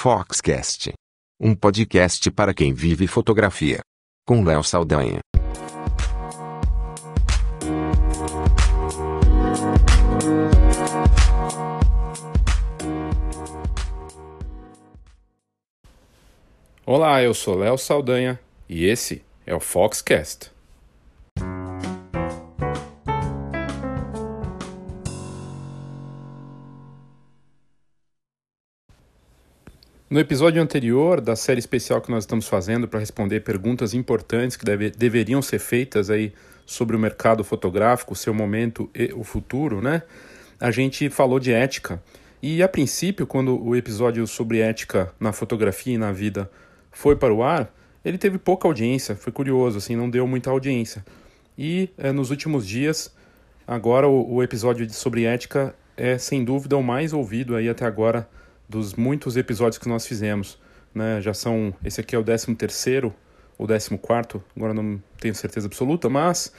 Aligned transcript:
Foxcast. 0.00 0.92
Um 1.40 1.56
podcast 1.56 2.30
para 2.30 2.54
quem 2.54 2.72
vive 2.72 3.08
fotografia. 3.08 3.80
Com 4.24 4.44
Léo 4.44 4.62
Saldanha. 4.62 5.18
Olá, 16.86 17.20
eu 17.20 17.34
sou 17.34 17.56
Léo 17.56 17.76
Saldanha 17.76 18.38
e 18.68 18.84
esse 18.84 19.24
é 19.44 19.52
o 19.52 19.58
Foxcast. 19.58 20.52
No 30.10 30.18
episódio 30.18 30.62
anterior 30.62 31.20
da 31.20 31.36
série 31.36 31.58
especial 31.58 32.00
que 32.00 32.10
nós 32.10 32.24
estamos 32.24 32.48
fazendo 32.48 32.88
para 32.88 32.98
responder 32.98 33.40
perguntas 33.40 33.92
importantes 33.92 34.56
que 34.56 34.64
deve, 34.64 34.88
deveriam 34.88 35.42
ser 35.42 35.58
feitas 35.58 36.08
aí 36.08 36.32
sobre 36.64 36.96
o 36.96 36.98
mercado 36.98 37.44
fotográfico, 37.44 38.14
seu 38.14 38.32
momento 38.32 38.88
e 38.94 39.12
o 39.12 39.22
futuro, 39.22 39.82
né? 39.82 40.02
A 40.58 40.70
gente 40.70 41.10
falou 41.10 41.38
de 41.38 41.52
ética. 41.52 42.02
E 42.42 42.62
a 42.62 42.68
princípio, 42.68 43.26
quando 43.26 43.62
o 43.62 43.76
episódio 43.76 44.26
sobre 44.26 44.60
ética 44.60 45.12
na 45.20 45.30
fotografia 45.30 45.92
e 45.92 45.98
na 45.98 46.10
vida 46.10 46.50
foi 46.90 47.14
para 47.14 47.34
o 47.34 47.42
ar, 47.42 47.70
ele 48.02 48.16
teve 48.16 48.38
pouca 48.38 48.66
audiência, 48.66 49.14
foi 49.14 49.30
curioso, 49.30 49.76
assim, 49.76 49.94
não 49.94 50.08
deu 50.08 50.26
muita 50.26 50.48
audiência. 50.48 51.04
E 51.56 51.90
é, 51.98 52.12
nos 52.12 52.30
últimos 52.30 52.66
dias, 52.66 53.14
agora 53.66 54.08
o, 54.08 54.36
o 54.36 54.42
episódio 54.42 54.88
sobre 54.88 55.24
ética 55.24 55.74
é 55.98 56.16
sem 56.16 56.42
dúvida 56.42 56.78
o 56.78 56.82
mais 56.82 57.12
ouvido 57.12 57.54
aí 57.54 57.68
até 57.68 57.84
agora 57.84 58.26
dos 58.68 58.94
muitos 58.94 59.36
episódios 59.36 59.78
que 59.78 59.88
nós 59.88 60.06
fizemos. 60.06 60.58
Né? 60.94 61.20
Já 61.20 61.32
são. 61.32 61.74
Esse 61.84 62.00
aqui 62.00 62.14
é 62.14 62.18
o 62.18 62.24
13 62.24 62.54
terceiro 62.54 63.14
ou 63.56 63.66
14, 63.66 64.44
agora 64.56 64.72
não 64.72 65.02
tenho 65.18 65.34
certeza 65.34 65.66
absoluta, 65.66 66.08
mas 66.08 66.52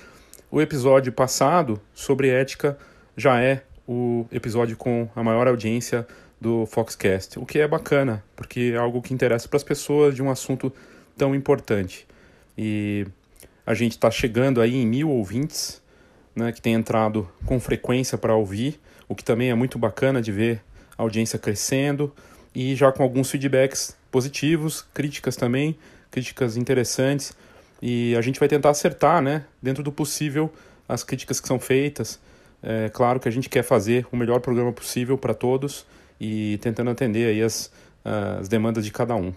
o 0.52 0.60
episódio 0.60 1.14
passado 1.14 1.80
sobre 1.94 2.28
ética 2.30 2.78
já 3.16 3.42
é 3.42 3.64
o 3.88 4.26
episódio 4.32 4.76
com 4.76 5.10
a 5.16 5.24
maior 5.24 5.48
audiência 5.48 6.06
do 6.40 6.66
Foxcast, 6.66 7.40
o 7.40 7.46
que 7.46 7.60
é 7.60 7.68
bacana, 7.68 8.24
porque 8.36 8.72
é 8.74 8.78
algo 8.78 9.02
que 9.02 9.14
interessa 9.14 9.48
para 9.48 9.58
as 9.58 9.64
pessoas 9.64 10.14
de 10.14 10.22
um 10.22 10.30
assunto 10.30 10.74
tão 11.18 11.34
importante. 11.34 12.06
E 12.58 13.08
a 13.66 13.74
gente 13.74 13.94
está 13.94 14.12
chegando 14.12 14.62
aí 14.62 14.76
em 14.76 14.86
mil 14.86 15.10
ouvintes, 15.10 15.82
né, 16.36 16.52
que 16.52 16.62
tem 16.62 16.74
entrado 16.74 17.30
com 17.46 17.60
frequência 17.60 18.18
para 18.18 18.36
ouvir, 18.36 18.80
o 19.08 19.16
que 19.16 19.24
também 19.24 19.50
é 19.50 19.56
muito 19.56 19.80
bacana 19.80 20.22
de 20.22 20.32
ver 20.32 20.62
audiência 21.04 21.40
crescendo 21.40 22.14
e 22.54 22.76
já 22.76 22.92
com 22.92 23.02
alguns 23.02 23.32
feedbacks 23.32 23.96
positivos, 24.12 24.86
críticas 24.94 25.36
também, 25.36 25.78
críticas 26.12 26.58
interessantes. 26.58 27.34
E 27.82 28.16
a 28.16 28.22
gente 28.22 28.40
vai 28.40 28.50
tentar 28.50 28.72
acertar, 28.72 29.22
né, 29.22 29.46
dentro 29.62 29.82
do 29.82 29.92
possível, 29.92 30.52
as 30.88 31.04
críticas 31.04 31.40
que 31.40 31.48
são 31.48 31.60
feitas. 31.60 32.20
É 32.62 32.90
claro 32.90 33.20
que 33.20 33.30
a 33.30 33.32
gente 33.32 33.48
quer 33.48 33.64
fazer 33.64 34.06
o 34.12 34.18
melhor 34.18 34.42
programa 34.42 34.74
possível 34.74 35.18
para 35.18 35.34
todos 35.34 35.86
e 36.20 36.58
tentando 36.62 36.90
atender 36.90 37.30
aí 37.30 37.42
as, 37.42 37.72
as 38.04 38.50
demandas 38.50 38.84
de 38.84 38.92
cada 38.92 39.16
um. 39.16 39.34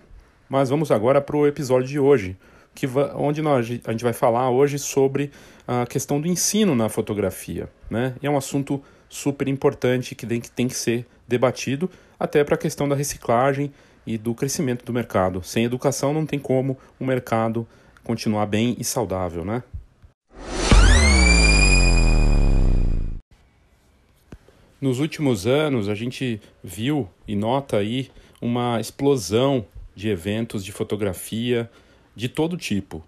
Mas 0.48 0.70
vamos 0.70 0.90
agora 0.90 1.20
para 1.20 1.36
o 1.36 1.46
episódio 1.46 1.88
de 1.88 2.00
hoje, 2.00 2.36
que 2.74 2.86
onde 3.14 3.40
nós, 3.40 3.66
a 3.84 3.92
gente 3.92 4.02
vai 4.02 4.12
falar 4.12 4.50
hoje 4.50 4.78
sobre 4.78 5.30
a 5.68 5.86
questão 5.86 6.20
do 6.20 6.26
ensino 6.26 6.74
na 6.74 6.88
fotografia. 6.88 7.68
Né? 7.88 8.14
E 8.20 8.26
é 8.26 8.30
um 8.30 8.36
assunto 8.36 8.82
super 9.12 9.46
importante 9.46 10.14
que 10.14 10.26
tem, 10.26 10.40
que 10.40 10.50
tem 10.50 10.66
que 10.66 10.74
ser 10.74 11.06
debatido, 11.28 11.90
até 12.18 12.42
para 12.42 12.54
a 12.54 12.58
questão 12.58 12.88
da 12.88 12.96
reciclagem 12.96 13.70
e 14.06 14.16
do 14.16 14.34
crescimento 14.34 14.84
do 14.86 14.92
mercado. 14.92 15.42
Sem 15.42 15.64
educação 15.64 16.14
não 16.14 16.24
tem 16.24 16.38
como 16.38 16.78
o 16.98 17.04
mercado 17.04 17.68
continuar 18.02 18.46
bem 18.46 18.74
e 18.78 18.84
saudável, 18.84 19.44
né? 19.44 19.62
Nos 24.80 24.98
últimos 24.98 25.46
anos, 25.46 25.88
a 25.88 25.94
gente 25.94 26.40
viu 26.64 27.08
e 27.28 27.36
nota 27.36 27.76
aí 27.76 28.10
uma 28.40 28.80
explosão 28.80 29.64
de 29.94 30.08
eventos 30.08 30.64
de 30.64 30.72
fotografia 30.72 31.70
de 32.16 32.28
todo 32.28 32.56
tipo: 32.56 33.04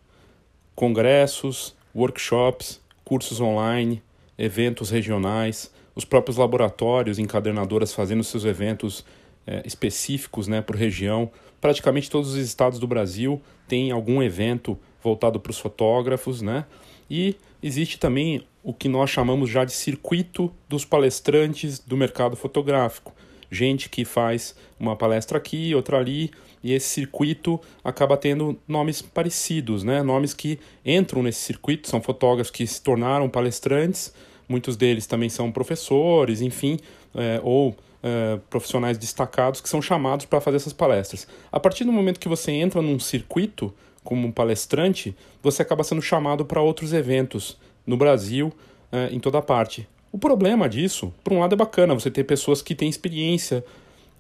congressos, 0.74 1.74
workshops, 1.94 2.80
cursos 3.04 3.40
online, 3.40 4.02
eventos 4.36 4.90
regionais, 4.90 5.72
os 5.94 6.04
próprios 6.04 6.36
laboratórios 6.36 7.18
encadernadoras 7.18 7.92
fazendo 7.92 8.24
seus 8.24 8.44
eventos 8.44 9.04
é, 9.46 9.62
específicos 9.64 10.48
né, 10.48 10.60
por 10.60 10.76
região. 10.76 11.30
Praticamente 11.60 12.10
todos 12.10 12.30
os 12.30 12.36
estados 12.36 12.78
do 12.78 12.86
Brasil 12.86 13.40
têm 13.68 13.90
algum 13.90 14.22
evento 14.22 14.78
voltado 15.02 15.38
para 15.38 15.50
os 15.50 15.58
fotógrafos, 15.58 16.40
né? 16.40 16.64
E 17.10 17.36
existe 17.62 17.98
também 17.98 18.46
o 18.62 18.72
que 18.72 18.88
nós 18.88 19.10
chamamos 19.10 19.50
já 19.50 19.64
de 19.64 19.72
circuito 19.72 20.50
dos 20.68 20.84
palestrantes 20.84 21.78
do 21.78 21.96
mercado 21.96 22.34
fotográfico. 22.34 23.14
Gente 23.50 23.90
que 23.90 24.04
faz 24.04 24.56
uma 24.80 24.96
palestra 24.96 25.36
aqui, 25.36 25.74
outra 25.74 25.98
ali, 25.98 26.30
e 26.62 26.72
esse 26.72 26.88
circuito 26.88 27.60
acaba 27.84 28.16
tendo 28.16 28.58
nomes 28.66 29.02
parecidos, 29.02 29.84
né? 29.84 30.02
Nomes 30.02 30.32
que 30.32 30.58
entram 30.84 31.22
nesse 31.22 31.40
circuito, 31.40 31.88
são 31.88 32.00
fotógrafos 32.00 32.50
que 32.50 32.66
se 32.66 32.82
tornaram 32.82 33.28
palestrantes, 33.28 34.14
muitos 34.48 34.76
deles 34.76 35.06
também 35.06 35.28
são 35.28 35.50
professores, 35.50 36.40
enfim, 36.40 36.78
é, 37.14 37.40
ou 37.42 37.74
é, 38.02 38.38
profissionais 38.50 38.98
destacados 38.98 39.60
que 39.60 39.68
são 39.68 39.80
chamados 39.80 40.26
para 40.26 40.40
fazer 40.40 40.56
essas 40.56 40.72
palestras. 40.72 41.26
A 41.50 41.58
partir 41.58 41.84
do 41.84 41.92
momento 41.92 42.20
que 42.20 42.28
você 42.28 42.52
entra 42.52 42.82
num 42.82 42.98
circuito 42.98 43.72
como 44.02 44.28
um 44.28 44.32
palestrante, 44.32 45.16
você 45.42 45.62
acaba 45.62 45.82
sendo 45.82 46.02
chamado 46.02 46.44
para 46.44 46.60
outros 46.60 46.92
eventos 46.92 47.56
no 47.86 47.96
Brasil, 47.96 48.52
é, 48.92 49.08
em 49.10 49.18
toda 49.18 49.40
parte. 49.40 49.88
O 50.12 50.18
problema 50.18 50.68
disso, 50.68 51.12
por 51.24 51.32
um 51.32 51.40
lado, 51.40 51.54
é 51.54 51.56
bacana 51.56 51.94
você 51.94 52.10
ter 52.10 52.24
pessoas 52.24 52.62
que 52.62 52.74
têm 52.74 52.88
experiência 52.88 53.64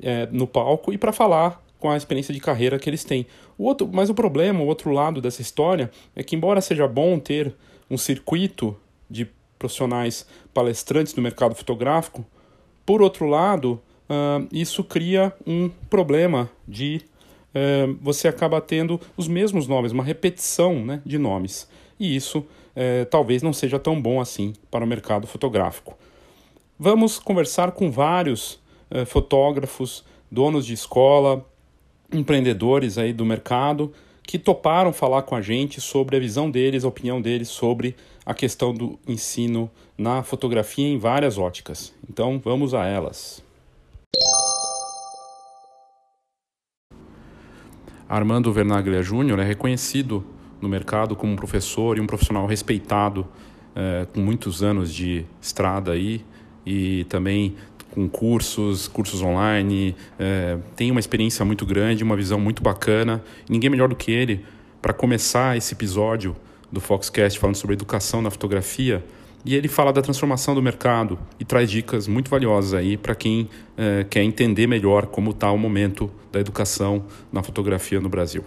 é, 0.02 0.26
no 0.32 0.46
palco 0.46 0.92
e 0.92 0.98
para 0.98 1.12
falar 1.12 1.62
com 1.78 1.90
a 1.90 1.96
experiência 1.96 2.32
de 2.32 2.40
carreira 2.40 2.78
que 2.78 2.88
eles 2.88 3.04
têm. 3.04 3.26
O 3.58 3.64
outro, 3.64 3.88
mas 3.92 4.08
o 4.08 4.14
problema, 4.14 4.60
o 4.60 4.66
outro 4.66 4.90
lado 4.90 5.20
dessa 5.20 5.42
história, 5.42 5.90
é 6.16 6.22
que 6.22 6.34
embora 6.34 6.60
seja 6.60 6.88
bom 6.88 7.18
ter 7.18 7.54
um 7.90 7.98
circuito 7.98 8.76
de 9.08 9.28
profissionais 9.64 10.26
palestrantes 10.52 11.14
do 11.14 11.22
mercado 11.22 11.54
fotográfico, 11.54 12.24
por 12.84 13.00
outro 13.00 13.26
lado, 13.26 13.80
uh, 14.10 14.46
isso 14.52 14.84
cria 14.84 15.32
um 15.46 15.70
problema 15.88 16.50
de 16.68 17.00
uh, 17.54 17.96
você 18.02 18.28
acaba 18.28 18.60
tendo 18.60 19.00
os 19.16 19.26
mesmos 19.26 19.66
nomes, 19.66 19.90
uma 19.90 20.04
repetição 20.04 20.84
né, 20.84 21.00
de 21.04 21.16
nomes. 21.16 21.66
E 21.98 22.14
isso 22.14 22.40
uh, 22.40 23.06
talvez 23.10 23.42
não 23.42 23.54
seja 23.54 23.78
tão 23.78 24.00
bom 24.00 24.20
assim 24.20 24.52
para 24.70 24.84
o 24.84 24.86
mercado 24.86 25.26
fotográfico. 25.26 25.96
Vamos 26.78 27.18
conversar 27.18 27.72
com 27.72 27.88
vários 27.88 28.60
eh, 28.90 29.04
fotógrafos, 29.04 30.04
donos 30.28 30.66
de 30.66 30.72
escola, 30.72 31.46
empreendedores 32.12 32.98
aí 32.98 33.12
do 33.12 33.24
mercado 33.24 33.92
que 34.26 34.38
toparam 34.38 34.92
falar 34.92 35.22
com 35.22 35.34
a 35.34 35.42
gente 35.42 35.80
sobre 35.80 36.16
a 36.16 36.20
visão 36.20 36.50
deles, 36.50 36.84
a 36.84 36.88
opinião 36.88 37.20
deles 37.20 37.48
sobre 37.48 37.94
a 38.24 38.34
questão 38.34 38.72
do 38.72 38.98
ensino 39.06 39.70
na 39.96 40.22
fotografia 40.22 40.86
em 40.86 40.98
várias 40.98 41.38
óticas. 41.38 41.94
Então 42.08 42.40
vamos 42.42 42.74
a 42.74 42.86
elas. 42.86 43.42
Armando 48.08 48.52
Vernaglia 48.52 49.02
Júnior 49.02 49.38
é 49.38 49.44
reconhecido 49.44 50.24
no 50.60 50.68
mercado 50.68 51.14
como 51.16 51.32
um 51.32 51.36
professor 51.36 51.98
e 51.98 52.00
um 52.00 52.06
profissional 52.06 52.46
respeitado, 52.46 53.26
é, 53.74 54.06
com 54.12 54.20
muitos 54.20 54.62
anos 54.62 54.92
de 54.92 55.26
estrada 55.40 55.92
aí 55.92 56.24
e 56.64 57.04
também 57.04 57.56
com 57.94 58.08
cursos, 58.08 58.88
cursos 58.88 59.22
online, 59.22 59.94
é, 60.18 60.58
tem 60.74 60.90
uma 60.90 60.98
experiência 60.98 61.44
muito 61.44 61.64
grande, 61.64 62.02
uma 62.02 62.16
visão 62.16 62.40
muito 62.40 62.62
bacana. 62.62 63.22
Ninguém 63.48 63.70
melhor 63.70 63.88
do 63.88 63.94
que 63.94 64.10
ele 64.10 64.44
para 64.82 64.92
começar 64.92 65.56
esse 65.56 65.72
episódio 65.74 66.36
do 66.72 66.80
Foxcast 66.80 67.38
falando 67.38 67.54
sobre 67.54 67.74
educação 67.74 68.20
na 68.20 68.30
fotografia. 68.30 69.04
E 69.44 69.54
ele 69.54 69.68
fala 69.68 69.92
da 69.92 70.02
transformação 70.02 70.54
do 70.54 70.62
mercado 70.62 71.18
e 71.38 71.44
traz 71.44 71.70
dicas 71.70 72.08
muito 72.08 72.28
valiosas 72.30 72.74
aí 72.74 72.96
para 72.96 73.14
quem 73.14 73.48
é, 73.76 74.04
quer 74.08 74.22
entender 74.22 74.66
melhor 74.66 75.06
como 75.06 75.30
está 75.30 75.50
o 75.52 75.58
momento 75.58 76.10
da 76.32 76.40
educação 76.40 77.04
na 77.32 77.42
fotografia 77.42 78.00
no 78.00 78.08
Brasil. 78.08 78.44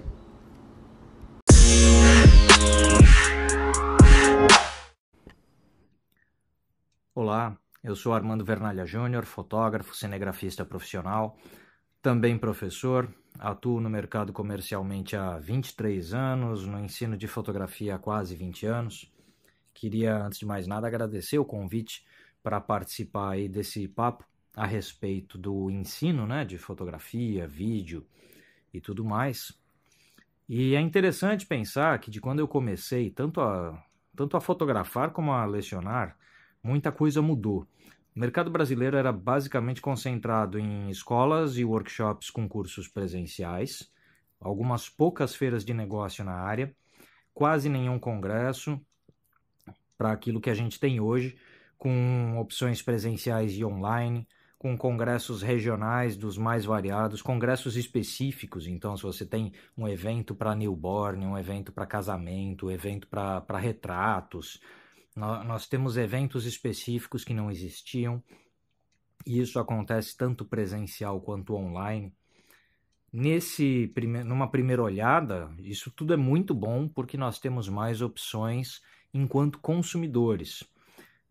Olá, 7.15 7.57
eu 7.83 7.95
sou 7.95 8.13
Armando 8.13 8.43
Vernalha 8.43 8.85
Júnior, 8.85 9.25
fotógrafo, 9.25 9.95
cinegrafista 9.95 10.65
profissional, 10.65 11.37
também 12.01 12.37
professor, 12.37 13.13
atuo 13.39 13.79
no 13.79 13.89
mercado 13.89 14.31
comercialmente 14.33 15.15
há 15.15 15.37
23 15.37 16.13
anos, 16.13 16.65
no 16.65 16.79
ensino 16.79 17.17
de 17.17 17.27
fotografia 17.27 17.95
há 17.95 17.99
quase 17.99 18.35
20 18.35 18.65
anos. 18.65 19.11
Queria, 19.73 20.17
antes 20.23 20.39
de 20.39 20.45
mais 20.45 20.67
nada, 20.67 20.87
agradecer 20.87 21.37
o 21.37 21.45
convite 21.45 22.05
para 22.41 22.59
participar 22.59 23.31
aí 23.31 23.47
desse 23.47 23.87
papo 23.87 24.25
a 24.55 24.65
respeito 24.65 25.37
do 25.37 25.69
ensino 25.69 26.25
né, 26.25 26.43
de 26.43 26.57
fotografia, 26.57 27.47
vídeo 27.47 28.05
e 28.73 28.81
tudo 28.81 29.05
mais. 29.05 29.53
E 30.49 30.75
é 30.75 30.79
interessante 30.79 31.45
pensar 31.45 31.99
que 31.99 32.09
de 32.09 32.19
quando 32.19 32.39
eu 32.39 32.47
comecei 32.47 33.09
tanto 33.09 33.41
a, 33.41 33.83
tanto 34.15 34.35
a 34.35 34.41
fotografar 34.41 35.11
como 35.11 35.31
a 35.31 35.45
lecionar, 35.45 36.17
muita 36.63 36.91
coisa 36.91 37.21
mudou. 37.21 37.67
O 38.15 38.19
mercado 38.19 38.49
brasileiro 38.49 38.97
era 38.97 39.11
basicamente 39.11 39.79
concentrado 39.79 40.57
em 40.57 40.89
escolas 40.89 41.57
e 41.57 41.63
workshops 41.63 42.29
com 42.29 42.49
cursos 42.49 42.87
presenciais, 42.87 43.91
algumas 44.39 44.89
poucas 44.89 45.35
feiras 45.35 45.63
de 45.63 45.73
negócio 45.73 46.23
na 46.23 46.33
área, 46.33 46.75
quase 47.33 47.69
nenhum 47.69 47.99
congresso 47.99 48.81
para 49.97 50.11
aquilo 50.11 50.41
que 50.41 50.49
a 50.49 50.53
gente 50.53 50.79
tem 50.79 50.99
hoje, 50.99 51.37
com 51.77 52.37
opções 52.39 52.81
presenciais 52.81 53.53
e 53.53 53.63
online, 53.63 54.27
com 54.57 54.75
congressos 54.75 55.43
regionais 55.43 56.17
dos 56.17 56.37
mais 56.37 56.65
variados, 56.65 57.21
congressos 57.21 57.75
específicos. 57.75 58.65
Então, 58.65 58.97
se 58.97 59.03
você 59.03 59.25
tem 59.25 59.53
um 59.77 59.87
evento 59.87 60.33
para 60.33 60.55
newborn, 60.55 61.23
um 61.25 61.37
evento 61.37 61.71
para 61.71 61.85
casamento, 61.85 62.65
um 62.65 62.71
evento 62.71 63.07
para 63.07 63.57
retratos, 63.59 64.59
nós 65.17 65.67
temos 65.67 65.97
eventos 65.97 66.45
específicos 66.45 67.23
que 67.23 67.33
não 67.33 67.49
existiam. 67.49 68.23
E 69.25 69.39
isso 69.39 69.59
acontece 69.59 70.15
tanto 70.15 70.45
presencial 70.45 71.19
quanto 71.19 71.55
online. 71.55 72.13
Nesse 73.11 73.91
numa 74.23 74.49
primeira 74.49 74.83
olhada, 74.83 75.51
isso 75.59 75.89
tudo 75.89 76.13
é 76.13 76.17
muito 76.17 76.53
bom 76.53 76.87
porque 76.87 77.17
nós 77.17 77.39
temos 77.39 77.67
mais 77.67 78.01
opções 78.01 78.81
enquanto 79.13 79.59
consumidores. 79.59 80.61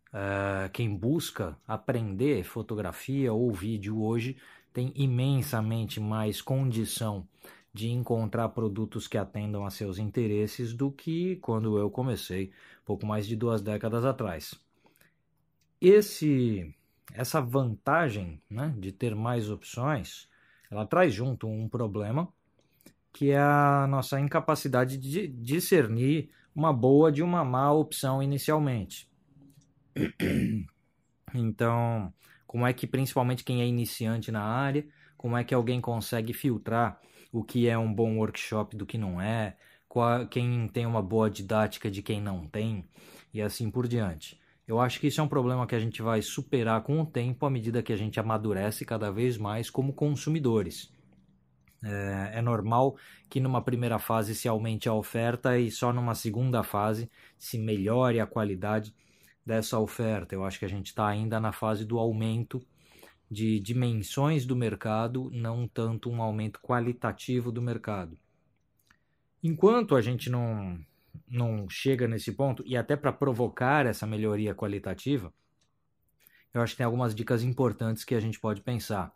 Uh, 0.09 0.69
quem 0.73 0.97
busca 0.97 1.57
aprender 1.67 2.43
fotografia 2.43 3.33
ou 3.33 3.53
vídeo 3.53 4.03
hoje 4.03 4.37
tem 4.73 4.93
imensamente 4.97 6.01
mais 6.01 6.43
condição 6.43 7.27
de 7.77 7.91
encontrar 7.91 8.49
produtos 8.49 9.07
que 9.07 9.19
atendam 9.19 9.67
a 9.67 9.71
seus 9.71 9.99
interesses 9.99 10.73
do 10.73 10.91
que 10.91 11.37
quando 11.37 11.79
eu 11.79 11.91
comecei, 11.91 12.51
pouco 12.87 13.05
mais 13.05 13.27
de 13.27 13.37
duas 13.37 13.61
décadas 13.61 14.03
atrás. 14.03 14.55
Esse, 15.79 16.75
essa 17.13 17.39
vantagem 17.39 18.41
né, 18.49 18.75
de 18.79 18.93
ter 18.93 19.15
mais 19.15 19.51
opções, 19.51 20.27
ela 20.71 20.87
traz 20.87 21.13
junto 21.13 21.47
um 21.47 21.69
problema 21.69 22.33
que 23.13 23.31
é 23.31 23.39
a 23.39 23.87
nossa 23.87 24.19
incapacidade 24.19 24.97
de 24.97 25.29
discernir 25.29 26.31
uma 26.55 26.73
boa 26.73 27.13
de 27.13 27.23
uma 27.23 27.45
má 27.45 27.71
opção 27.73 28.23
inicialmente. 28.23 29.09
Então, 31.35 32.15
como 32.47 32.67
é 32.67 32.73
que 32.73 32.87
principalmente 32.87 33.45
quem 33.45 33.61
é 33.61 33.67
iniciante 33.67 34.31
na 34.31 34.43
área, 34.43 34.87
como 35.19 35.37
é 35.37 35.45
que 35.45 35.53
alguém 35.53 35.81
consegue 35.83 36.33
filtrar 36.33 36.99
o 37.37 37.45
que 37.45 37.69
é 37.69 37.77
um 37.77 37.93
bom 37.93 38.17
workshop 38.17 38.75
do 38.75 38.87
que 38.87 38.97
não 38.97 39.21
é, 39.21 39.59
qual, 39.87 40.27
quem 40.27 40.67
tem 40.69 40.87
uma 40.87 41.03
boa 41.03 41.29
didática 41.29 41.91
de 41.91 42.03
quem 42.03 42.19
não 42.19 42.47
tem 42.47 42.83
e 43.33 43.43
assim 43.43 43.71
por 43.71 43.87
diante. 43.87 44.41
Eu 44.67 44.81
acho 44.81 44.99
que 44.99 45.09
isso 45.09 45.21
é 45.21 45.25
um 45.25 45.29
problema 45.29 45.67
que 45.67 45.75
a 45.75 45.79
gente 45.79 46.01
vai 46.01 46.23
superar 46.23 46.83
com 46.83 46.99
o 46.99 47.05
tempo 47.05 47.45
à 47.45 47.51
medida 47.51 47.83
que 47.83 47.93
a 47.93 47.97
gente 47.97 48.19
amadurece 48.19 48.87
cada 48.87 49.13
vez 49.13 49.37
mais 49.37 49.69
como 49.69 49.93
consumidores. 49.93 50.91
É, 51.85 52.39
é, 52.39 52.43
normal 52.43 52.97
que 53.29 53.39
numa 53.39 53.61
primeira 53.61 53.99
fase 53.99 54.35
se 54.35 54.49
aumente 54.49 54.89
a 54.89 54.95
oferta 54.95 55.59
e 55.59 55.71
só 55.71 55.93
numa 55.93 56.15
segunda 56.15 56.63
fase 56.63 57.11
se 57.37 57.59
melhore 57.59 58.19
a 58.19 58.27
qualidade 58.27 58.95
dessa 59.45 59.79
oferta. 59.79 60.35
Eu 60.35 60.43
acho 60.43 60.59
que 60.59 60.65
a 60.65 60.71
gente 60.71 60.87
está 60.87 61.07
ainda 61.07 61.39
na 61.39 61.53
fase 61.53 61.85
do 61.85 61.99
aumento 61.99 62.67
de 63.31 63.59
dimensões 63.61 64.47
do 64.47 64.55
mercado, 64.55 65.31
não 65.33 65.67
tanto 65.67 66.11
um 66.11 66.23
aumento 66.23 66.61
qualitativo 66.61 67.51
do 67.51 67.61
mercado. 67.61 68.17
Enquanto 69.43 69.97
a 69.97 70.01
gente 70.01 70.31
não, 70.31 70.79
não 71.29 71.69
chega 71.69 72.07
nesse 72.07 72.33
ponto, 72.33 72.63
e 72.67 72.77
até 72.77 72.97
para 72.97 73.13
provocar 73.13 73.87
essa 73.87 74.07
melhoria 74.07 74.55
qualitativa, 74.55 75.33
eu 76.55 76.63
acho 76.63 76.73
que 76.73 76.79
tem 76.79 76.87
algumas 76.87 77.15
dicas 77.15 77.43
importantes 77.43 78.05
que 78.05 78.15
a 78.15 78.21
gente 78.21 78.41
pode 78.41 78.61
pensar. 78.63 79.15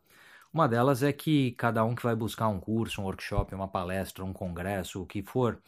Uma 0.53 0.67
delas 0.67 1.03
é 1.03 1.13
que 1.13 1.53
cada 1.53 1.85
um 1.85 1.95
que 1.95 2.03
vai 2.03 2.15
buscar 2.15 2.49
um 2.49 2.59
curso, 2.59 3.01
um 3.01 3.05
workshop, 3.05 3.55
uma 3.55 3.69
palestra, 3.69 4.25
um 4.25 4.33
congresso, 4.33 5.01
o 5.01 5.07
que 5.07 5.23
for, 5.23 5.59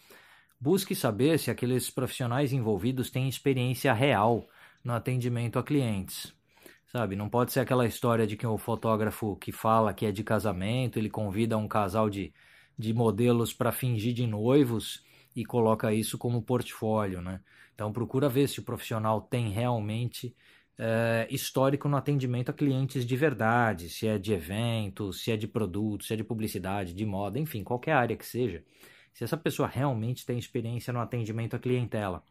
busque 0.61 0.95
saber 0.95 1.39
se 1.39 1.51
aqueles 1.51 1.89
profissionais 1.89 2.53
envolvidos 2.53 3.11
têm 3.11 3.29
experiência 3.29 3.93
real 3.93 4.47
no 4.85 4.93
atendimento 4.93 5.59
a 5.59 5.63
clientes. 5.63 6.35
Sabe, 6.95 7.17
não 7.17 7.29
pode 7.29 7.53
ser 7.53 7.61
aquela 7.61 7.87
história 7.87 8.27
de 8.27 8.37
que 8.37 8.47
o 8.47 8.59
fotógrafo 8.59 9.35
que 9.37 9.51
fala 9.51 9.95
que 9.95 10.05
é 10.05 10.13
de 10.13 10.23
casamento, 10.23 10.99
ele 10.99 11.09
convida 11.09 11.57
um 11.57 11.67
casal 11.67 12.11
de, 12.11 12.35
de 12.79 12.93
modelos 12.93 13.55
para 13.55 13.73
fingir 13.73 14.13
de 14.13 14.27
noivos 14.27 15.03
e 15.35 15.43
coloca 15.45 15.93
isso 15.95 16.19
como 16.19 16.43
portfólio, 16.43 17.23
né? 17.23 17.41
Então 17.75 17.91
procura 17.93 18.29
ver 18.29 18.47
se 18.47 18.61
o 18.61 18.63
profissional 18.63 19.23
tem 19.23 19.49
realmente 19.49 20.37
é, 20.79 21.27
histórico 21.31 21.89
no 21.89 21.97
atendimento 21.97 22.51
a 22.51 22.53
clientes 22.53 23.07
de 23.07 23.17
verdade, 23.17 23.89
se 23.89 24.07
é 24.07 24.19
de 24.19 24.35
evento, 24.35 25.13
se 25.15 25.33
é 25.33 25.37
de 25.37 25.49
produto, 25.49 26.05
se 26.05 26.13
é 26.13 26.17
de 26.17 26.25
publicidade, 26.25 26.93
de 26.93 27.07
moda, 27.07 27.39
enfim, 27.39 27.65
qualquer 27.65 27.93
área 27.93 28.17
que 28.17 28.27
seja. 28.27 28.63
Se 29.15 29.25
essa 29.25 29.37
pessoa 29.37 29.67
realmente 29.69 30.27
tem 30.27 30.39
experiência 30.39 30.93
no 30.93 31.01
atendimento 31.01 31.57
à 31.57 31.59
clientela. 31.59 32.23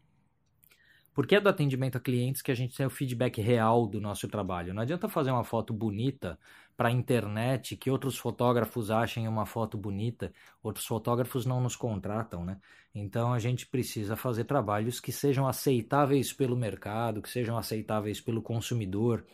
Porque 1.13 1.36
é 1.36 1.42
do 1.42 1.50
atendimento 1.50 1.98
a 1.98 2.02
clientes 2.02 2.42
que 2.42 2.52
a 2.52 2.56
gente 2.56 2.75
tem 2.75 2.86
o 2.86 2.90
feedback 2.90 3.42
real 3.42 3.86
do 3.86 4.00
nosso 4.00 4.28
trabalho. 4.30 4.74
Não 4.74 4.81
adianta 4.81 5.10
fazer 5.10 5.31
uma 5.31 5.44
foto 5.44 5.74
bonita 5.74 6.40
para 6.78 6.88
a 6.88 6.92
internet 6.92 7.75
que 7.75 7.92
outros 7.92 8.18
fotógrafos 8.18 8.90
achem 8.90 9.28
uma 9.28 9.46
foto 9.46 9.78
bonita, 9.78 10.31
outros 10.63 10.86
fotógrafos 10.86 11.46
não 11.46 11.62
nos 11.62 11.75
contratam, 11.75 12.46
né? 12.46 12.58
Então 12.96 13.34
a 13.34 13.40
gente 13.40 13.68
precisa 13.68 14.16
fazer 14.16 14.46
trabalhos 14.46 15.00
que 15.00 15.12
sejam 15.12 15.48
aceitáveis 15.48 16.31
pelo 16.31 16.56
mercado, 16.56 17.22
que 17.22 17.30
sejam 17.30 17.58
aceitáveis 17.58 18.22
pelo 18.22 18.42
consumidor. 18.42 19.25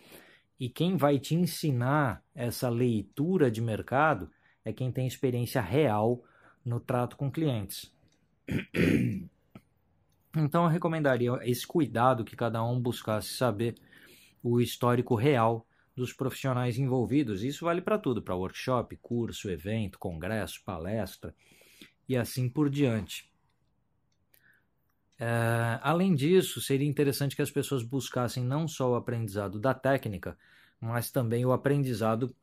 E 0.59 0.69
quem 0.69 0.97
vai 0.97 1.19
te 1.19 1.35
ensinar 1.35 2.23
essa 2.33 2.69
leitura 2.69 3.51
de 3.51 3.61
mercado 3.61 4.29
é 4.65 4.73
quem 4.73 4.91
tem 4.91 5.07
experiência 5.07 5.61
real 5.61 6.23
no 6.65 6.79
trato 6.79 7.15
com 7.15 7.31
clientes. 7.31 7.93
Então 10.37 10.63
eu 10.63 10.69
recomendaria 10.69 11.31
esse 11.43 11.65
cuidado 11.65 12.23
que 12.23 12.35
cada 12.35 12.63
um 12.63 12.79
buscasse 12.79 13.29
saber 13.29 13.75
o 14.43 14.61
histórico 14.61 15.15
real 15.15 15.65
dos 15.95 16.13
profissionais 16.13 16.77
envolvidos. 16.77 17.43
Isso 17.43 17.65
vale 17.65 17.81
para 17.81 17.97
tudo, 17.97 18.21
para 18.21 18.35
workshop, 18.35 18.95
curso, 18.97 19.49
evento, 19.49 19.97
congresso, 19.97 20.61
palestra 20.63 21.33
e 22.07 22.15
assim 22.15 22.47
por 22.47 22.69
diante. 22.69 23.31
É, 25.19 25.79
além 25.81 26.13
disso, 26.13 26.61
seria 26.61 26.87
interessante 26.87 27.35
que 27.35 27.41
as 27.41 27.49
pessoas 27.49 27.81
buscassem 27.81 28.43
não 28.43 28.67
só 28.67 28.91
o 28.91 28.95
aprendizado 28.95 29.59
da 29.59 29.73
técnica, 29.73 30.37
mas 30.79 31.09
também 31.09 31.43
o 31.43 31.51
aprendizado 31.51 32.35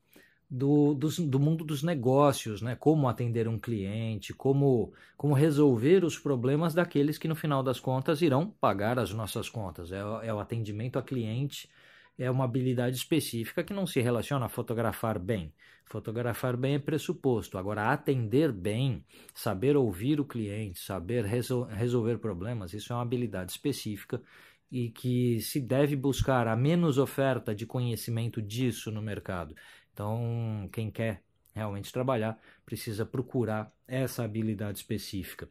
do, 0.55 0.95
do, 0.95 1.09
do, 1.09 1.41
mundo 1.41 1.65
dos 1.65 1.83
negócios, 1.83 2.63
né? 2.63 2.77
Como 2.77 3.09
atender 3.09 3.49
um 3.49 3.59
cliente, 3.59 4.33
como, 4.33 4.93
como 5.17 5.35
resolver 5.35 6.05
os 6.05 6.17
problemas 6.17 6.73
daqueles 6.73 7.19
que 7.19 7.27
no 7.27 7.35
final 7.35 7.61
das 7.61 7.81
contas 7.81 8.23
irão 8.23 8.49
pagar 8.61 8.97
as 8.97 9.13
nossas 9.13 9.49
contas. 9.49 9.91
É, 9.91 9.99
é 9.99 10.33
o 10.33 10.39
atendimento 10.39 10.97
a 10.97 11.03
cliente, 11.03 11.69
é 12.17 12.31
uma 12.31 12.45
habilidade 12.45 12.95
específica 12.95 13.65
que 13.65 13.75
não 13.75 13.85
se 13.85 14.01
relaciona 14.01 14.47
a 14.47 14.49
fotografar 14.49 15.19
bem. 15.19 15.53
Fotografar 15.87 16.57
bem 16.57 16.77
é 16.77 16.79
pressuposto. 16.79 17.59
Agora, 17.59 17.91
atender 17.91 18.53
bem, 18.53 19.05
saber 19.35 19.77
ouvir 19.77 20.21
o 20.21 20.25
cliente, 20.25 20.79
saber 20.79 21.25
resol 21.25 21.65
resolver 21.65 22.19
problemas, 22.19 22.73
isso 22.73 22.93
é 22.93 22.97
uma 22.97 23.03
habilidade 23.03 23.51
específica 23.51 24.23
e 24.71 24.91
que 24.91 25.41
se 25.41 25.61
deve 25.61 25.95
buscar 25.95 26.49
a 26.49 26.57
menos 26.57 26.99
oferta 26.99 27.55
de 27.55 27.67
conhecimento 27.67 28.41
disso 28.41 28.91
no 28.91 29.03
mercado. 29.03 29.55
Então, 29.95 30.69
quem 30.73 30.91
quer 30.91 31.23
realmente 31.55 31.93
trabalhar 31.93 32.37
precisa 32.67 33.07
procurar 33.07 33.73
essa 33.87 34.25
habilidade 34.25 34.79
específica. 34.79 35.49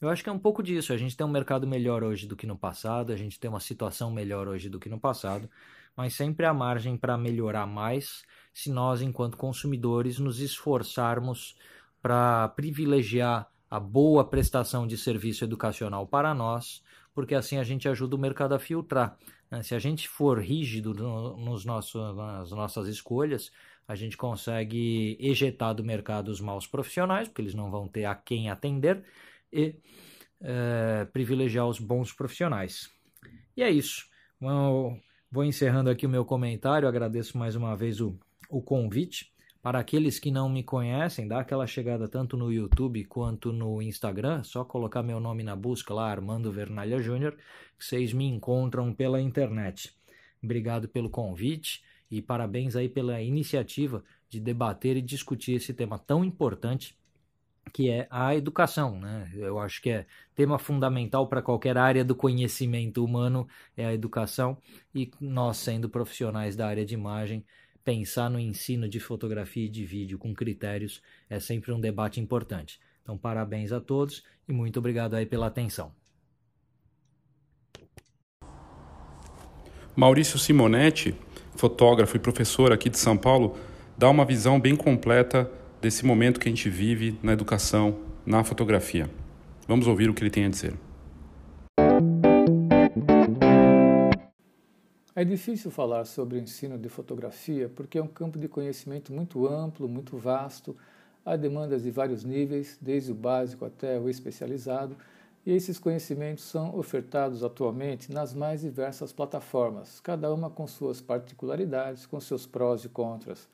Eu 0.00 0.08
acho 0.08 0.24
que 0.24 0.28
é 0.28 0.32
um 0.32 0.38
pouco 0.38 0.62
disso. 0.62 0.92
A 0.92 0.96
gente 0.96 1.16
tem 1.16 1.24
um 1.24 1.30
mercado 1.30 1.66
melhor 1.66 2.02
hoje 2.02 2.26
do 2.26 2.34
que 2.34 2.46
no 2.46 2.58
passado, 2.58 3.12
a 3.12 3.16
gente 3.16 3.38
tem 3.38 3.48
uma 3.48 3.60
situação 3.60 4.10
melhor 4.10 4.48
hoje 4.48 4.68
do 4.68 4.80
que 4.80 4.88
no 4.88 4.98
passado, 4.98 5.48
mas 5.96 6.14
sempre 6.14 6.44
há 6.44 6.52
margem 6.52 6.96
para 6.96 7.16
melhorar 7.16 7.66
mais 7.66 8.24
se 8.52 8.70
nós, 8.70 9.00
enquanto 9.00 9.36
consumidores, 9.36 10.18
nos 10.18 10.40
esforçarmos 10.40 11.56
para 12.02 12.48
privilegiar 12.48 13.48
a 13.70 13.78
boa 13.78 14.24
prestação 14.24 14.86
de 14.86 14.98
serviço 14.98 15.44
educacional 15.44 16.04
para 16.06 16.34
nós, 16.34 16.82
porque 17.14 17.34
assim 17.34 17.58
a 17.58 17.64
gente 17.64 17.88
ajuda 17.88 18.16
o 18.16 18.18
mercado 18.18 18.54
a 18.54 18.58
filtrar. 18.58 19.18
Né? 19.50 19.62
Se 19.62 19.74
a 19.74 19.78
gente 19.78 20.08
for 20.08 20.38
rígido 20.40 20.94
no, 20.94 21.36
nos 21.36 21.64
nas 21.64 22.50
nossas 22.50 22.88
escolhas, 22.88 23.50
a 23.86 23.94
gente 23.94 24.16
consegue 24.16 25.16
ejetar 25.18 25.74
do 25.74 25.84
mercado 25.84 26.28
os 26.28 26.40
maus 26.40 26.66
profissionais, 26.66 27.28
porque 27.28 27.42
eles 27.42 27.54
não 27.54 27.70
vão 27.70 27.88
ter 27.88 28.04
a 28.04 28.14
quem 28.14 28.48
atender, 28.48 29.02
e 29.52 29.74
é, 30.40 31.04
privilegiar 31.12 31.66
os 31.66 31.78
bons 31.78 32.12
profissionais. 32.12 32.88
E 33.56 33.62
é 33.62 33.70
isso. 33.70 34.08
Vou 35.30 35.44
encerrando 35.44 35.90
aqui 35.90 36.06
o 36.06 36.08
meu 36.08 36.24
comentário, 36.24 36.88
agradeço 36.88 37.38
mais 37.38 37.54
uma 37.54 37.76
vez 37.76 38.00
o, 38.00 38.18
o 38.48 38.60
convite. 38.60 39.29
Para 39.62 39.78
aqueles 39.78 40.18
que 40.18 40.30
não 40.30 40.48
me 40.48 40.62
conhecem, 40.62 41.28
dá 41.28 41.40
aquela 41.40 41.66
chegada 41.66 42.08
tanto 42.08 42.34
no 42.34 42.50
YouTube 42.50 43.04
quanto 43.04 43.52
no 43.52 43.82
Instagram, 43.82 44.42
só 44.42 44.64
colocar 44.64 45.02
meu 45.02 45.20
nome 45.20 45.42
na 45.42 45.54
busca 45.54 45.92
lá, 45.92 46.10
Armando 46.10 46.50
Vernalha 46.50 47.02
Júnior, 47.02 47.36
que 47.78 47.84
vocês 47.84 48.14
me 48.14 48.24
encontram 48.24 48.94
pela 48.94 49.20
internet. 49.20 49.94
Obrigado 50.42 50.88
pelo 50.88 51.10
convite 51.10 51.84
e 52.10 52.22
parabéns 52.22 52.74
aí 52.74 52.88
pela 52.88 53.20
iniciativa 53.20 54.02
de 54.30 54.40
debater 54.40 54.96
e 54.96 55.02
discutir 55.02 55.56
esse 55.56 55.74
tema 55.74 55.98
tão 55.98 56.24
importante 56.24 56.98
que 57.70 57.90
é 57.90 58.08
a 58.10 58.34
educação, 58.34 58.98
né? 58.98 59.30
Eu 59.34 59.58
acho 59.58 59.82
que 59.82 59.90
é 59.90 60.06
tema 60.34 60.58
fundamental 60.58 61.28
para 61.28 61.42
qualquer 61.42 61.76
área 61.76 62.02
do 62.02 62.14
conhecimento 62.14 63.04
humano 63.04 63.46
é 63.76 63.84
a 63.84 63.92
educação 63.92 64.56
e 64.94 65.10
nós 65.20 65.58
sendo 65.58 65.88
profissionais 65.88 66.56
da 66.56 66.66
área 66.66 66.84
de 66.84 66.94
imagem 66.94 67.44
pensar 67.84 68.28
no 68.30 68.38
ensino 68.38 68.88
de 68.88 69.00
fotografia 69.00 69.66
e 69.66 69.68
de 69.68 69.84
vídeo 69.84 70.18
com 70.18 70.34
critérios 70.34 71.02
é 71.28 71.40
sempre 71.40 71.72
um 71.72 71.80
debate 71.80 72.20
importante. 72.20 72.80
Então, 73.02 73.16
parabéns 73.16 73.72
a 73.72 73.80
todos 73.80 74.22
e 74.48 74.52
muito 74.52 74.78
obrigado 74.78 75.14
aí 75.14 75.26
pela 75.26 75.46
atenção. 75.46 75.92
Maurício 79.96 80.38
Simonetti, 80.38 81.14
fotógrafo 81.56 82.16
e 82.16 82.20
professor 82.20 82.72
aqui 82.72 82.88
de 82.88 82.98
São 82.98 83.16
Paulo, 83.16 83.58
dá 83.98 84.08
uma 84.08 84.24
visão 84.24 84.60
bem 84.60 84.76
completa 84.76 85.50
desse 85.80 86.06
momento 86.06 86.38
que 86.38 86.48
a 86.48 86.52
gente 86.52 86.70
vive 86.70 87.18
na 87.22 87.32
educação, 87.32 87.98
na 88.24 88.44
fotografia. 88.44 89.10
Vamos 89.66 89.86
ouvir 89.86 90.08
o 90.08 90.14
que 90.14 90.22
ele 90.22 90.30
tem 90.30 90.44
a 90.44 90.48
dizer. 90.48 90.74
É 95.20 95.24
difícil 95.24 95.70
falar 95.70 96.06
sobre 96.06 96.38
o 96.38 96.40
ensino 96.40 96.78
de 96.78 96.88
fotografia 96.88 97.68
porque 97.68 97.98
é 97.98 98.02
um 98.02 98.06
campo 98.06 98.38
de 98.38 98.48
conhecimento 98.48 99.12
muito 99.12 99.46
amplo, 99.46 99.86
muito 99.86 100.16
vasto, 100.16 100.74
há 101.26 101.36
demandas 101.36 101.82
de 101.82 101.90
vários 101.90 102.24
níveis, 102.24 102.78
desde 102.80 103.12
o 103.12 103.14
básico 103.14 103.66
até 103.66 104.00
o 104.00 104.08
especializado, 104.08 104.96
e 105.44 105.52
esses 105.52 105.78
conhecimentos 105.78 106.44
são 106.44 106.74
ofertados 106.74 107.44
atualmente 107.44 108.10
nas 108.10 108.32
mais 108.32 108.62
diversas 108.62 109.12
plataformas, 109.12 110.00
cada 110.00 110.32
uma 110.32 110.48
com 110.48 110.66
suas 110.66 111.02
particularidades, 111.02 112.06
com 112.06 112.18
seus 112.18 112.46
prós 112.46 112.86
e 112.86 112.88
contras. 112.88 113.46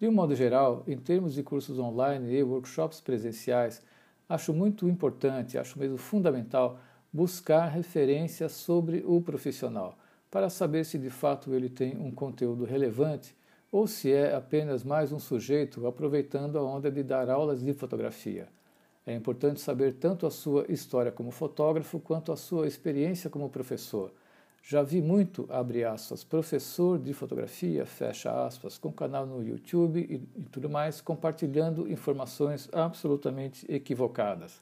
De 0.00 0.08
um 0.08 0.12
modo 0.12 0.34
geral, 0.34 0.82
em 0.84 0.98
termos 0.98 1.32
de 1.32 1.44
cursos 1.44 1.78
online 1.78 2.28
e 2.34 2.42
workshops 2.42 3.00
presenciais, 3.00 3.80
acho 4.28 4.52
muito 4.52 4.88
importante, 4.88 5.58
acho 5.58 5.78
mesmo 5.78 5.96
fundamental, 5.96 6.80
buscar 7.12 7.68
referências 7.68 8.50
sobre 8.50 9.04
o 9.06 9.20
profissional 9.20 9.96
para 10.30 10.50
saber 10.50 10.84
se 10.84 10.98
de 10.98 11.10
fato 11.10 11.54
ele 11.54 11.68
tem 11.68 11.96
um 11.96 12.10
conteúdo 12.10 12.64
relevante 12.64 13.36
ou 13.70 13.86
se 13.86 14.12
é 14.12 14.34
apenas 14.34 14.84
mais 14.84 15.12
um 15.12 15.18
sujeito 15.18 15.86
aproveitando 15.86 16.58
a 16.58 16.62
onda 16.62 16.90
de 16.90 17.02
dar 17.02 17.28
aulas 17.28 17.62
de 17.62 17.72
fotografia. 17.72 18.48
É 19.06 19.14
importante 19.14 19.60
saber 19.60 19.94
tanto 19.94 20.26
a 20.26 20.30
sua 20.30 20.66
história 20.68 21.10
como 21.10 21.30
fotógrafo 21.30 21.98
quanto 21.98 22.30
a 22.30 22.36
sua 22.36 22.66
experiência 22.66 23.30
como 23.30 23.48
professor. 23.48 24.12
Já 24.62 24.82
vi 24.82 25.00
muito, 25.00 25.46
abre 25.48 25.82
aspas, 25.82 26.22
professor 26.22 26.98
de 26.98 27.14
fotografia, 27.14 27.86
fecha 27.86 28.44
aspas, 28.44 28.76
com 28.76 28.92
canal 28.92 29.24
no 29.24 29.42
YouTube 29.42 30.00
e, 30.00 30.40
e 30.40 30.44
tudo 30.50 30.68
mais, 30.68 31.00
compartilhando 31.00 31.90
informações 31.90 32.68
absolutamente 32.70 33.64
equivocadas. 33.72 34.60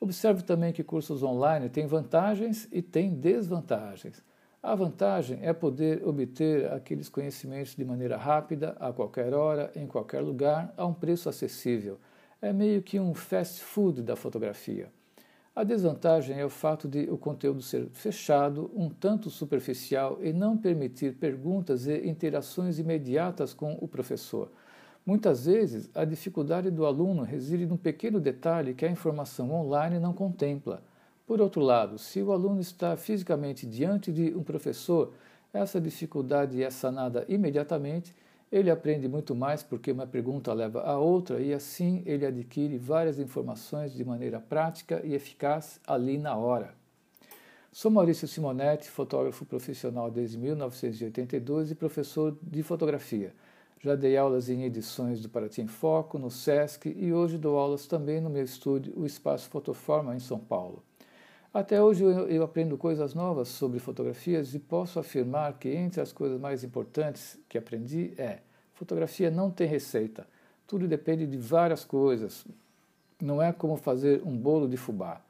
Observe 0.00 0.42
também 0.42 0.72
que 0.72 0.82
cursos 0.82 1.22
online 1.22 1.68
têm 1.68 1.86
vantagens 1.86 2.68
e 2.72 2.82
têm 2.82 3.14
desvantagens. 3.14 4.20
A 4.66 4.74
vantagem 4.74 5.40
é 5.42 5.52
poder 5.52 6.02
obter 6.08 6.72
aqueles 6.72 7.10
conhecimentos 7.10 7.76
de 7.76 7.84
maneira 7.84 8.16
rápida, 8.16 8.74
a 8.80 8.90
qualquer 8.94 9.34
hora, 9.34 9.70
em 9.76 9.86
qualquer 9.86 10.22
lugar, 10.22 10.72
a 10.74 10.86
um 10.86 10.94
preço 10.94 11.28
acessível. 11.28 11.98
É 12.40 12.50
meio 12.50 12.80
que 12.80 12.98
um 12.98 13.12
fast 13.12 13.62
food 13.62 14.00
da 14.00 14.16
fotografia. 14.16 14.90
A 15.54 15.64
desvantagem 15.64 16.40
é 16.40 16.46
o 16.46 16.48
fato 16.48 16.88
de 16.88 17.10
o 17.10 17.18
conteúdo 17.18 17.60
ser 17.60 17.90
fechado, 17.92 18.70
um 18.74 18.88
tanto 18.88 19.28
superficial 19.28 20.18
e 20.22 20.32
não 20.32 20.56
permitir 20.56 21.16
perguntas 21.16 21.86
e 21.86 22.08
interações 22.08 22.78
imediatas 22.78 23.52
com 23.52 23.76
o 23.82 23.86
professor. 23.86 24.50
Muitas 25.04 25.44
vezes, 25.44 25.90
a 25.94 26.06
dificuldade 26.06 26.70
do 26.70 26.86
aluno 26.86 27.22
reside 27.22 27.66
num 27.66 27.76
pequeno 27.76 28.18
detalhe 28.18 28.72
que 28.72 28.86
a 28.86 28.90
informação 28.90 29.52
online 29.52 29.98
não 29.98 30.14
contempla. 30.14 30.82
Por 31.26 31.40
outro 31.40 31.62
lado, 31.62 31.98
se 31.98 32.20
o 32.20 32.32
aluno 32.32 32.60
está 32.60 32.96
fisicamente 32.98 33.66
diante 33.66 34.12
de 34.12 34.36
um 34.36 34.42
professor, 34.42 35.14
essa 35.54 35.80
dificuldade 35.80 36.62
é 36.62 36.68
sanada 36.68 37.24
imediatamente, 37.28 38.14
ele 38.52 38.70
aprende 38.70 39.08
muito 39.08 39.34
mais 39.34 39.62
porque 39.62 39.90
uma 39.90 40.06
pergunta 40.06 40.52
leva 40.52 40.82
a 40.82 40.98
outra 40.98 41.40
e 41.40 41.54
assim 41.54 42.02
ele 42.04 42.26
adquire 42.26 42.76
várias 42.76 43.18
informações 43.18 43.94
de 43.94 44.04
maneira 44.04 44.38
prática 44.38 45.00
e 45.02 45.14
eficaz 45.14 45.80
ali 45.86 46.18
na 46.18 46.36
hora. 46.36 46.74
Sou 47.72 47.90
Maurício 47.90 48.28
Simonetti, 48.28 48.90
fotógrafo 48.90 49.46
profissional 49.46 50.10
desde 50.10 50.36
1982 50.36 51.70
e 51.70 51.74
professor 51.74 52.36
de 52.42 52.62
fotografia. 52.62 53.34
Já 53.80 53.96
dei 53.96 54.16
aulas 54.16 54.48
em 54.50 54.62
edições 54.62 55.20
do 55.20 55.28
Paraty 55.28 55.62
em 55.62 55.66
Foco, 55.66 56.18
no 56.18 56.30
SESC 56.30 56.94
e 56.96 57.12
hoje 57.12 57.38
dou 57.38 57.58
aulas 57.58 57.86
também 57.86 58.20
no 58.20 58.30
meu 58.30 58.44
estúdio, 58.44 58.92
o 58.94 59.06
Espaço 59.06 59.48
Fotoforma, 59.48 60.14
em 60.14 60.20
São 60.20 60.38
Paulo. 60.38 60.82
Até 61.54 61.80
hoje 61.80 62.02
eu, 62.02 62.10
eu, 62.28 62.42
aprendo 62.42 62.76
coisas 62.76 63.14
novas 63.14 63.46
sobre 63.46 63.78
fotografias 63.78 64.56
e 64.56 64.58
posso 64.58 64.98
afirmar 64.98 65.52
que 65.52 65.68
entre 65.68 66.00
as 66.00 66.12
coisas 66.12 66.40
mais 66.40 66.64
importantes 66.64 67.38
que 67.48 67.56
aprendi 67.56 68.12
é: 68.18 68.40
fotografia 68.72 69.30
não 69.30 69.52
tem 69.52 69.68
receita. 69.68 70.26
Tudo 70.66 70.88
depende 70.88 71.28
de 71.28 71.36
várias 71.36 71.84
coisas. 71.84 72.44
Não 73.22 73.40
é 73.40 73.52
como 73.52 73.76
fazer 73.76 74.20
um 74.26 74.36
bolo 74.36 74.68
de 74.68 74.76
fubá. 74.76 75.20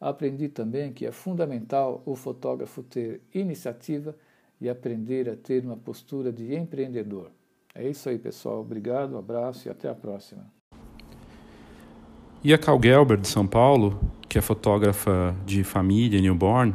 Aprendi 0.00 0.48
também 0.48 0.90
que 0.90 1.04
é 1.04 1.12
fundamental 1.12 2.02
o 2.06 2.16
fotógrafo 2.16 2.82
ter 2.82 3.20
iniciativa 3.34 4.16
e 4.58 4.70
aprender 4.70 5.28
a 5.28 5.36
ter 5.36 5.62
uma 5.66 5.76
postura 5.76 6.32
de 6.32 6.54
empreendedor. 6.54 7.30
É 7.74 7.86
isso 7.86 8.08
aí, 8.08 8.18
pessoal. 8.18 8.60
Obrigado, 8.60 9.14
um 9.14 9.18
abraço 9.18 9.68
e 9.68 9.70
até 9.70 9.86
a 9.86 9.94
próxima. 9.94 10.46
E 12.42 12.54
a 12.54 12.58
Cal 12.58 12.80
Gelber, 12.82 13.18
de 13.18 13.28
São 13.28 13.46
Paulo, 13.46 14.00
que 14.28 14.38
é 14.38 14.40
fotógrafa 14.40 15.34
de 15.46 15.64
família, 15.64 16.20
newborn, 16.20 16.74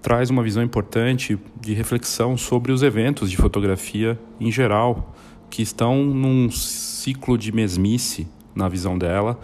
traz 0.00 0.30
uma 0.30 0.42
visão 0.42 0.62
importante 0.62 1.38
de 1.60 1.74
reflexão 1.74 2.36
sobre 2.36 2.70
os 2.70 2.82
eventos 2.82 3.30
de 3.30 3.36
fotografia 3.36 4.18
em 4.38 4.52
geral, 4.52 5.14
que 5.50 5.62
estão 5.62 6.04
num 6.04 6.50
ciclo 6.50 7.36
de 7.36 7.50
mesmice, 7.50 8.28
na 8.54 8.68
visão 8.68 8.96
dela, 8.96 9.38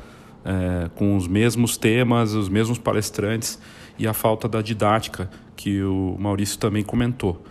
é, 0.45 0.89
com 0.95 1.17
os 1.17 1.27
mesmos 1.27 1.77
temas, 1.77 2.33
os 2.33 2.49
mesmos 2.49 2.79
palestrantes 2.79 3.59
e 3.99 4.07
a 4.07 4.13
falta 4.13 4.49
da 4.49 4.63
didática, 4.63 5.31
que 5.57 5.83
o 5.83 6.17
Maurício 6.19 6.59
também 6.59 6.83
comentou, 6.83 7.43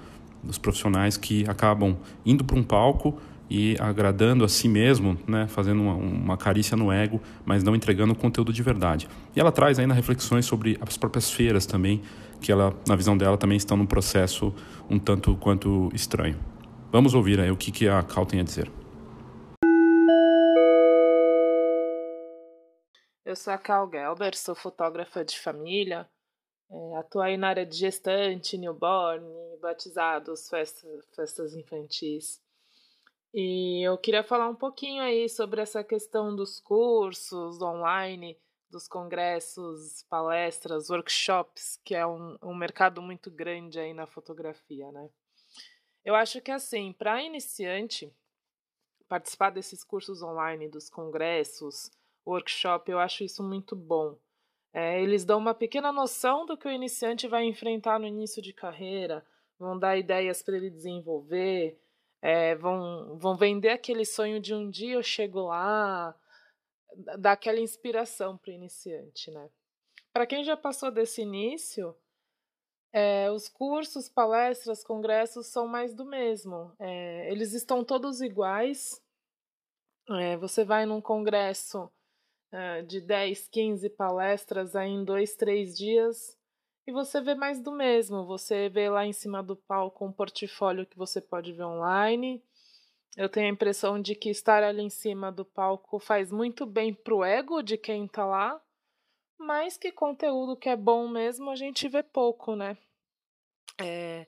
dos 0.43 0.57
profissionais 0.57 1.17
que 1.17 1.47
acabam 1.47 1.97
indo 2.25 2.43
para 2.43 2.57
um 2.57 2.63
palco 2.63 3.17
e 3.53 3.75
agradando 3.81 4.45
a 4.45 4.47
si 4.47 4.69
mesmo, 4.69 5.17
né, 5.27 5.45
fazendo 5.45 5.81
uma, 5.81 5.93
uma, 5.93 6.37
carícia 6.37 6.77
no 6.77 6.89
ego, 6.89 7.21
mas 7.43 7.65
não 7.65 7.75
entregando 7.75 8.15
conteúdo 8.15 8.53
de 8.53 8.63
verdade. 8.63 9.09
E 9.35 9.41
ela 9.41 9.51
traz 9.51 9.77
ainda 9.77 9.93
reflexões 9.93 10.45
sobre 10.45 10.77
as 10.79 10.95
próprias 10.95 11.29
feiras 11.29 11.65
também, 11.65 12.01
que 12.39 12.49
ela, 12.49 12.73
na 12.87 12.95
visão 12.95 13.17
dela, 13.17 13.37
também 13.37 13.57
estão 13.57 13.75
num 13.75 13.85
processo 13.85 14.55
um 14.89 14.97
tanto 14.97 15.35
quanto 15.35 15.89
estranho. 15.93 16.39
Vamos 16.93 17.13
ouvir 17.13 17.41
aí 17.41 17.51
o 17.51 17.57
que, 17.57 17.73
que 17.73 17.89
a 17.89 18.01
Cal 18.01 18.25
tem 18.25 18.39
a 18.39 18.43
dizer. 18.43 18.71
Eu 23.25 23.35
sou 23.35 23.51
a 23.51 23.57
Cal 23.57 23.89
Gelber, 23.91 24.33
sou 24.33 24.55
fotógrafa 24.55 25.25
de 25.25 25.37
família, 25.37 26.07
é, 26.71 26.95
atuo 26.95 27.19
aí 27.19 27.35
na 27.35 27.49
área 27.49 27.65
de 27.65 27.75
gestante, 27.75 28.57
newborn, 28.57 29.25
batizados, 29.61 30.47
festa, 30.47 30.87
festas 31.13 31.53
infantis. 31.53 32.39
E 33.33 33.81
eu 33.81 33.97
queria 33.97 34.23
falar 34.23 34.49
um 34.49 34.55
pouquinho 34.55 35.01
aí 35.01 35.29
sobre 35.29 35.61
essa 35.61 35.83
questão 35.83 36.35
dos 36.35 36.59
cursos 36.59 37.61
online, 37.61 38.37
dos 38.69 38.87
congressos, 38.87 40.03
palestras, 40.09 40.89
workshops, 40.89 41.79
que 41.83 41.95
é 41.95 42.05
um, 42.05 42.37
um 42.41 42.53
mercado 42.53 43.01
muito 43.01 43.31
grande 43.31 43.79
aí 43.79 43.93
na 43.93 44.05
fotografia, 44.05 44.91
né? 44.91 45.09
Eu 46.03 46.15
acho 46.15 46.41
que 46.41 46.51
assim, 46.51 46.91
para 46.93 47.21
iniciante, 47.21 48.13
participar 49.07 49.49
desses 49.49 49.83
cursos 49.83 50.21
online, 50.21 50.67
dos 50.67 50.89
congressos, 50.89 51.91
workshop, 52.25 52.91
eu 52.91 52.99
acho 52.99 53.23
isso 53.23 53.41
muito 53.43 53.75
bom. 53.75 54.17
É, 54.73 55.01
eles 55.01 55.25
dão 55.25 55.37
uma 55.37 55.53
pequena 55.53 55.91
noção 55.91 56.45
do 56.45 56.57
que 56.57 56.67
o 56.67 56.71
iniciante 56.71 57.27
vai 57.27 57.43
enfrentar 57.45 57.99
no 57.99 58.07
início 58.07 58.41
de 58.41 58.53
carreira, 58.53 59.25
vão 59.59 59.77
dar 59.77 59.97
ideias 59.97 60.41
para 60.41 60.57
ele 60.57 60.69
desenvolver, 60.69 61.80
é, 62.21 62.55
vão, 62.55 63.17
vão 63.17 63.35
vender 63.35 63.69
aquele 63.69 64.05
sonho 64.05 64.39
de 64.39 64.53
um 64.53 64.69
dia 64.69 64.93
eu 64.95 65.03
chego 65.03 65.41
lá, 65.41 66.15
dar 67.17 67.33
aquela 67.33 67.59
inspiração 67.59 68.37
para 68.37 68.51
o 68.51 68.53
iniciante, 68.53 69.31
né? 69.31 69.49
Para 70.13 70.27
quem 70.27 70.43
já 70.43 70.57
passou 70.57 70.91
desse 70.91 71.21
início, 71.21 71.95
É, 72.93 73.31
os 73.31 73.47
cursos, 73.47 74.09
palestras, 74.09 74.83
congressos 74.83 75.47
são 75.47 75.65
mais 75.67 75.93
do 75.93 76.05
mesmo. 76.05 76.73
É, 76.79 77.31
eles 77.31 77.53
estão 77.53 77.83
todos 77.85 78.21
iguais. 78.21 79.01
É, 80.09 80.35
você 80.37 80.65
vai 80.65 80.85
num 80.85 80.99
congresso 81.01 81.89
é, 82.51 82.81
de 82.83 82.99
10, 83.01 83.47
15 83.47 83.89
palestras 83.91 84.75
aí 84.75 84.89
em 84.89 85.05
dois, 85.05 85.35
três 85.35 85.77
dias 85.77 86.37
e 86.85 86.91
você 86.91 87.21
vê 87.21 87.35
mais 87.35 87.61
do 87.61 87.71
mesmo. 87.71 88.25
Você 88.25 88.69
vê 88.69 88.89
lá 88.89 89.05
em 89.05 89.13
cima 89.13 89.41
do 89.41 89.55
palco 89.55 90.05
um 90.05 90.11
portfólio 90.11 90.85
que 90.85 90.97
você 90.97 91.21
pode 91.21 91.51
ver 91.53 91.63
online. 91.63 92.43
Eu 93.17 93.29
tenho 93.29 93.47
a 93.47 93.51
impressão 93.51 94.01
de 94.01 94.15
que 94.15 94.29
estar 94.29 94.63
ali 94.63 94.81
em 94.81 94.89
cima 94.89 95.31
do 95.31 95.43
palco 95.43 95.99
faz 95.99 96.31
muito 96.31 96.65
bem 96.65 96.93
pro 96.93 97.23
ego 97.23 97.61
de 97.61 97.77
quem 97.77 98.07
tá 98.07 98.25
lá 98.25 98.61
mas 99.41 99.75
que 99.75 99.91
conteúdo 99.91 100.55
que 100.55 100.69
é 100.69 100.75
bom 100.75 101.07
mesmo 101.07 101.49
a 101.49 101.55
gente 101.55 101.87
vê 101.89 102.03
pouco, 102.03 102.55
né? 102.55 102.77
É, 103.79 104.27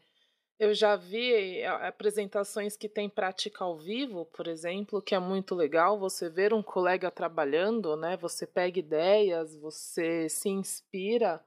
eu 0.59 0.73
já 0.73 0.95
vi 0.95 1.59
é, 1.59 1.67
apresentações 1.67 2.75
que 2.75 2.89
tem 2.89 3.07
prática 3.07 3.63
ao 3.63 3.77
vivo, 3.77 4.25
por 4.25 4.47
exemplo, 4.47 5.01
que 5.01 5.13
é 5.13 5.19
muito 5.19 5.53
legal 5.53 5.99
você 5.99 6.29
ver 6.29 6.51
um 6.53 6.63
colega 6.63 7.11
trabalhando, 7.11 7.95
né? 7.95 8.17
Você 8.17 8.47
pega 8.47 8.79
ideias, 8.79 9.55
você 9.55 10.27
se 10.27 10.49
inspira, 10.49 11.43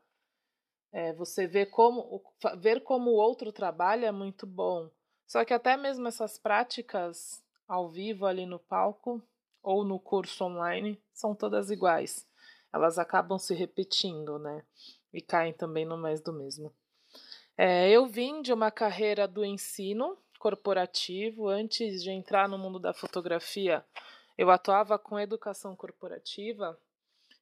é, 0.97 1.13
você 1.13 1.47
vê 1.47 1.67
como 1.67 2.23
ver 2.59 2.83
como 2.83 3.11
o 3.11 3.17
outro 3.17 3.53
trabalha 3.53 4.07
é 4.07 4.13
muito 4.13 4.47
bom. 4.47 4.91
Só 5.27 5.45
que 5.45 5.53
até 5.53 5.77
mesmo 5.77 6.07
essas 6.07 6.39
práticas 6.39 7.43
ao 7.67 7.89
vivo 7.89 8.27
ali 8.27 8.47
no 8.47 8.59
palco 8.59 9.23
ou 9.63 9.85
no 9.85 9.99
curso 9.99 10.45
online 10.45 11.01
são 11.13 11.35
todas 11.35 11.71
iguais 11.71 12.27
elas 12.77 12.99
acabam 12.99 13.39
se 13.39 13.55
repetindo, 13.55 14.39
né? 14.39 14.63
E 15.13 15.21
caem 15.21 15.53
também 15.53 15.85
no 15.85 15.97
mais 15.97 16.21
do 16.21 16.33
mesmo. 16.33 16.73
É, 17.57 17.89
eu 17.91 18.07
vim 18.07 18.43
de 18.43 18.53
uma 18.53 18.71
carreira 18.71 19.27
do 19.27 19.45
ensino 19.45 20.19
corporativo. 20.39 21.49
Antes 21.49 22.03
de 22.03 22.11
entrar 22.11 22.49
no 22.49 22.59
mundo 22.59 22.79
da 22.79 22.93
fotografia, 22.93 23.85
eu 24.37 24.51
atuava 24.51 24.99
com 24.99 25.19
educação 25.19 25.75
corporativa 25.75 26.79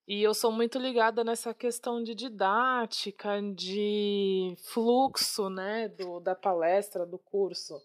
e 0.07 0.23
eu 0.23 0.35
sou 0.35 0.53
muito 0.53 0.79
ligada 0.79 1.25
nessa 1.25 1.55
questão 1.55 2.03
de 2.03 2.15
didática, 2.15 3.41
de 3.55 4.55
fluxo, 4.59 5.49
né, 5.49 5.89
do, 5.89 6.21
da 6.21 6.35
palestra, 6.35 7.07
do 7.07 7.19
curso. 7.19 7.81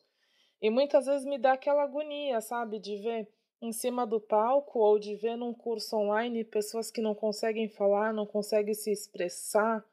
E 0.61 0.69
muitas 0.69 1.05
vezes 1.05 1.25
me 1.25 1.37
dá 1.37 1.53
aquela 1.53 1.83
agonia, 1.83 2.41
sabe, 2.41 2.77
de 2.77 2.97
ver 2.97 3.29
em 3.61 3.71
cima 3.71 4.05
do 4.05 4.19
palco 4.19 4.79
ou 4.79 4.99
de 4.99 5.15
ver 5.15 5.37
num 5.37 5.53
curso 5.53 5.95
online 5.95 6.43
pessoas 6.43 6.91
que 6.91 7.01
não 7.01 7.15
conseguem 7.15 7.69
falar, 7.69 8.13
não 8.13 8.25
conseguem 8.25 8.73
se 8.73 8.91
expressar, 8.91 9.85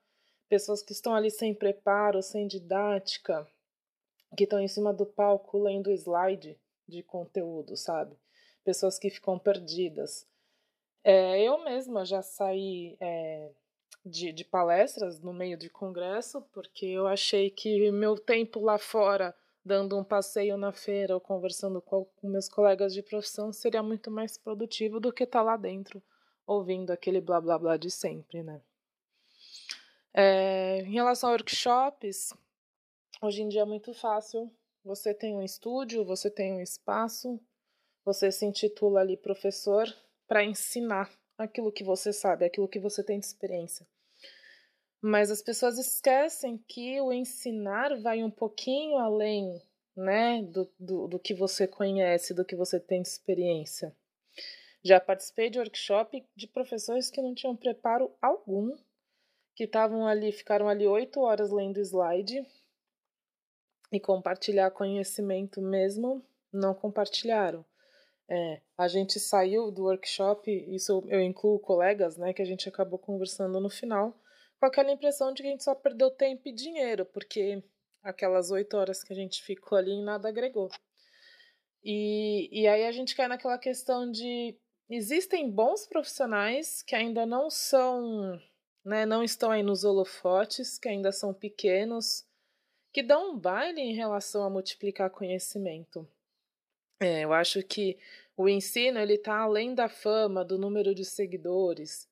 pessoas 0.48 0.82
que 0.82 0.92
estão 0.92 1.14
ali 1.14 1.30
sem 1.30 1.54
preparo, 1.54 2.22
sem 2.22 2.46
didática, 2.46 3.46
que 4.36 4.44
estão 4.44 4.60
em 4.60 4.68
cima 4.68 4.92
do 4.92 5.06
palco 5.06 5.58
lendo 5.58 5.92
slide 5.92 6.58
de 6.88 7.02
conteúdo, 7.02 7.76
sabe? 7.76 8.16
Pessoas 8.64 8.98
que 8.98 9.10
ficam 9.10 9.38
perdidas. 9.38 10.26
É, 11.08 11.40
eu 11.40 11.62
mesma 11.62 12.04
já 12.04 12.20
saí 12.20 12.96
é, 12.98 13.52
de, 14.04 14.32
de 14.32 14.44
palestras 14.44 15.20
no 15.20 15.32
meio 15.32 15.56
de 15.56 15.70
congresso, 15.70 16.42
porque 16.52 16.84
eu 16.84 17.06
achei 17.06 17.48
que 17.48 17.92
meu 17.92 18.18
tempo 18.18 18.58
lá 18.58 18.76
fora 18.76 19.32
dando 19.64 19.96
um 19.96 20.02
passeio 20.02 20.56
na 20.56 20.72
feira 20.72 21.14
ou 21.14 21.20
conversando 21.20 21.80
com, 21.80 22.06
com 22.06 22.26
meus 22.26 22.48
colegas 22.48 22.92
de 22.92 23.04
profissão 23.04 23.52
seria 23.52 23.84
muito 23.84 24.10
mais 24.10 24.36
produtivo 24.36 24.98
do 24.98 25.12
que 25.12 25.22
estar 25.22 25.38
tá 25.38 25.44
lá 25.44 25.56
dentro 25.56 26.02
ouvindo 26.44 26.90
aquele 26.90 27.20
blá 27.20 27.40
blá 27.40 27.56
blá 27.56 27.76
de 27.76 27.88
sempre, 27.88 28.42
né? 28.42 28.60
É, 30.12 30.80
em 30.80 30.90
relação 30.90 31.28
a 31.28 31.32
workshops, 31.34 32.34
hoje 33.22 33.42
em 33.42 33.48
dia 33.48 33.62
é 33.62 33.64
muito 33.64 33.94
fácil. 33.94 34.50
Você 34.84 35.14
tem 35.14 35.36
um 35.36 35.42
estúdio, 35.44 36.04
você 36.04 36.28
tem 36.28 36.54
um 36.54 36.60
espaço, 36.60 37.38
você 38.04 38.32
se 38.32 38.44
intitula 38.44 38.98
ali 39.02 39.16
professor 39.16 39.86
para 40.26 40.44
ensinar 40.44 41.10
aquilo 41.38 41.72
que 41.72 41.84
você 41.84 42.12
sabe, 42.12 42.44
aquilo 42.44 42.68
que 42.68 42.80
você 42.80 43.02
tem 43.02 43.18
de 43.18 43.26
experiência. 43.26 43.86
Mas 45.00 45.30
as 45.30 45.42
pessoas 45.42 45.78
esquecem 45.78 46.58
que 46.66 47.00
o 47.00 47.12
ensinar 47.12 48.00
vai 48.00 48.22
um 48.22 48.30
pouquinho 48.30 48.96
além 48.96 49.62
né, 49.96 50.42
do, 50.42 50.70
do, 50.78 51.08
do 51.08 51.18
que 51.18 51.34
você 51.34 51.66
conhece, 51.66 52.34
do 52.34 52.44
que 52.44 52.56
você 52.56 52.78
tem 52.78 53.02
de 53.02 53.08
experiência. 53.08 53.94
Já 54.82 55.00
participei 55.00 55.50
de 55.50 55.58
workshop 55.58 56.24
de 56.34 56.46
professores 56.46 57.10
que 57.10 57.20
não 57.20 57.34
tinham 57.34 57.56
preparo 57.56 58.14
algum, 58.20 58.76
que 59.54 59.64
estavam 59.64 60.06
ali, 60.06 60.30
ficaram 60.32 60.68
ali 60.68 60.86
oito 60.86 61.20
horas 61.20 61.50
lendo 61.50 61.80
slide 61.80 62.46
e 63.90 63.98
compartilhar 63.98 64.70
conhecimento 64.70 65.62
mesmo, 65.62 66.24
não 66.52 66.74
compartilharam. 66.74 67.64
É, 68.28 68.60
a 68.76 68.88
gente 68.88 69.20
saiu 69.20 69.70
do 69.70 69.84
workshop, 69.84 70.50
isso 70.74 71.04
eu 71.08 71.20
incluo 71.22 71.60
colegas, 71.60 72.16
né, 72.16 72.32
que 72.32 72.42
a 72.42 72.44
gente 72.44 72.68
acabou 72.68 72.98
conversando 72.98 73.60
no 73.60 73.70
final, 73.70 74.20
com 74.58 74.66
aquela 74.66 74.90
impressão 74.90 75.32
de 75.32 75.42
que 75.42 75.48
a 75.48 75.50
gente 75.52 75.62
só 75.62 75.74
perdeu 75.74 76.10
tempo 76.10 76.48
e 76.48 76.52
dinheiro, 76.52 77.06
porque 77.06 77.62
aquelas 78.02 78.50
oito 78.50 78.76
horas 78.76 79.02
que 79.02 79.12
a 79.12 79.16
gente 79.16 79.42
ficou 79.42 79.78
ali 79.78 80.02
nada 80.02 80.28
agregou. 80.28 80.68
E, 81.84 82.48
e 82.50 82.66
aí 82.66 82.84
a 82.84 82.90
gente 82.90 83.14
cai 83.14 83.28
naquela 83.28 83.58
questão 83.58 84.10
de 84.10 84.58
existem 84.90 85.48
bons 85.48 85.86
profissionais 85.86 86.82
que 86.82 86.96
ainda 86.96 87.24
não 87.24 87.48
são, 87.48 88.40
né, 88.84 89.06
não 89.06 89.22
estão 89.22 89.52
aí 89.52 89.62
nos 89.62 89.84
holofotes, 89.84 90.78
que 90.78 90.88
ainda 90.88 91.12
são 91.12 91.32
pequenos, 91.32 92.24
que 92.92 93.04
dão 93.04 93.34
um 93.34 93.38
baile 93.38 93.80
em 93.80 93.94
relação 93.94 94.42
a 94.42 94.50
multiplicar 94.50 95.10
conhecimento. 95.10 96.08
É, 97.00 97.24
eu 97.24 97.32
acho 97.32 97.62
que 97.62 97.98
o 98.36 98.48
ensino 98.48 98.98
ele 98.98 99.14
está 99.14 99.38
além 99.38 99.74
da 99.74 99.88
fama, 99.88 100.44
do 100.44 100.58
número 100.58 100.94
de 100.94 101.04
seguidores 101.04 102.08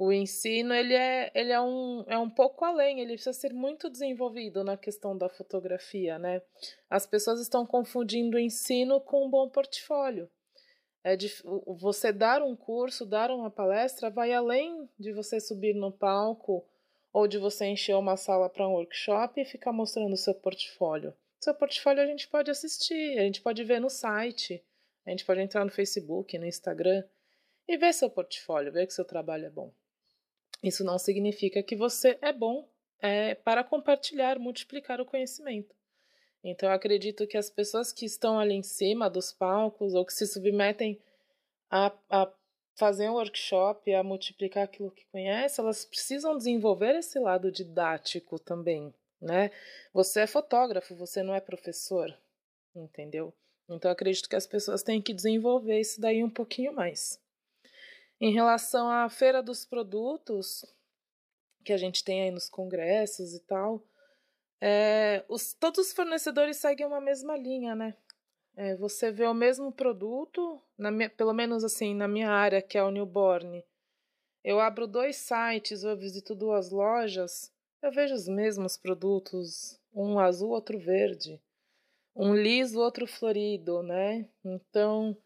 o 0.00 0.10
ensino 0.10 0.72
ele 0.72 0.94
é, 0.94 1.30
ele 1.34 1.52
é, 1.52 1.60
um, 1.60 2.02
é 2.06 2.18
um 2.18 2.30
pouco 2.30 2.64
além, 2.64 3.00
ele 3.00 3.12
precisa 3.12 3.34
ser 3.34 3.52
muito 3.52 3.90
desenvolvido 3.90 4.64
na 4.64 4.74
questão 4.74 5.14
da 5.14 5.28
fotografia, 5.28 6.18
né? 6.18 6.40
As 6.88 7.06
pessoas 7.06 7.38
estão 7.38 7.66
confundindo 7.66 8.38
o 8.38 8.40
ensino 8.40 8.98
com 8.98 9.26
um 9.26 9.30
bom 9.30 9.46
portfólio. 9.50 10.26
É 11.04 11.16
de, 11.16 11.30
você 11.78 12.14
dar 12.14 12.42
um 12.42 12.56
curso, 12.56 13.04
dar 13.04 13.30
uma 13.30 13.50
palestra, 13.50 14.08
vai 14.08 14.32
além 14.32 14.88
de 14.98 15.12
você 15.12 15.38
subir 15.38 15.74
no 15.74 15.92
palco 15.92 16.64
ou 17.12 17.28
de 17.28 17.36
você 17.36 17.66
encher 17.66 17.94
uma 17.94 18.16
sala 18.16 18.48
para 18.48 18.66
um 18.66 18.72
workshop 18.72 19.38
e 19.38 19.44
ficar 19.44 19.70
mostrando 19.70 20.14
o 20.14 20.16
seu 20.16 20.32
portfólio. 20.32 21.12
Seu 21.40 21.54
portfólio 21.54 22.02
a 22.02 22.06
gente 22.06 22.28
pode 22.28 22.50
assistir, 22.50 23.18
a 23.18 23.22
gente 23.22 23.40
pode 23.40 23.64
ver 23.64 23.80
no 23.80 23.88
site, 23.88 24.62
a 25.06 25.10
gente 25.10 25.24
pode 25.24 25.40
entrar 25.40 25.64
no 25.64 25.70
Facebook, 25.70 26.38
no 26.38 26.46
Instagram 26.46 27.02
e 27.66 27.78
ver 27.78 27.94
seu 27.94 28.10
portfólio, 28.10 28.70
ver 28.70 28.86
que 28.86 28.92
seu 28.92 29.06
trabalho 29.06 29.46
é 29.46 29.50
bom. 29.50 29.72
Isso 30.62 30.84
não 30.84 30.98
significa 30.98 31.62
que 31.62 31.74
você 31.74 32.18
é 32.20 32.30
bom 32.30 32.68
é, 33.00 33.34
para 33.34 33.64
compartilhar, 33.64 34.38
multiplicar 34.38 35.00
o 35.00 35.06
conhecimento. 35.06 35.74
Então, 36.44 36.68
eu 36.68 36.74
acredito 36.74 37.26
que 37.26 37.38
as 37.38 37.48
pessoas 37.48 37.90
que 37.90 38.04
estão 38.04 38.38
ali 38.38 38.54
em 38.54 38.62
cima 38.62 39.08
dos 39.08 39.32
palcos 39.32 39.94
ou 39.94 40.04
que 40.04 40.12
se 40.12 40.26
submetem 40.26 41.00
a, 41.70 41.90
a 42.10 42.30
fazer 42.74 43.08
um 43.08 43.14
workshop, 43.14 43.92
a 43.94 44.02
multiplicar 44.02 44.64
aquilo 44.64 44.90
que 44.90 45.06
conhece, 45.06 45.60
elas 45.60 45.84
precisam 45.84 46.36
desenvolver 46.36 46.94
esse 46.96 47.18
lado 47.18 47.50
didático 47.50 48.38
também, 48.38 48.92
né? 49.20 49.50
Você 49.92 50.20
é 50.20 50.26
fotógrafo, 50.26 50.94
você 50.94 51.22
não 51.22 51.34
é 51.34 51.40
professor, 51.40 52.16
entendeu? 52.74 53.32
Então, 53.68 53.90
acredito 53.90 54.28
que 54.28 54.36
as 54.36 54.46
pessoas 54.46 54.82
têm 54.82 55.00
que 55.00 55.14
desenvolver 55.14 55.78
isso 55.78 56.00
daí 56.00 56.24
um 56.24 56.30
pouquinho 56.30 56.72
mais. 56.72 57.20
Em 58.20 58.32
relação 58.32 58.90
à 58.90 59.08
feira 59.08 59.42
dos 59.42 59.64
produtos, 59.64 60.64
que 61.64 61.72
a 61.72 61.76
gente 61.76 62.02
tem 62.02 62.22
aí 62.22 62.30
nos 62.30 62.48
congressos 62.48 63.34
e 63.34 63.40
tal, 63.40 63.82
é, 64.60 65.24
os, 65.28 65.54
todos 65.54 65.86
os 65.86 65.92
fornecedores 65.92 66.56
seguem 66.56 66.86
uma 66.86 67.00
mesma 67.00 67.36
linha, 67.36 67.74
né? 67.74 67.96
É, 68.56 68.76
você 68.76 69.10
vê 69.10 69.24
o 69.26 69.32
mesmo 69.32 69.72
produto, 69.72 70.60
minha, 70.76 71.08
pelo 71.08 71.32
menos 71.32 71.64
assim, 71.64 71.94
na 71.94 72.08
minha 72.08 72.28
área, 72.28 72.60
que 72.60 72.76
é 72.76 72.82
o 72.82 72.90
newborn. 72.90 73.64
Eu 74.44 74.60
abro 74.60 74.86
dois 74.86 75.16
sites, 75.16 75.82
eu 75.82 75.96
visito 75.96 76.34
duas 76.34 76.70
lojas, 76.70 77.52
eu 77.82 77.90
vejo 77.90 78.14
os 78.14 78.28
mesmos 78.28 78.76
produtos, 78.76 79.80
um 79.94 80.18
azul, 80.18 80.50
outro 80.50 80.78
verde, 80.78 81.40
um 82.14 82.34
liso, 82.34 82.80
outro 82.80 83.06
florido, 83.06 83.82
né? 83.82 84.28
Então, 84.44 85.16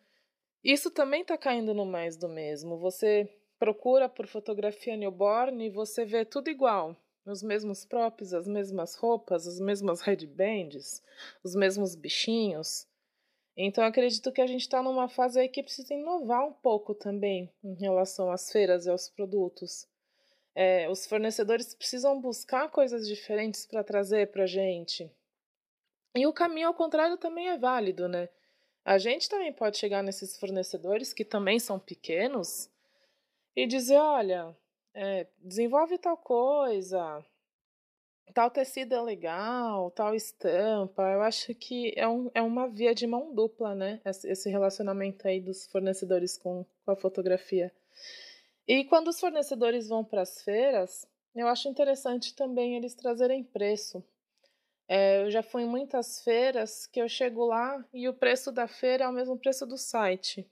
isso 0.62 0.90
também 0.90 1.22
está 1.22 1.36
caindo 1.36 1.74
no 1.74 1.84
mais 1.84 2.16
do 2.16 2.28
mesmo. 2.28 2.78
Você 2.78 3.28
procura 3.58 4.08
por 4.08 4.26
fotografia 4.26 4.96
newborn 4.96 5.66
e 5.66 5.70
você 5.70 6.04
vê 6.04 6.24
tudo 6.24 6.48
igual. 6.48 6.96
Os 7.26 7.42
mesmos 7.42 7.84
props, 7.84 8.34
as 8.34 8.46
mesmas 8.46 8.94
roupas, 8.96 9.46
as 9.46 9.58
mesmas 9.58 10.02
headbands, 10.02 11.02
os 11.42 11.54
mesmos 11.54 11.94
bichinhos. 11.94 12.86
Então 13.56 13.84
acredito 13.84 14.32
que 14.32 14.40
a 14.40 14.46
gente 14.46 14.62
está 14.62 14.82
numa 14.82 15.08
fase 15.08 15.40
aí 15.40 15.48
que 15.48 15.62
precisa 15.62 15.94
inovar 15.94 16.46
um 16.46 16.52
pouco 16.52 16.94
também 16.94 17.50
em 17.62 17.74
relação 17.74 18.30
às 18.30 18.50
feiras 18.50 18.84
e 18.84 18.90
aos 18.90 19.08
produtos. 19.08 19.86
É, 20.54 20.88
os 20.88 21.06
fornecedores 21.06 21.74
precisam 21.74 22.20
buscar 22.20 22.68
coisas 22.70 23.08
diferentes 23.08 23.66
para 23.66 23.82
trazer 23.82 24.30
para 24.30 24.44
a 24.44 24.46
gente. 24.46 25.10
E 26.14 26.26
o 26.26 26.32
caminho 26.32 26.68
ao 26.68 26.74
contrário 26.74 27.16
também 27.16 27.48
é 27.48 27.58
válido, 27.58 28.08
né? 28.08 28.28
A 28.84 28.98
gente 28.98 29.28
também 29.28 29.52
pode 29.52 29.78
chegar 29.78 30.02
nesses 30.02 30.38
fornecedores 30.38 31.12
que 31.12 31.24
também 31.24 31.58
são 31.58 31.78
pequenos 31.78 32.70
e 33.56 33.66
dizer: 33.66 33.96
olha, 33.96 34.54
é, 34.94 35.26
desenvolve 35.38 35.98
tal 35.98 36.16
coisa, 36.16 37.24
tal 38.32 38.50
tecido 38.50 38.94
é 38.94 39.00
legal, 39.00 39.90
tal 39.90 40.14
estampa. 40.14 41.02
Eu 41.02 41.22
acho 41.22 41.54
que 41.54 41.92
é, 41.96 42.06
um, 42.06 42.30
é 42.34 42.42
uma 42.42 42.68
via 42.68 42.94
de 42.94 43.06
mão 43.06 43.34
dupla, 43.34 43.74
né? 43.74 44.00
Esse 44.04 44.50
relacionamento 44.50 45.26
aí 45.26 45.40
dos 45.40 45.66
fornecedores 45.66 46.38
com, 46.38 46.64
com 46.84 46.90
a 46.90 46.96
fotografia. 46.96 47.72
E 48.66 48.85
quando 48.85 49.09
os 49.09 49.20
fornecedores 49.20 49.88
vão 49.88 50.05
para 50.05 50.22
as 50.22 50.42
feiras, 50.42 51.07
eu 51.35 51.48
acho 51.48 51.68
interessante 51.68 52.35
também 52.35 52.77
eles 52.77 52.94
trazerem 52.94 53.44
preço. 53.44 54.03
É, 54.88 55.22
eu 55.22 55.31
já 55.31 55.42
fui 55.42 55.62
em 55.62 55.68
muitas 55.68 56.22
feiras 56.22 56.87
que 56.87 57.00
eu 57.00 57.09
chego 57.09 57.46
lá 57.46 57.85
e 57.92 58.09
o 58.09 58.14
preço 58.14 58.53
da 58.53 58.66
feira 58.66 59.05
é 59.05 59.09
o 59.09 59.12
mesmo 59.12 59.38
preço 59.38 59.66
do 59.66 59.77
site. 59.77 60.48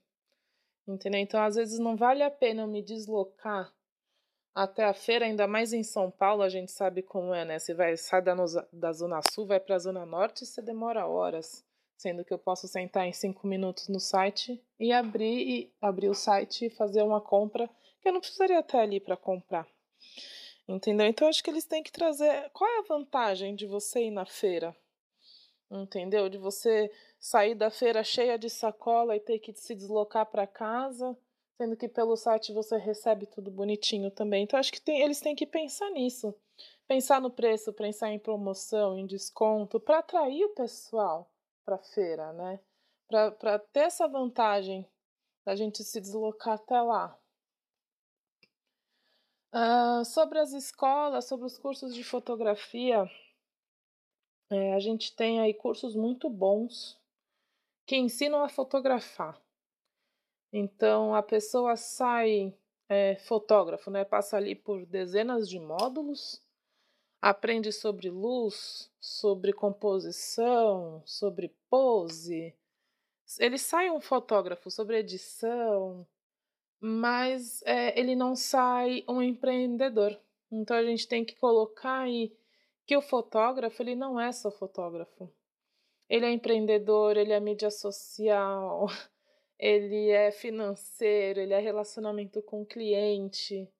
Entendeu? 0.86 1.20
Então, 1.20 1.40
às 1.42 1.54
vezes, 1.54 1.78
não 1.78 1.96
vale 1.96 2.22
a 2.22 2.30
pena 2.30 2.62
eu 2.62 2.66
me 2.66 2.82
deslocar 2.82 3.72
até 4.54 4.84
a 4.84 4.92
feira, 4.92 5.24
ainda 5.24 5.46
mais 5.46 5.72
em 5.72 5.82
São 5.82 6.10
Paulo, 6.10 6.42
a 6.42 6.48
gente 6.48 6.70
sabe 6.70 7.02
como 7.02 7.32
é, 7.32 7.44
né? 7.44 7.58
Você 7.58 7.72
vai 7.72 7.96
sai 7.96 8.20
da, 8.20 8.34
da 8.70 8.92
Zona 8.92 9.20
Sul, 9.30 9.46
vai 9.46 9.58
para 9.58 9.76
a 9.76 9.78
Zona 9.78 10.04
Norte, 10.04 10.44
você 10.44 10.60
demora 10.60 11.06
horas. 11.06 11.64
Sendo 11.96 12.24
que 12.24 12.34
eu 12.34 12.38
posso 12.38 12.66
sentar 12.66 13.06
em 13.06 13.12
cinco 13.12 13.46
minutos 13.46 13.88
no 13.88 14.00
site 14.00 14.60
e 14.78 14.92
abrir, 14.92 15.48
e 15.48 15.72
abrir 15.80 16.08
o 16.08 16.14
site 16.14 16.66
e 16.66 16.70
fazer 16.70 17.02
uma 17.02 17.20
compra 17.20 17.70
que 18.02 18.08
eu 18.08 18.12
não 18.12 18.20
precisaria 18.20 18.58
estar 18.58 18.80
ali 18.80 19.00
para 19.00 19.16
comprar. 19.16 19.66
Entendeu? 20.66 21.06
Então 21.06 21.28
acho 21.28 21.42
que 21.42 21.50
eles 21.50 21.64
têm 21.64 21.82
que 21.82 21.92
trazer. 21.92 22.50
Qual 22.50 22.68
é 22.68 22.78
a 22.78 22.82
vantagem 22.82 23.54
de 23.54 23.66
você 23.66 24.04
ir 24.04 24.10
na 24.10 24.26
feira? 24.26 24.76
Entendeu? 25.70 26.28
De 26.28 26.38
você 26.38 26.90
sair 27.18 27.54
da 27.54 27.70
feira 27.70 28.04
cheia 28.04 28.38
de 28.38 28.50
sacola 28.50 29.16
e 29.16 29.20
ter 29.20 29.38
que 29.38 29.52
se 29.54 29.74
deslocar 29.74 30.26
para 30.26 30.46
casa, 30.46 31.16
sendo 31.56 31.76
que 31.76 31.88
pelo 31.88 32.16
site 32.16 32.52
você 32.52 32.76
recebe 32.76 33.26
tudo 33.26 33.50
bonitinho 33.50 34.10
também. 34.10 34.42
Então 34.42 34.58
acho 34.58 34.72
que 34.72 34.80
tem, 34.80 35.00
eles 35.00 35.20
têm 35.20 35.34
que 35.34 35.46
pensar 35.46 35.90
nisso. 35.90 36.34
Pensar 36.86 37.20
no 37.20 37.30
preço, 37.30 37.72
pensar 37.72 38.10
em 38.10 38.18
promoção, 38.18 38.98
em 38.98 39.06
desconto, 39.06 39.80
para 39.80 39.98
atrair 39.98 40.44
o 40.44 40.54
pessoal 40.54 41.30
para 41.64 41.76
a 41.76 41.78
feira, 41.78 42.32
né? 42.32 42.60
Para 43.08 43.58
ter 43.58 43.80
essa 43.80 44.08
vantagem 44.08 44.86
da 45.44 45.54
gente 45.54 45.82
se 45.84 46.00
deslocar 46.00 46.54
até 46.54 46.80
lá. 46.80 47.18
Uh, 49.52 50.02
sobre 50.04 50.38
as 50.38 50.52
escolas, 50.52 51.26
sobre 51.26 51.44
os 51.44 51.58
cursos 51.58 51.94
de 51.94 52.02
fotografia, 52.02 53.04
é, 54.50 54.74
a 54.74 54.80
gente 54.80 55.14
tem 55.14 55.40
aí 55.40 55.52
cursos 55.52 55.94
muito 55.94 56.30
bons 56.30 56.98
que 57.86 57.96
ensinam 57.96 58.42
a 58.42 58.48
fotografar. 58.48 59.40
Então 60.52 61.14
a 61.14 61.22
pessoa 61.22 61.76
sai 61.76 62.54
é, 62.88 63.16
fotógrafo, 63.16 63.90
né? 63.90 64.04
Passa 64.04 64.36
ali 64.36 64.54
por 64.54 64.84
dezenas 64.84 65.48
de 65.48 65.58
módulos, 65.58 66.42
aprende 67.20 67.72
sobre 67.72 68.10
luz, 68.10 68.90
sobre 69.00 69.52
composição, 69.52 71.02
sobre 71.06 71.48
pose. 71.70 72.54
Ele 73.38 73.56
sai 73.56 73.90
um 73.90 74.00
fotógrafo 74.00 74.70
sobre 74.70 74.98
edição, 74.98 76.06
mas 76.84 77.62
é, 77.62 77.96
ele 77.98 78.16
não 78.16 78.34
sai 78.34 79.04
um 79.08 79.22
empreendedor. 79.22 80.18
Então 80.50 80.76
a 80.76 80.82
gente 80.82 81.06
tem 81.06 81.24
que 81.24 81.36
colocar 81.36 82.00
aí 82.00 82.36
que 82.84 82.96
o 82.96 83.00
fotógrafo 83.00 83.80
ele 83.80 83.94
não 83.94 84.20
é 84.20 84.32
só 84.32 84.50
fotógrafo. 84.50 85.32
Ele 86.10 86.26
é 86.26 86.32
empreendedor, 86.32 87.16
ele 87.16 87.32
é 87.32 87.38
mídia 87.38 87.70
social, 87.70 88.88
ele 89.56 90.10
é 90.10 90.32
financeiro, 90.32 91.38
ele 91.38 91.54
é 91.54 91.60
relacionamento 91.60 92.42
com 92.42 92.66
cliente. 92.66 93.70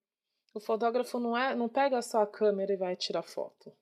O 0.54 0.60
fotógrafo 0.60 1.18
não 1.18 1.36
é, 1.36 1.56
não 1.56 1.68
pega 1.68 2.00
só 2.02 2.22
a 2.22 2.26
câmera 2.26 2.72
e 2.72 2.76
vai 2.76 2.94
tirar 2.94 3.24
foto. 3.24 3.72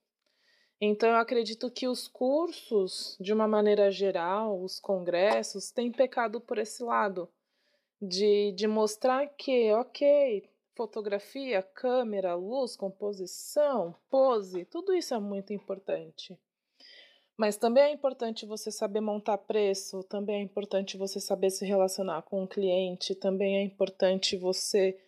Então 0.80 1.10
eu 1.10 1.16
acredito 1.16 1.70
que 1.70 1.86
os 1.86 2.08
cursos, 2.08 3.18
de 3.20 3.34
uma 3.34 3.46
maneira 3.46 3.90
geral, 3.90 4.62
os 4.62 4.80
congressos, 4.80 5.70
têm 5.70 5.92
pecado 5.92 6.40
por 6.40 6.56
esse 6.56 6.82
lado 6.82 7.28
de, 8.00 8.52
de 8.52 8.66
mostrar 8.66 9.26
que, 9.26 9.72
ok, 9.72 10.48
fotografia, 10.74 11.62
câmera, 11.62 12.34
luz, 12.34 12.76
composição, 12.76 13.94
pose, 14.08 14.64
tudo 14.64 14.94
isso 14.94 15.14
é 15.14 15.18
muito 15.18 15.52
importante. 15.52 16.38
Mas 17.36 17.56
também 17.56 17.84
é 17.84 17.90
importante 17.90 18.44
você 18.44 18.70
saber 18.70 19.00
montar 19.00 19.38
preço, 19.38 20.02
também 20.04 20.40
é 20.40 20.42
importante 20.42 20.96
você 20.96 21.18
saber 21.18 21.50
se 21.50 21.64
relacionar 21.64 22.22
com 22.22 22.42
o 22.44 22.48
cliente, 22.48 23.14
também 23.14 23.56
é 23.56 23.62
importante 23.62 24.36
você 24.36 24.98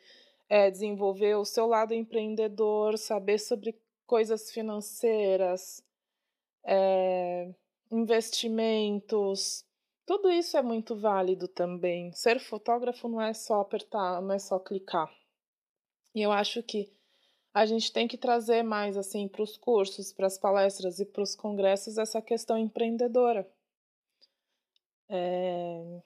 é, 0.48 0.70
desenvolver 0.70 1.34
o 1.36 1.44
seu 1.44 1.66
lado 1.66 1.94
empreendedor, 1.94 2.96
saber 2.96 3.38
sobre 3.38 3.74
coisas 4.06 4.50
financeiras, 4.50 5.82
é, 6.64 7.50
investimentos, 7.90 9.64
tudo 10.12 10.30
isso 10.30 10.58
é 10.58 10.62
muito 10.62 10.94
válido 10.94 11.48
também. 11.48 12.12
Ser 12.12 12.38
fotógrafo 12.38 13.08
não 13.08 13.18
é 13.18 13.32
só 13.32 13.62
apertar, 13.62 14.20
não 14.20 14.34
é 14.34 14.38
só 14.38 14.58
clicar. 14.58 15.10
E 16.14 16.20
eu 16.20 16.30
acho 16.30 16.62
que 16.62 16.92
a 17.54 17.64
gente 17.64 17.90
tem 17.90 18.06
que 18.06 18.18
trazer 18.18 18.62
mais 18.62 18.98
assim 18.98 19.26
para 19.26 19.42
os 19.42 19.56
cursos, 19.56 20.12
para 20.12 20.26
as 20.26 20.36
palestras 20.36 21.00
e 21.00 21.06
para 21.06 21.22
os 21.22 21.34
congressos 21.34 21.96
essa 21.96 22.20
questão 22.20 22.58
empreendedora. 22.58 23.50
É... 25.08 26.02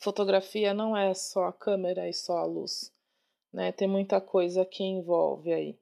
Fotografia 0.00 0.74
não 0.74 0.96
é 0.96 1.14
só 1.14 1.44
a 1.44 1.52
câmera 1.52 2.08
e 2.08 2.12
só 2.12 2.38
a 2.38 2.44
luz, 2.44 2.92
né? 3.52 3.70
Tem 3.70 3.86
muita 3.86 4.20
coisa 4.20 4.64
que 4.64 4.82
envolve 4.82 5.52
aí. 5.52 5.78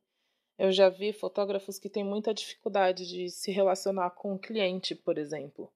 Eu 0.58 0.70
já 0.70 0.90
vi 0.90 1.14
fotógrafos 1.14 1.78
que 1.78 1.88
têm 1.88 2.04
muita 2.04 2.34
dificuldade 2.34 3.08
de 3.08 3.30
se 3.30 3.50
relacionar 3.50 4.10
com 4.10 4.34
o 4.34 4.38
cliente, 4.38 4.94
por 4.94 5.16
exemplo. 5.16 5.72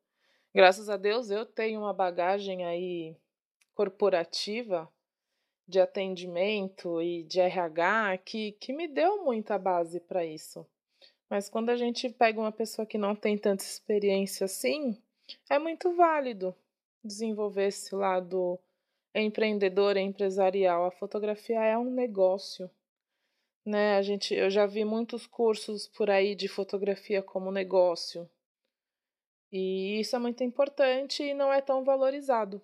Graças 0.55 0.91
a 0.91 0.99
Deus 0.99 1.31
eu 1.31 1.47
tenho 1.47 1.81
uma 1.81 1.95
bagagem 1.95 2.65
aí 2.65 3.17
corporativa 3.75 4.87
de 5.67 5.81
atendimento 5.81 7.01
e 7.01 7.23
de 7.23 7.41
RH 7.41 8.19
que, 8.19 8.53
que 8.53 8.73
me 8.73 8.87
deu 8.87 9.25
muita 9.25 9.59
base 9.59 9.99
para 10.01 10.25
isso. 10.27 10.67
Mas 11.31 11.49
quando 11.49 11.71
a 11.71 11.77
gente 11.77 12.11
pega 12.11 12.39
uma 12.39 12.53
pessoa 12.53 12.85
que 12.85 12.99
não 12.99 13.17
tem 13.17 13.39
tanta 13.39 13.65
experiência 13.65 14.45
assim, 14.45 15.01
é 15.49 15.59
muito 15.59 15.95
válido 15.97 16.55
desenvolver 17.03 17.69
esse 17.69 17.95
lado 17.95 18.59
empreendedor, 19.15 19.97
empresarial. 19.97 20.85
A 20.85 20.91
fotografia 20.91 21.65
é 21.65 21.79
um 21.79 21.91
negócio. 21.91 22.71
Né? 23.65 23.97
A 23.97 24.03
gente, 24.03 24.35
eu 24.35 24.51
já 24.51 24.67
vi 24.67 24.85
muitos 24.85 25.27
cursos 25.27 25.87
por 25.89 26.11
aí 26.11 26.35
de 26.35 26.49
fotografia 26.49 27.23
como 27.23 27.51
negócio. 27.51 28.29
E 29.53 30.01
isso 30.01 30.17
é 30.17 30.19
muito 30.19 30.43
importante 30.43 31.23
e 31.23 31.35
não 31.35 31.53
é 31.53 31.61
tão 31.61 31.85
valorizado. 31.85 32.63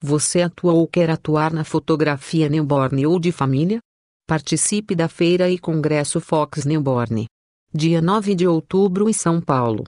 Você 0.00 0.40
atua 0.40 0.72
ou 0.72 0.88
quer 0.88 1.10
atuar 1.10 1.52
na 1.52 1.64
fotografia 1.64 2.48
newborn 2.48 3.06
ou 3.06 3.20
de 3.20 3.30
família? 3.30 3.80
Participe 4.26 4.94
da 4.94 5.08
Feira 5.08 5.50
e 5.50 5.58
Congresso 5.58 6.20
Fox 6.20 6.64
Newborn. 6.64 7.26
Dia 7.74 8.00
9 8.00 8.34
de 8.34 8.46
outubro 8.46 9.08
em 9.08 9.12
São 9.12 9.40
Paulo. 9.40 9.84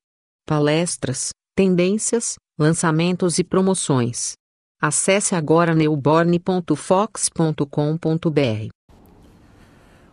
Palestras, 0.46 1.30
tendências, 1.56 2.34
lançamentos 2.58 3.38
e 3.38 3.44
promoções. 3.44 4.32
Acesse 4.82 5.34
agora 5.34 5.74
newborn.fox.com.br. 5.74 8.68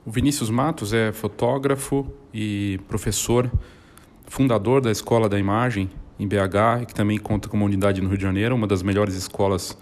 O 0.05 0.11
Vinícius 0.11 0.49
Matos 0.49 0.93
é 0.93 1.11
fotógrafo 1.11 2.09
e 2.33 2.79
professor 2.87 3.51
fundador 4.27 4.81
da 4.81 4.91
Escola 4.91 5.27
da 5.27 5.39
Imagem 5.39 5.89
em 6.19 6.27
BH, 6.27 6.85
que 6.87 6.93
também 6.93 7.17
conta 7.17 7.47
com 7.47 7.57
uma 7.57 7.65
unidade 7.65 8.01
no 8.01 8.07
Rio 8.09 8.17
de 8.17 8.23
Janeiro, 8.23 8.55
uma 8.55 8.67
das 8.67 8.83
melhores 8.83 9.15
escolas 9.15 9.77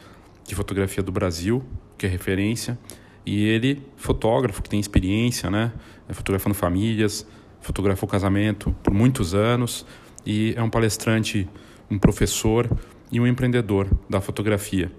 de 0.45 0.53
fotografia 0.55 1.03
do 1.03 1.11
Brasil, 1.11 1.63
que 1.97 2.05
é 2.05 2.09
referência. 2.09 2.77
E 3.25 3.43
ele, 3.43 3.81
fotógrafo, 3.95 4.61
que 4.61 4.69
tem 4.69 4.79
experiência, 4.79 5.49
né? 5.49 5.73
É 6.07 6.13
fotografando 6.13 6.53
famílias, 6.53 7.25
fotografou 7.59 8.07
casamento 8.07 8.75
por 8.83 8.93
muitos 8.93 9.33
anos 9.33 9.85
e 10.25 10.53
é 10.55 10.61
um 10.61 10.69
palestrante, 10.69 11.49
um 11.89 11.97
professor 11.97 12.69
e 13.11 13.19
um 13.19 13.25
empreendedor 13.25 13.89
da 14.07 14.21
fotografia. 14.21 14.91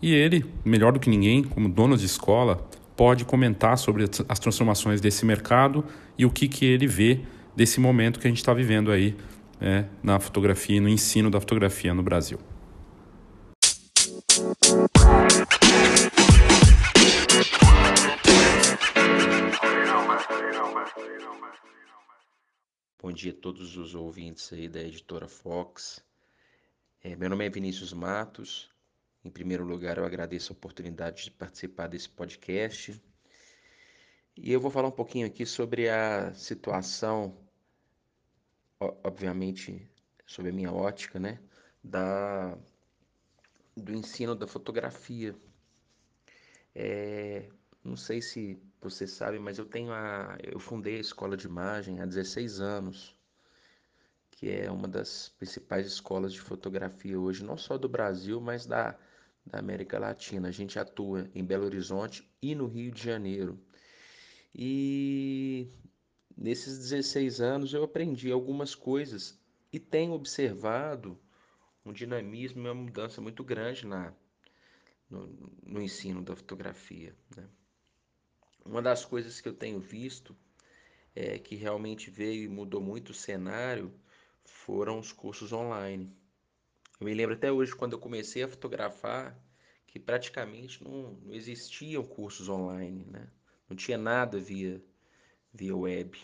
E 0.00 0.12
ele, 0.12 0.44
melhor 0.64 0.92
do 0.92 1.00
que 1.00 1.10
ninguém, 1.10 1.42
como 1.42 1.68
dono 1.68 1.96
de 1.96 2.06
escola, 2.06 2.66
pode 2.96 3.24
comentar 3.24 3.76
sobre 3.76 4.04
as 4.28 4.38
transformações 4.38 5.00
desse 5.00 5.26
mercado 5.26 5.84
e 6.16 6.24
o 6.24 6.30
que, 6.30 6.48
que 6.48 6.64
ele 6.64 6.86
vê 6.86 7.20
desse 7.56 7.78
momento 7.80 8.18
que 8.18 8.26
a 8.26 8.30
gente 8.30 8.38
está 8.38 8.52
vivendo 8.52 8.90
aí 8.90 9.16
né, 9.60 9.88
na 10.02 10.18
fotografia 10.18 10.76
e 10.76 10.80
no 10.80 10.88
ensino 10.88 11.30
da 11.30 11.40
fotografia 11.40 11.94
no 11.94 12.02
Brasil. 12.02 12.38
Bom 23.00 23.12
dia 23.12 23.32
a 23.32 23.34
todos 23.34 23.76
os 23.76 23.94
ouvintes 23.94 24.52
aí 24.52 24.68
da 24.68 24.80
editora 24.80 25.28
Fox. 25.28 26.02
É, 27.02 27.14
meu 27.14 27.28
nome 27.28 27.44
é 27.44 27.50
Vinícius 27.50 27.92
Matos. 27.92 28.70
Em 29.22 29.30
primeiro 29.30 29.62
lugar, 29.64 29.98
eu 29.98 30.04
agradeço 30.04 30.52
a 30.52 30.56
oportunidade 30.56 31.24
de 31.24 31.30
participar 31.30 31.86
desse 31.86 32.08
podcast. 32.08 33.00
E 34.36 34.52
eu 34.52 34.60
vou 34.60 34.70
falar 34.70 34.88
um 34.88 34.92
pouquinho 34.92 35.26
aqui 35.26 35.46
sobre 35.46 35.88
a 35.88 36.32
situação 36.34 37.43
obviamente, 39.02 39.88
sobre 40.26 40.50
a 40.50 40.54
minha 40.54 40.72
ótica, 40.72 41.18
né, 41.18 41.38
da, 41.82 42.56
do 43.76 43.92
ensino 43.92 44.34
da 44.34 44.46
fotografia. 44.46 45.34
É, 46.74 47.48
não 47.82 47.96
sei 47.96 48.20
se 48.22 48.58
você 48.80 49.06
sabe, 49.06 49.38
mas 49.38 49.58
eu 49.58 49.64
tenho 49.64 49.92
a, 49.92 50.36
eu 50.42 50.58
fundei 50.58 50.96
a 50.96 51.00
escola 51.00 51.36
de 51.36 51.46
imagem 51.46 52.00
há 52.00 52.06
16 52.06 52.60
anos, 52.60 53.16
que 54.30 54.50
é 54.50 54.70
uma 54.70 54.88
das 54.88 55.28
principais 55.38 55.86
escolas 55.86 56.32
de 56.32 56.40
fotografia 56.40 57.18
hoje, 57.18 57.44
não 57.44 57.56
só 57.56 57.78
do 57.78 57.88
Brasil, 57.88 58.40
mas 58.40 58.66
da, 58.66 58.98
da 59.46 59.58
América 59.58 59.98
Latina. 59.98 60.48
A 60.48 60.52
gente 60.52 60.78
atua 60.78 61.30
em 61.34 61.44
Belo 61.44 61.66
Horizonte 61.66 62.28
e 62.42 62.54
no 62.54 62.66
Rio 62.66 62.90
de 62.90 63.02
Janeiro. 63.02 63.58
E 64.54 65.68
nesses 66.36 66.78
16 66.78 67.40
anos 67.40 67.72
eu 67.72 67.84
aprendi 67.84 68.30
algumas 68.30 68.74
coisas 68.74 69.38
e 69.72 69.78
tenho 69.78 70.12
observado 70.12 71.18
um 71.84 71.92
dinamismo 71.92 72.60
e 72.60 72.64
uma 72.64 72.74
mudança 72.74 73.20
muito 73.20 73.44
grande 73.44 73.86
na, 73.86 74.12
no, 75.08 75.26
no 75.62 75.82
ensino 75.82 76.22
da 76.22 76.34
fotografia. 76.34 77.14
Né? 77.36 77.48
Uma 78.64 78.80
das 78.80 79.04
coisas 79.04 79.40
que 79.40 79.48
eu 79.48 79.52
tenho 79.52 79.78
visto 79.78 80.36
é, 81.14 81.38
que 81.38 81.54
realmente 81.54 82.10
veio 82.10 82.44
e 82.44 82.48
mudou 82.48 82.80
muito 82.80 83.10
o 83.10 83.14
cenário 83.14 83.92
foram 84.44 84.98
os 84.98 85.12
cursos 85.12 85.52
online. 85.52 86.10
Eu 87.00 87.06
me 87.06 87.14
lembro 87.14 87.34
até 87.34 87.52
hoje 87.52 87.74
quando 87.74 87.92
eu 87.92 87.98
comecei 87.98 88.42
a 88.42 88.48
fotografar 88.48 89.38
que 89.86 89.98
praticamente 90.00 90.82
não, 90.82 91.12
não 91.22 91.34
existiam 91.34 92.02
cursos 92.02 92.48
online, 92.48 93.04
né? 93.04 93.28
não 93.68 93.76
tinha 93.76 93.98
nada 93.98 94.38
via, 94.38 94.82
via 95.54 95.76
web. 95.76 96.18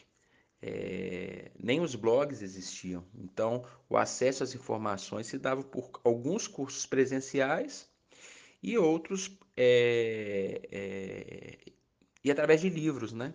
É, 0.62 1.52
nem 1.58 1.80
os 1.80 1.94
blogs 1.94 2.42
existiam. 2.42 3.04
Então, 3.14 3.64
o 3.88 3.96
acesso 3.96 4.42
às 4.42 4.54
informações 4.54 5.26
se 5.26 5.38
dava 5.38 5.62
por 5.62 5.90
alguns 6.04 6.46
cursos 6.46 6.84
presenciais 6.84 7.88
e 8.62 8.76
outros 8.76 9.38
é, 9.56 10.60
é, 10.70 11.58
e 12.22 12.30
através 12.30 12.60
de 12.60 12.68
livros, 12.68 13.12
né? 13.12 13.32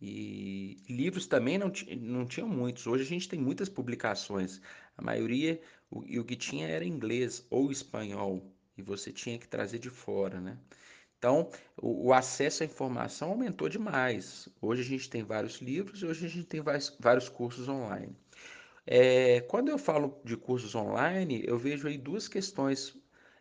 E 0.00 0.76
livros 0.88 1.26
também 1.26 1.58
não, 1.58 1.72
não 1.98 2.26
tinham 2.26 2.48
muitos. 2.48 2.86
Hoje 2.86 3.02
a 3.02 3.06
gente 3.06 3.28
tem 3.28 3.40
muitas 3.40 3.68
publicações. 3.68 4.60
A 4.96 5.02
maioria, 5.02 5.60
o, 5.90 6.04
e 6.04 6.20
o 6.20 6.24
que 6.24 6.36
tinha 6.36 6.68
era 6.68 6.84
inglês 6.84 7.46
ou 7.50 7.72
espanhol, 7.72 8.54
e 8.76 8.82
você 8.82 9.12
tinha 9.12 9.38
que 9.38 9.48
trazer 9.48 9.78
de 9.78 9.90
fora, 9.90 10.40
né? 10.40 10.58
Então, 11.18 11.50
o, 11.76 12.08
o, 12.08 12.12
acesso 12.12 12.62
à 12.62 12.66
informação 12.66 13.30
aumentou 13.30 13.68
demais. 13.68 14.48
Hoje 14.62 14.82
a 14.82 14.84
gente 14.84 15.10
tem 15.10 15.24
vários 15.24 15.56
livros 15.56 16.00
e 16.00 16.06
hoje 16.06 16.26
a 16.26 16.28
gente 16.28 16.46
tem 16.46 16.60
vários, 16.60 16.96
vários 16.98 17.28
cursos 17.28 17.68
online. 17.68 18.16
É, 18.86 19.40
quando 19.42 19.68
eu 19.68 19.78
falo 19.78 20.20
de 20.24 20.36
cursos 20.36 20.74
online, 20.74 21.42
eu 21.44 21.58
vejo 21.58 21.88
aí 21.88 21.98
duas 21.98 22.28
questões 22.28 22.96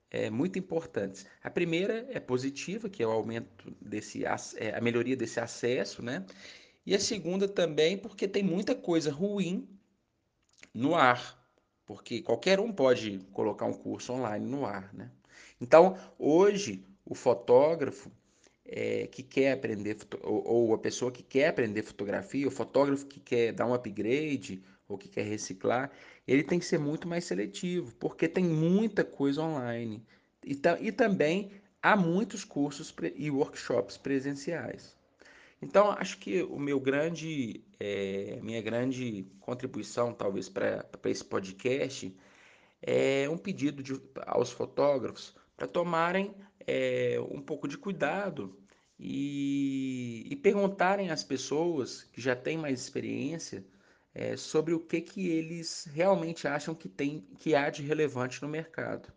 é, 0.10 0.30
muito 0.30 0.58
importantes. 0.58 1.26
A 1.44 1.50
primeira 1.50 2.08
é 2.10 2.20
positiva, 2.20 2.90
que 2.90 3.04
é 3.04 3.08
o 3.08 3.12
aumento 3.12 3.72
desse, 3.80 4.26
é, 4.26 4.76
a 4.76 4.82
melhoria 4.82 5.16
desse 5.16 5.40
acesso, 5.40 6.02
né? 6.02 6.26
E 6.86 6.96
a 6.96 7.00
segunda 7.00 7.48
também 7.48 7.98
porque 7.98 8.28
tem 8.28 8.44
muita 8.44 8.74
coisa 8.74 9.12
ruim 9.12 9.70
no 10.74 10.96
ar, 10.96 11.38
porque 11.86 12.22
qualquer 12.22 12.60
um 12.60 12.72
pode 12.72 13.20
colocar 13.32 13.66
um 13.66 13.74
curso 13.74 14.13
online 14.13 14.46
no 14.46 14.66
ar, 14.66 14.94
né? 14.94 15.12
Então, 15.62 15.98
hoje 16.18 16.84
o 17.10 17.15
fotógrafo 17.15 18.12
é, 18.65 19.08
que 19.08 19.24
quer 19.24 19.54
aprender, 19.54 19.98
ou, 20.22 20.46
ou, 20.46 20.74
a 20.74 20.78
pessoa 20.78 21.12
que 21.12 21.24
quer 21.24 21.48
aprender 21.48 21.84
fotografia, 21.84 22.48
o 22.48 22.52
fotógrafo 22.52 23.06
que 23.06 23.20
quer 23.20 23.54
dar 23.54 23.65
um 23.65 23.74
upgrade 23.74 24.62
ou 24.88 24.98
que 24.98 25.08
quer 25.08 25.24
reciclar, 25.24 25.89
ele 26.28 26.43
tem 26.43 26.60
que 26.60 26.65
ser 26.65 26.78
muito 26.78 27.08
mais 27.08 27.26
seletivo, 27.26 27.96
porque 27.96 28.28
tem 28.28 28.43
muita 28.43 29.04
coisa 29.04 29.41
online. 29.41 30.04
E, 30.46 30.60
e 30.82 30.91
também 30.91 31.52
há 31.82 31.96
muitos 31.96 32.43
cursos 32.43 32.93
e 33.15 33.32
workshops 33.32 33.98
presenciais. 33.98 34.96
Então, 35.62 35.91
acho 35.91 36.20
que 36.20 36.43
o 36.43 36.60
meu 36.60 36.80
grande, 36.80 37.62
é, 37.80 38.38
minha 38.43 38.62
grande 38.62 39.26
contribuição, 39.39 40.13
talvez, 40.13 40.48
para 40.50 40.86
esse 41.06 41.24
podcast 41.24 42.15
é 42.82 43.28
um 43.30 43.38
pedido 43.38 43.82
de, 43.82 44.00
aos 44.26 44.52
fotógrafos 44.52 45.34
para 45.56 45.67
tomarem 45.67 46.34
é, 46.68 47.18
um 47.32 47.42
pouco 47.42 47.68
de 47.68 47.78
cuidado 47.78 48.60
e, 49.00 50.28
e, 50.30 50.36
perguntarem 50.36 51.10
às 51.10 51.24
pessoas 51.24 52.04
que 52.04 52.20
já 52.20 52.36
têm 52.36 52.58
mais 52.58 52.82
experiência 52.82 53.66
é, 54.14 54.36
sobre 54.36 54.74
o 54.74 54.80
que, 54.80 55.00
que 55.00 55.30
eles 55.30 55.88
realmente 55.94 56.48
acham 56.48 56.76
que, 56.76 56.90
tem, 56.90 57.22
que 57.40 57.56
há 57.56 57.70
de 57.70 57.84
relevante 57.84 58.42
no 58.42 58.50
mercado. 58.50 59.14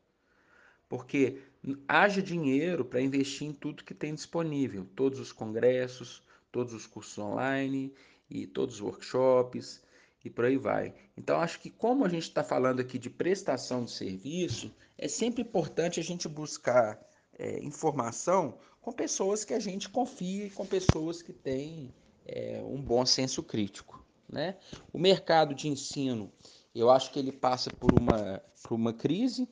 Porque 0.88 1.42
haja 1.88 2.22
dinheiro 2.22 2.84
para 2.84 3.00
investir 3.00 3.48
em 3.48 3.52
tudo 3.52 3.84
que 3.84 3.94
tem 3.94 4.14
disponível, 4.14 4.86
todos 4.94 5.18
os 5.18 5.32
congressos, 5.32 6.22
todos 6.52 6.72
os 6.72 6.86
cursos 6.86 7.18
online 7.18 7.92
e 8.28 8.46
todos 8.46 8.76
os 8.76 8.80
workshops 8.80 9.82
e 10.24 10.28
por 10.28 10.44
aí 10.44 10.56
vai. 10.56 10.94
Então, 11.16 11.40
acho 11.40 11.60
que 11.60 11.70
como 11.70 12.04
a 12.04 12.08
gente 12.08 12.24
está 12.24 12.44
falando 12.44 12.80
aqui 12.80 12.98
de 12.98 13.08
prestação 13.08 13.84
de 13.84 13.92
serviço, 13.92 14.74
é 14.98 15.08
sempre 15.08 15.42
importante 15.42 15.98
a 15.98 16.02
gente 16.02 16.28
buscar 16.28 17.00
é, 17.40 17.58
informação 17.64 18.58
com 18.82 18.92
pessoas 18.92 19.44
que 19.44 19.54
a 19.54 19.58
gente 19.58 19.88
confia 19.88 20.44
e 20.44 20.50
com 20.50 20.66
pessoas 20.66 21.22
que 21.22 21.32
têm 21.32 21.92
é, 22.26 22.62
um 22.62 22.80
bom 22.80 23.04
senso 23.06 23.42
crítico. 23.42 24.04
Né? 24.28 24.58
O 24.92 24.98
mercado 24.98 25.54
de 25.54 25.66
ensino, 25.66 26.30
eu 26.74 26.90
acho 26.90 27.10
que 27.10 27.18
ele 27.18 27.32
passa 27.32 27.70
por 27.70 27.94
uma, 27.94 28.42
por 28.62 28.74
uma 28.74 28.92
crise, 28.92 29.48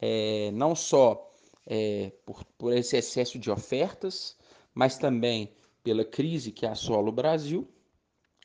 é, 0.00 0.50
não 0.52 0.74
só 0.74 1.30
é, 1.66 2.10
por, 2.24 2.42
por 2.56 2.72
esse 2.72 2.96
excesso 2.96 3.38
de 3.38 3.50
ofertas, 3.50 4.38
mas 4.74 4.96
também 4.96 5.54
pela 5.84 6.04
crise 6.04 6.50
que 6.50 6.64
assola 6.64 7.10
o 7.10 7.12
Brasil. 7.12 7.68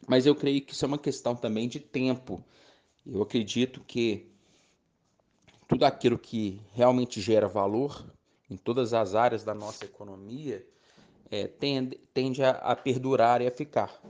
Mas 0.06 0.26
eu 0.26 0.36
creio 0.36 0.62
que 0.62 0.74
isso 0.74 0.84
é 0.84 0.88
uma 0.88 1.00
questão 1.00 1.34
também 1.34 1.70
de 1.70 1.80
tempo. 1.80 2.44
Eu 3.06 3.22
acredito 3.22 3.82
que 3.86 4.30
tudo 5.68 5.86
aquilo 5.86 6.20
que 6.20 6.62
realmente 6.74 7.22
gera 7.22 7.48
valor 7.48 8.15
em 8.50 8.58
todas 8.58 8.94
as 8.94 9.16
áreas 9.16 9.44
da 9.44 9.54
nossa 9.54 9.86
economia 9.86 10.66
é, 11.30 11.48
tende, 11.48 11.98
tende 12.14 12.44
a, 12.44 12.52
a 12.52 12.76
perdurar 12.76 13.42
e 13.42 13.48
a 13.48 13.52
ficar. 13.52 14.02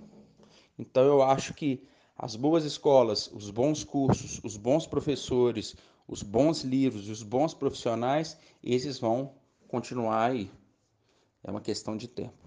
Então 0.77 1.03
eu 1.03 1.21
acho 1.21 1.53
que 1.53 1.87
as 2.17 2.35
boas 2.35 2.63
escolas, 2.63 3.29
os 3.33 3.49
bons 3.49 3.83
cursos, 3.83 4.39
os 4.43 4.57
bons 4.57 4.85
professores, 4.87 5.75
os 6.07 6.21
bons 6.21 6.63
livros 6.63 7.07
e 7.07 7.11
os 7.11 7.23
bons 7.23 7.53
profissionais, 7.53 8.37
esses 8.63 8.99
vão 8.99 9.33
continuar 9.67 10.31
aí. 10.31 10.51
É 11.43 11.51
uma 11.51 11.61
questão 11.61 11.95
de 11.97 12.07
tempo. 12.07 12.45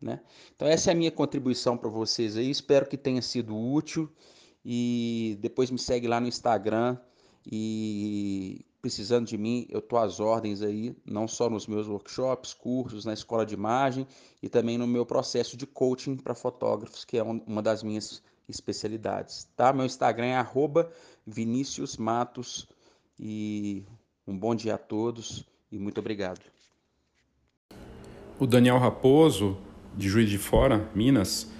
Né? 0.00 0.20
Então 0.54 0.66
essa 0.66 0.90
é 0.90 0.92
a 0.92 0.96
minha 0.96 1.10
contribuição 1.10 1.76
para 1.76 1.90
vocês 1.90 2.36
aí. 2.36 2.50
Espero 2.50 2.86
que 2.86 2.96
tenha 2.96 3.22
sido 3.22 3.56
útil 3.56 4.10
e 4.64 5.38
depois 5.40 5.70
me 5.70 5.78
segue 5.78 6.06
lá 6.06 6.20
no 6.20 6.28
Instagram 6.28 6.98
e 7.50 8.64
precisando 8.80 9.26
de 9.26 9.36
mim, 9.36 9.66
eu 9.68 9.78
estou 9.78 9.98
às 9.98 10.20
ordens 10.20 10.62
aí, 10.62 10.96
não 11.04 11.28
só 11.28 11.50
nos 11.50 11.66
meus 11.66 11.86
workshops, 11.86 12.54
cursos, 12.54 13.04
na 13.04 13.12
escola 13.12 13.44
de 13.44 13.54
imagem 13.54 14.06
e 14.42 14.48
também 14.48 14.78
no 14.78 14.86
meu 14.86 15.04
processo 15.04 15.56
de 15.56 15.66
coaching 15.66 16.16
para 16.16 16.34
fotógrafos, 16.34 17.04
que 17.04 17.18
é 17.18 17.22
uma 17.22 17.62
das 17.62 17.82
minhas 17.82 18.22
especialidades. 18.48 19.48
Tá? 19.56 19.72
Meu 19.72 19.84
Instagram 19.84 20.26
é 20.26 20.36
arroba 20.36 20.90
Vinícius 21.26 21.96
Matos 21.96 22.66
e 23.18 23.84
um 24.26 24.36
bom 24.36 24.54
dia 24.54 24.74
a 24.74 24.78
todos 24.78 25.44
e 25.70 25.78
muito 25.78 25.98
obrigado. 25.98 26.40
O 28.38 28.46
Daniel 28.46 28.78
Raposo, 28.78 29.58
de 29.96 30.08
Juiz 30.08 30.30
de 30.30 30.38
Fora, 30.38 30.88
Minas, 30.94 31.50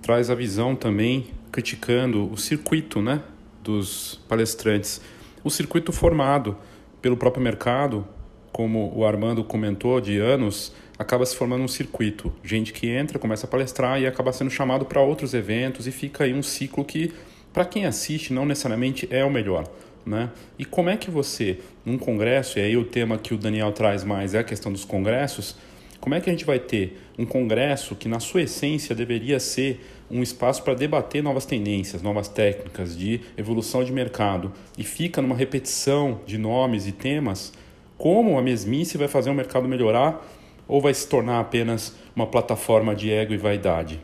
traz 0.00 0.30
a 0.30 0.34
visão 0.34 0.74
também 0.74 1.30
criticando 1.52 2.30
o 2.32 2.36
circuito 2.38 3.02
né, 3.02 3.22
dos 3.62 4.20
palestrantes. 4.26 5.00
O 5.44 5.50
circuito 5.50 5.92
formado 5.92 6.56
pelo 7.00 7.16
próprio 7.16 7.42
mercado, 7.42 8.06
como 8.52 8.92
o 8.94 9.04
Armando 9.04 9.44
comentou, 9.44 10.00
de 10.00 10.18
anos, 10.18 10.72
acaba 10.98 11.24
se 11.24 11.36
formando 11.36 11.64
um 11.64 11.68
circuito. 11.68 12.32
Gente 12.44 12.72
que 12.72 12.88
entra, 12.88 13.18
começa 13.18 13.46
a 13.46 13.48
palestrar 13.48 14.00
e 14.00 14.06
acaba 14.06 14.32
sendo 14.32 14.50
chamado 14.50 14.84
para 14.84 15.00
outros 15.00 15.32
eventos 15.34 15.86
e 15.86 15.92
fica 15.92 16.24
aí 16.24 16.34
um 16.34 16.42
ciclo 16.42 16.84
que, 16.84 17.12
para 17.52 17.64
quem 17.64 17.86
assiste, 17.86 18.32
não 18.32 18.44
necessariamente 18.44 19.08
é 19.10 19.24
o 19.24 19.30
melhor. 19.30 19.66
Né? 20.04 20.30
E 20.58 20.64
como 20.64 20.90
é 20.90 20.96
que 20.96 21.10
você, 21.10 21.58
num 21.84 21.98
congresso, 21.98 22.58
e 22.58 22.62
aí 22.62 22.76
o 22.76 22.84
tema 22.84 23.18
que 23.18 23.34
o 23.34 23.38
Daniel 23.38 23.72
traz 23.72 24.02
mais 24.02 24.34
é 24.34 24.38
a 24.40 24.44
questão 24.44 24.72
dos 24.72 24.84
congressos, 24.84 25.56
Como 26.00 26.14
é 26.14 26.20
que 26.20 26.30
a 26.30 26.32
gente 26.32 26.46
vai 26.46 26.58
ter 26.58 26.98
um 27.20 27.26
congresso 27.26 27.94
que, 27.94 28.08
na 28.08 28.18
sua 28.18 28.42
essência, 28.42 28.94
deveria 28.94 29.38
ser 29.38 29.84
um 30.10 30.22
espaço 30.22 30.62
para 30.62 30.72
debater 30.72 31.22
novas 31.22 31.44
tendências, 31.44 32.00
novas 32.00 32.28
técnicas 32.28 32.96
de 32.96 33.20
evolução 33.36 33.84
de 33.84 33.92
mercado 33.92 34.50
e 34.78 34.82
fica 34.82 35.20
numa 35.20 35.36
repetição 35.36 36.20
de 36.26 36.38
nomes 36.38 36.86
e 36.86 36.92
temas? 36.92 37.52
Como 37.98 38.38
a 38.38 38.42
mesmice 38.42 38.96
vai 38.96 39.06
fazer 39.06 39.28
o 39.28 39.34
mercado 39.34 39.68
melhorar 39.68 40.26
ou 40.66 40.80
vai 40.80 40.94
se 40.94 41.06
tornar 41.06 41.40
apenas 41.40 41.94
uma 42.16 42.26
plataforma 42.26 42.94
de 42.94 43.10
ego 43.10 43.34
e 43.34 43.36
vaidade? 43.36 44.00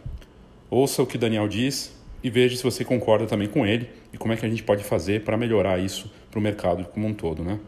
Ouça 0.68 1.02
o 1.02 1.06
que 1.06 1.16
Daniel 1.16 1.48
diz 1.48 1.96
e 2.22 2.28
veja 2.28 2.54
se 2.54 2.62
você 2.62 2.84
concorda 2.84 3.24
também 3.24 3.48
com 3.48 3.66
ele 3.66 3.88
e 4.12 4.18
como 4.18 4.34
é 4.34 4.36
que 4.36 4.44
a 4.44 4.48
gente 4.48 4.62
pode 4.62 4.84
fazer 4.84 5.24
para 5.24 5.38
melhorar 5.38 5.78
isso 5.78 6.12
para 6.30 6.38
o 6.38 6.42
mercado 6.42 6.84
como 6.92 7.06
um 7.06 7.14
todo, 7.14 7.42
né? 7.42 7.58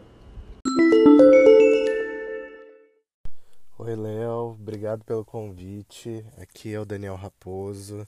Oi, 3.81 3.95
Léo, 3.95 4.57
obrigado 4.59 5.05
pelo 5.05 5.23
convite. 5.23 6.25
Aqui 6.37 6.73
é 6.73 6.79
o 6.81 6.83
Daniel 6.85 7.15
Raposo 7.15 8.05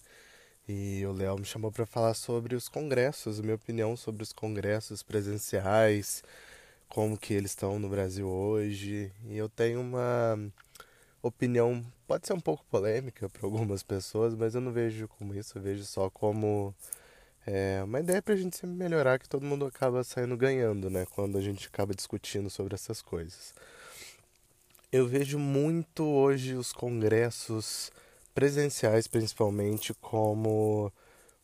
e 0.67 1.05
o 1.05 1.13
Léo 1.13 1.37
me 1.39 1.45
chamou 1.45 1.71
para 1.71 1.85
falar 1.85 2.13
sobre 2.13 2.55
os 2.55 2.67
congressos, 2.67 3.39
minha 3.39 3.55
opinião 3.55 3.95
sobre 3.95 4.21
os 4.21 4.33
congressos 4.33 5.01
presenciais, 5.01 6.23
como 6.89 7.17
que 7.17 7.33
eles 7.33 7.51
estão 7.51 7.79
no 7.79 7.87
Brasil 7.89 8.27
hoje. 8.27 9.13
E 9.25 9.37
eu 9.37 9.47
tenho 9.47 9.79
uma 9.79 10.37
opinião, 11.23 11.85
pode 12.07 12.27
ser 12.27 12.33
um 12.33 12.41
pouco 12.41 12.65
polêmica 12.65 13.29
para 13.29 13.45
algumas 13.47 13.81
pessoas, 13.83 14.35
mas 14.35 14.55
eu 14.55 14.61
não 14.61 14.73
vejo 14.73 15.07
como 15.07 15.33
isso, 15.33 15.57
eu 15.57 15.61
vejo 15.61 15.85
só 15.85 16.09
como 16.09 16.75
é, 17.47 17.81
uma 17.83 17.99
ideia 18.01 18.21
para 18.21 18.33
a 18.33 18.37
gente 18.37 18.57
sempre 18.57 18.75
melhorar, 18.75 19.19
que 19.19 19.29
todo 19.29 19.45
mundo 19.45 19.65
acaba 19.65 20.03
saindo 20.03 20.37
ganhando, 20.37 20.89
né? 20.89 21.05
Quando 21.15 21.37
a 21.37 21.41
gente 21.41 21.67
acaba 21.67 21.93
discutindo 21.95 22.49
sobre 22.49 22.75
essas 22.75 23.01
coisas. 23.01 23.53
Eu 24.91 25.07
vejo 25.07 25.39
muito 25.39 26.03
hoje 26.03 26.53
os 26.53 26.73
congressos 26.73 27.89
presenciais, 28.35 29.07
principalmente, 29.07 29.93
como 29.93 30.91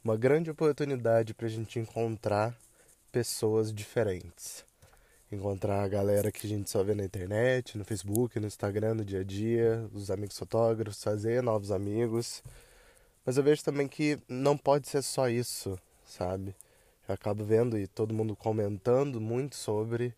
uma 0.04 0.18
grande 0.18 0.52
oportunidade 0.52 1.34
para 1.34 1.46
a 1.46 1.50
gente 1.50 1.80
encontrar 1.80 2.54
pessoas 3.10 3.74
diferentes. 3.74 4.66
Encontrar 5.32 5.82
a 5.82 5.88
galera 5.88 6.30
que 6.30 6.46
a 6.46 6.50
gente 6.50 6.70
só 6.70 6.84
vê 6.84 6.94
na 6.94 7.06
internet, 7.06 7.78
no 7.78 7.86
Facebook, 7.86 8.38
no 8.38 8.48
Instagram, 8.48 8.96
no 8.96 9.06
dia 9.06 9.22
a 9.22 9.24
dia, 9.24 9.90
os 9.94 10.12
amigos 10.12 10.38
fotógrafos, 10.38 11.02
fazer 11.02 11.42
novos 11.42 11.72
amigos. 11.72 12.44
Mas 13.26 13.38
eu 13.38 13.44
vejo 13.44 13.64
também 13.64 13.88
que 13.88 14.20
não 14.28 14.58
pode 14.58 14.90
ser 14.90 15.02
só 15.02 15.30
isso, 15.30 15.80
sabe? 16.06 16.54
Eu 17.08 17.16
acabo 17.16 17.46
vendo 17.46 17.78
e 17.78 17.88
todo 17.88 18.14
mundo 18.14 18.36
comentando 18.36 19.22
muito 19.22 19.56
sobre 19.56 20.14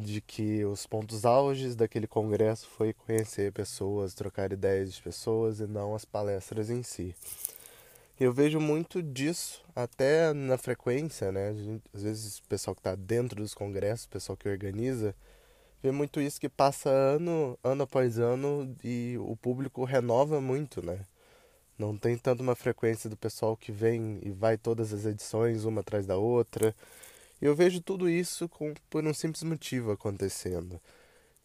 de 0.00 0.20
que 0.20 0.64
os 0.64 0.86
pontos 0.86 1.24
auges 1.24 1.74
daquele 1.74 2.06
congresso 2.06 2.68
foi 2.68 2.92
conhecer 2.92 3.52
pessoas, 3.52 4.14
trocar 4.14 4.52
ideias 4.52 4.94
de 4.94 5.02
pessoas 5.02 5.60
e 5.60 5.66
não 5.66 5.94
as 5.94 6.04
palestras 6.04 6.70
em 6.70 6.82
si. 6.82 7.14
Eu 8.18 8.32
vejo 8.32 8.60
muito 8.60 9.02
disso 9.02 9.64
até 9.74 10.32
na 10.32 10.56
frequência, 10.56 11.32
né? 11.32 11.54
Às 11.92 12.02
vezes 12.02 12.38
o 12.38 12.42
pessoal 12.44 12.74
que 12.74 12.80
está 12.80 12.94
dentro 12.94 13.42
dos 13.42 13.54
congressos, 13.54 14.06
o 14.06 14.08
pessoal 14.10 14.36
que 14.36 14.48
organiza, 14.48 15.14
vê 15.82 15.90
muito 15.90 16.20
isso 16.20 16.40
que 16.40 16.48
passa 16.48 16.88
ano, 16.90 17.58
ano 17.62 17.82
após 17.82 18.18
ano 18.18 18.74
e 18.84 19.16
o 19.20 19.36
público 19.36 19.84
renova 19.84 20.40
muito, 20.40 20.84
né? 20.84 21.00
Não 21.76 21.96
tem 21.96 22.16
tanto 22.16 22.42
uma 22.42 22.54
frequência 22.54 23.10
do 23.10 23.16
pessoal 23.16 23.56
que 23.56 23.72
vem 23.72 24.20
e 24.22 24.30
vai 24.30 24.56
todas 24.56 24.92
as 24.92 25.04
edições 25.04 25.64
uma 25.64 25.80
atrás 25.80 26.06
da 26.06 26.16
outra. 26.16 26.74
Eu 27.42 27.54
vejo 27.54 27.80
tudo 27.80 28.08
isso 28.08 28.48
com, 28.48 28.72
por 28.88 29.04
um 29.04 29.12
simples 29.12 29.42
motivo 29.42 29.90
acontecendo. 29.90 30.80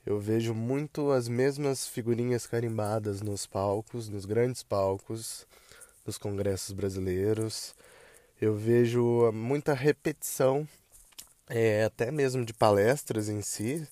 Eu 0.06 0.20
vejo 0.20 0.54
muito 0.54 1.12
as 1.12 1.28
mesmas 1.28 1.88
figurinhas 1.88 2.48
carimbadas 2.48 3.22
nos 3.22 3.46
palcos, 3.46 4.08
nos 4.08 4.26
grandes 4.26 4.64
palcos, 4.64 5.46
nos 6.06 6.18
congressos 6.18 6.72
brasileiros. 6.72 7.76
Eu 8.42 8.56
vejo 8.56 9.32
muita 9.34 9.74
repetição, 9.74 10.68
é, 11.50 11.84
até 11.84 12.12
mesmo 12.12 12.46
de 12.46 12.54
palestras 12.54 13.28
em 13.28 13.42
si. 13.42 13.86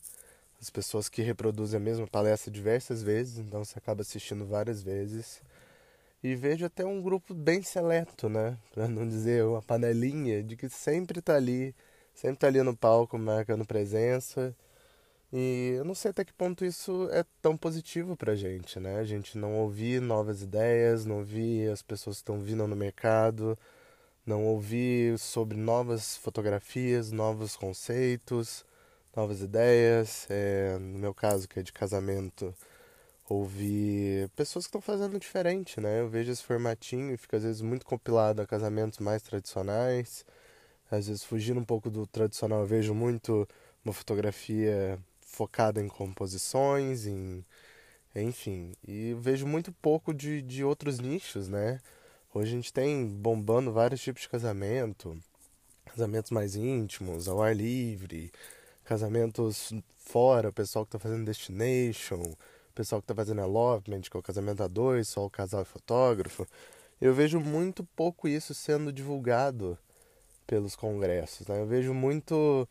As 0.61 0.69
pessoas 0.69 1.09
que 1.09 1.21
reproduzem 1.21 1.77
a 1.77 1.83
mesma 1.83 2.07
palestra 2.07 2.49
diversas 2.49 3.03
vezes, 3.03 3.37
então 3.37 3.63
você 3.63 3.77
acaba 3.77 4.01
assistindo 4.01 4.45
várias 4.45 4.81
vezes. 4.81 5.41
E 6.23 6.35
vejo 6.35 6.65
até 6.65 6.85
um 6.85 7.01
grupo 7.01 7.33
bem 7.33 7.61
seleto, 7.61 8.27
né? 8.29 8.57
Para 8.73 8.87
não 8.87 9.07
dizer 9.07 9.43
uma 9.43 9.61
panelinha, 9.61 10.41
de 10.41 10.55
que 10.55 10.69
sempre 10.69 11.19
está 11.19 11.35
ali 11.35 11.75
sempre 12.17 12.39
tá 12.39 12.47
ali 12.47 12.61
no 12.63 12.75
palco 12.75 13.17
marcando 13.17 13.65
presença. 13.65 14.55
E 15.31 15.75
eu 15.77 15.85
não 15.85 15.95
sei 15.95 16.11
até 16.11 16.25
que 16.25 16.33
ponto 16.33 16.65
isso 16.65 17.09
é 17.11 17.23
tão 17.41 17.57
positivo 17.57 18.15
pra 18.17 18.35
gente, 18.35 18.79
né? 18.79 18.97
A 18.99 19.03
gente 19.03 19.37
não 19.37 19.55
ouvir 19.59 20.01
novas 20.01 20.41
ideias, 20.41 21.05
não 21.05 21.17
ouvir 21.19 21.69
as 21.71 21.81
pessoas 21.81 22.17
que 22.17 22.21
estão 22.23 22.39
vindo 22.39 22.67
no 22.67 22.75
mercado, 22.75 23.57
não 24.25 24.45
ouvir 24.45 25.19
sobre 25.19 25.57
novas 25.57 26.17
fotografias, 26.17 27.11
novos 27.11 27.55
conceitos, 27.55 28.65
novas 29.15 29.41
ideias. 29.41 30.27
É, 30.29 30.77
no 30.79 30.99
meu 30.99 31.13
caso, 31.13 31.47
que 31.47 31.59
é 31.59 31.63
de 31.63 31.73
casamento, 31.73 32.55
ouvir 33.29 34.29
pessoas 34.35 34.65
que 34.65 34.69
estão 34.69 34.81
fazendo 34.81 35.19
diferente, 35.19 35.79
né? 35.81 36.01
Eu 36.01 36.09
vejo 36.09 36.31
esse 36.31 36.43
formatinho 36.43 37.13
e 37.13 37.17
fica 37.17 37.37
às 37.37 37.43
vezes 37.43 37.61
muito 37.61 37.85
compilado 37.85 38.41
a 38.41 38.47
casamentos 38.47 38.99
mais 38.99 39.21
tradicionais 39.21 40.25
às 40.89 41.07
vezes 41.07 41.23
fugindo 41.23 41.59
um 41.59 41.65
pouco 41.65 41.89
do 41.89 42.05
tradicional, 42.07 42.61
eu 42.61 42.65
vejo 42.67 42.93
muito 42.93 43.47
uma 43.83 43.93
fotografia 43.93 44.99
focada 45.21 45.81
em 45.81 45.87
composições, 45.87 47.05
em 47.05 47.45
enfim, 48.15 48.73
e 48.87 49.13
vejo 49.19 49.45
muito 49.45 49.71
pouco 49.71 50.13
de, 50.13 50.41
de 50.41 50.63
outros 50.63 50.99
nichos, 50.99 51.47
né? 51.47 51.79
Hoje 52.33 52.51
a 52.51 52.55
gente 52.55 52.73
tem 52.73 53.07
bombando 53.07 53.71
vários 53.71 54.01
tipos 54.01 54.23
de 54.23 54.29
casamento, 54.29 55.17
casamentos 55.85 56.31
mais 56.31 56.55
íntimos, 56.55 57.27
ao 57.27 57.41
ar 57.43 57.55
livre, 57.55 58.31
casamentos 58.83 59.71
fora, 59.95 60.49
o 60.49 60.53
pessoal 60.53 60.85
que 60.85 60.89
está 60.89 60.99
fazendo 60.99 61.25
destination, 61.25 62.21
o 62.21 62.37
pessoal 62.73 63.01
que 63.01 63.05
está 63.05 63.15
fazendo 63.15 63.41
elopement, 63.41 64.01
que 64.01 64.17
é 64.17 64.19
o 64.19 64.23
casamento 64.23 64.63
a 64.63 64.67
dois, 64.67 65.07
só 65.07 65.25
o 65.25 65.29
casal 65.29 65.61
e 65.61 65.65
fotógrafo. 65.65 66.47
Eu 66.99 67.13
vejo 67.13 67.39
muito 67.39 67.83
pouco 67.95 68.27
isso 68.27 68.53
sendo 68.53 68.91
divulgado 68.91 69.77
pelos 70.47 70.75
congressos. 70.75 71.45
Né? 71.47 71.59
Eu 71.61 71.67
vejo 71.67 71.93
muito 71.93 72.67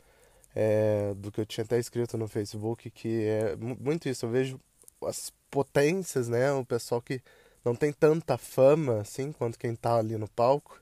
é, 0.54 1.12
do 1.14 1.30
que 1.30 1.40
eu 1.40 1.46
tinha 1.46 1.64
até 1.64 1.78
escrito 1.78 2.16
no 2.16 2.26
Facebook, 2.26 2.90
que 2.90 3.24
é 3.24 3.54
muito 3.56 4.08
isso. 4.08 4.26
Eu 4.26 4.30
vejo 4.30 4.60
as 5.04 5.32
potências, 5.50 6.28
né? 6.28 6.50
o 6.52 6.64
pessoal 6.64 7.00
que 7.02 7.20
não 7.64 7.74
tem 7.74 7.92
tanta 7.92 8.38
fama 8.38 9.00
assim 9.00 9.30
quanto 9.32 9.58
quem 9.58 9.74
está 9.74 9.98
ali 9.98 10.16
no 10.16 10.28
palco. 10.28 10.80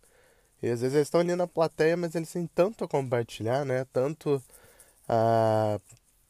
E 0.63 0.71
às 0.71 0.81
vezes 0.81 0.95
eles 0.95 1.09
estão 1.09 1.21
ali 1.21 1.35
na 1.35 1.47
plateia, 1.47 1.97
mas 1.97 2.15
eles 2.15 2.33
têm 2.33 2.47
tanto 2.47 2.85
a 2.85 2.89
compartilhar, 2.89 3.65
né? 3.65 3.85
tanto 3.93 4.43
a 5.09 5.79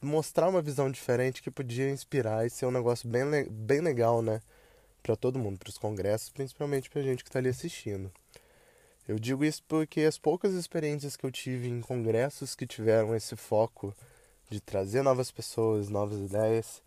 mostrar 0.00 0.48
uma 0.48 0.62
visão 0.62 0.90
diferente 0.90 1.42
que 1.42 1.50
podia 1.50 1.90
inspirar 1.90 2.46
e 2.46 2.50
ser 2.50 2.66
um 2.66 2.70
negócio 2.70 3.08
bem, 3.08 3.24
bem 3.50 3.80
legal, 3.80 4.22
né? 4.22 4.40
Para 5.02 5.16
todo 5.16 5.38
mundo, 5.38 5.58
para 5.58 5.68
os 5.68 5.78
congressos, 5.78 6.30
principalmente 6.30 6.90
para 6.90 7.00
a 7.00 7.04
gente 7.04 7.22
que 7.22 7.28
está 7.28 7.38
ali 7.38 7.48
assistindo. 7.48 8.10
Eu 9.06 9.18
digo 9.18 9.44
isso 9.44 9.62
porque 9.68 10.00
as 10.00 10.16
poucas 10.16 10.54
experiências 10.54 11.14
que 11.16 11.26
eu 11.26 11.30
tive 11.30 11.68
em 11.68 11.80
congressos 11.82 12.54
que 12.54 12.66
tiveram 12.66 13.14
esse 13.14 13.36
foco 13.36 13.94
de 14.48 14.60
trazer 14.60 15.02
novas 15.02 15.30
pessoas, 15.30 15.90
novas 15.90 16.18
ideias, 16.18 16.82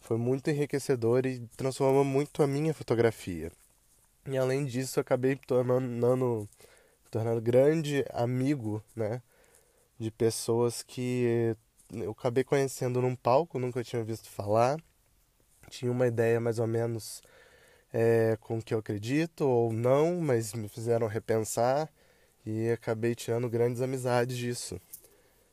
foi 0.00 0.18
muito 0.18 0.50
enriquecedor 0.50 1.24
e 1.24 1.40
transformou 1.56 2.04
muito 2.04 2.42
a 2.42 2.46
minha 2.46 2.74
fotografia. 2.74 3.50
E 4.26 4.36
além 4.36 4.66
disso, 4.66 4.98
eu 4.98 5.02
acabei 5.02 5.36
tornando, 5.36 6.46
tornando 7.10 7.40
grande 7.40 8.04
amigo, 8.12 8.82
né, 8.94 9.22
de 9.98 10.10
pessoas 10.10 10.82
que 10.82 11.56
eu 11.92 12.10
acabei 12.10 12.44
conhecendo 12.44 13.00
num 13.00 13.16
palco, 13.16 13.58
nunca 13.58 13.82
tinha 13.82 14.04
visto 14.04 14.28
falar, 14.28 14.78
tinha 15.70 15.90
uma 15.90 16.06
ideia 16.06 16.38
mais 16.40 16.58
ou 16.58 16.66
menos 16.66 17.22
é, 17.94 18.36
com 18.40 18.58
o 18.58 18.62
que 18.62 18.74
eu 18.74 18.80
acredito 18.80 19.42
ou 19.42 19.72
não, 19.72 20.20
mas 20.20 20.52
me 20.52 20.68
fizeram 20.68 21.06
repensar 21.06 21.88
e 22.44 22.68
acabei 22.70 23.14
tirando 23.14 23.48
grandes 23.48 23.80
amizades 23.80 24.36
disso. 24.36 24.80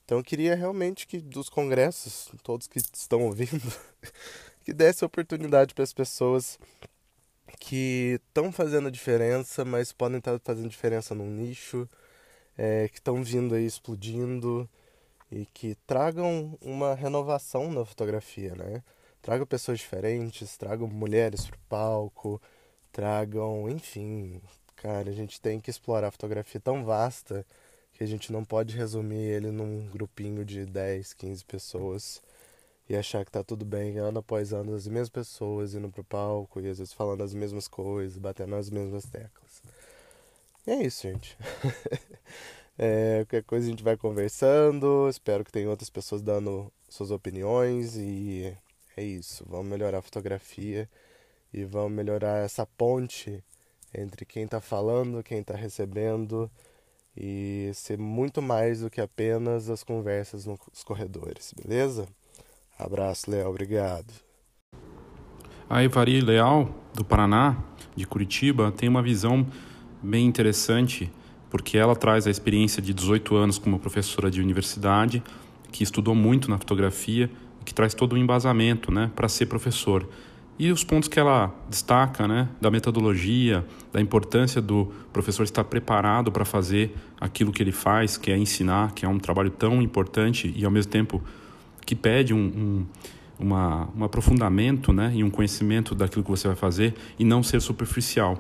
Então 0.04 0.18
eu 0.18 0.24
queria 0.24 0.56
realmente 0.56 1.06
que 1.06 1.20
dos 1.20 1.50
congressos, 1.50 2.32
todos 2.42 2.66
que 2.68 2.80
estão 2.80 3.22
ouvindo, 3.28 3.62
que 4.66 4.74
desse 4.74 5.06
oportunidade 5.06 5.76
para 5.76 5.84
as 5.84 5.94
pessoas 5.94 6.58
que 7.60 8.20
estão 8.28 8.52
fazendo 8.52 8.90
diferença, 8.90 9.64
mas 9.64 9.92
podem 9.92 10.18
estar 10.18 10.40
fazendo 10.40 10.68
diferença 10.68 11.14
num 11.14 11.30
nicho, 11.30 11.88
é, 12.58 12.90
que 12.90 12.98
estão 12.98 13.24
vindo 13.24 13.54
aí 13.54 13.68
explodindo 13.68 14.68
e 15.32 15.46
que 15.46 15.76
tragam 15.86 16.58
uma 16.60 16.96
renovação 16.96 17.72
na 17.72 17.86
fotografia, 17.86 18.56
né? 18.56 18.84
Tragam 19.22 19.46
pessoas 19.46 19.80
diferentes, 19.80 20.58
tragam 20.58 20.88
mulheres 20.88 21.46
pro 21.48 21.60
palco, 21.70 22.42
tragam, 22.92 23.70
enfim, 23.70 24.42
cara, 24.76 25.10
a 25.10 25.14
gente 25.14 25.40
tem 25.40 25.60
que 25.60 25.70
explorar 25.70 26.08
a 26.08 26.12
fotografia 26.12 26.60
tão 26.60 26.84
vasta 26.84 27.46
que 27.94 28.04
a 28.04 28.08
gente 28.08 28.32
não 28.32 28.44
pode 28.44 28.76
resumir 28.76 29.22
ele 29.22 29.52
num 29.52 29.88
grupinho 29.88 30.44
de 30.44 30.66
10, 30.66 31.14
15 31.14 31.46
pessoas. 31.46 32.22
e 32.90 32.96
achar 32.96 33.24
que 33.26 33.32
tá 33.32 33.44
tudo 33.44 33.66
bem 33.66 33.98
ano 34.00 34.20
após 34.20 34.54
ano, 34.54 34.76
as 34.76 34.88
mesmas 34.88 35.10
pessoas 35.10 35.74
indo 35.76 35.90
pro 35.90 36.04
palco 36.04 36.60
e 36.62 36.70
às 36.70 36.80
vezes 36.80 36.94
falando 36.94 37.24
as 37.24 37.34
mesmas 37.34 37.68
coisas, 37.68 38.18
batendo 38.18 38.56
as 38.56 38.70
mesmas 38.70 39.06
teclas. 39.06 39.62
E 40.68 40.72
é 40.72 40.84
isso, 40.84 41.04
gente. 41.04 41.38
é, 42.78 43.20
qualquer 43.26 43.44
coisa 43.44 43.66
a 43.68 43.70
gente 43.70 43.84
vai 43.84 43.98
conversando. 43.98 45.08
Espero 45.10 45.44
que 45.46 45.52
tenha 45.52 45.70
outras 45.70 45.90
pessoas 45.90 46.22
dando 46.22 46.72
suas 46.90 47.12
opiniões. 47.12 47.96
E 47.98 48.56
é 49.02 49.06
isso. 49.06 49.44
Vamos 49.50 49.68
melhorar 49.68 50.00
a 50.00 50.02
fotografia 50.02 50.90
e 51.54 51.64
vamos 51.64 51.92
melhorar 51.92 52.44
essa 52.44 52.66
ponte 52.66 53.44
entre 53.94 54.26
quem 54.26 54.44
está 54.44 54.62
falando, 54.62 55.24
quem 55.24 55.40
está 55.40 55.56
recebendo 55.56 56.50
e 57.16 57.72
ser 57.74 57.98
muito 57.98 58.42
mais 58.42 58.82
do 58.82 58.90
que 58.90 59.02
apenas 59.02 59.70
as 59.70 59.84
conversas 59.84 60.46
nos 60.46 60.60
corredores, 60.86 61.54
beleza? 61.62 62.08
Abraço, 62.80 63.30
Léo, 63.30 63.50
obrigado. 63.50 64.14
A 65.70 65.84
Evari 65.84 66.22
Leal, 66.22 66.74
do 66.94 67.04
Paraná, 67.04 67.58
de 67.96 68.06
Curitiba, 68.06 68.72
tem 68.72 68.88
uma 68.88 69.02
visão 69.02 69.46
bem 70.02 70.26
interessante, 70.26 71.12
porque 71.50 71.78
ela 71.78 71.96
traz 71.96 72.28
a 72.28 72.32
experiência 72.32 72.82
de 72.82 72.94
18 72.94 73.36
anos 73.36 73.58
como 73.58 73.80
professora 73.80 74.32
de 74.32 74.42
universidade, 74.42 75.22
que 75.72 75.84
estudou 75.84 76.16
muito 76.16 76.50
na 76.50 76.58
fotografia 76.58 77.30
que 77.66 77.74
traz 77.74 77.94
todo 77.94 78.14
um 78.14 78.18
embasamento 78.18 78.92
né, 78.92 79.12
para 79.16 79.28
ser 79.28 79.46
professor. 79.46 80.08
E 80.60 80.72
os 80.72 80.84
pontos 80.84 81.10
que 81.10 81.20
ela 81.20 81.54
destaca, 81.70 82.28
né, 82.28 82.48
da 82.60 82.70
metodologia, 82.70 83.66
da 83.92 84.00
importância 84.00 84.62
do 84.62 84.92
professor 85.12 85.44
estar 85.44 85.64
preparado 85.64 86.32
para 86.32 86.46
fazer 86.46 86.96
aquilo 87.20 87.52
que 87.52 87.64
ele 87.64 87.72
faz, 87.72 88.18
que 88.18 88.32
é 88.32 88.38
ensinar, 88.38 88.92
que 88.92 89.06
é 89.06 89.10
um 89.10 89.18
trabalho 89.18 89.50
tão 89.50 89.82
importante 89.82 90.54
e 90.56 90.64
ao 90.64 90.70
mesmo 90.70 90.92
tempo 90.92 91.22
que 91.86 91.96
pede 91.96 92.34
um, 92.34 92.38
um, 92.38 92.86
uma, 93.40 93.90
um 93.98 94.04
aprofundamento 94.04 94.94
né, 94.94 95.12
e 95.16 95.24
um 95.24 95.32
conhecimento 95.32 95.96
daquilo 95.96 96.24
que 96.24 96.30
você 96.30 96.48
vai 96.48 96.56
fazer 96.56 96.94
e 97.18 97.26
não 97.26 97.42
ser 97.42 97.60
superficial. 97.60 98.38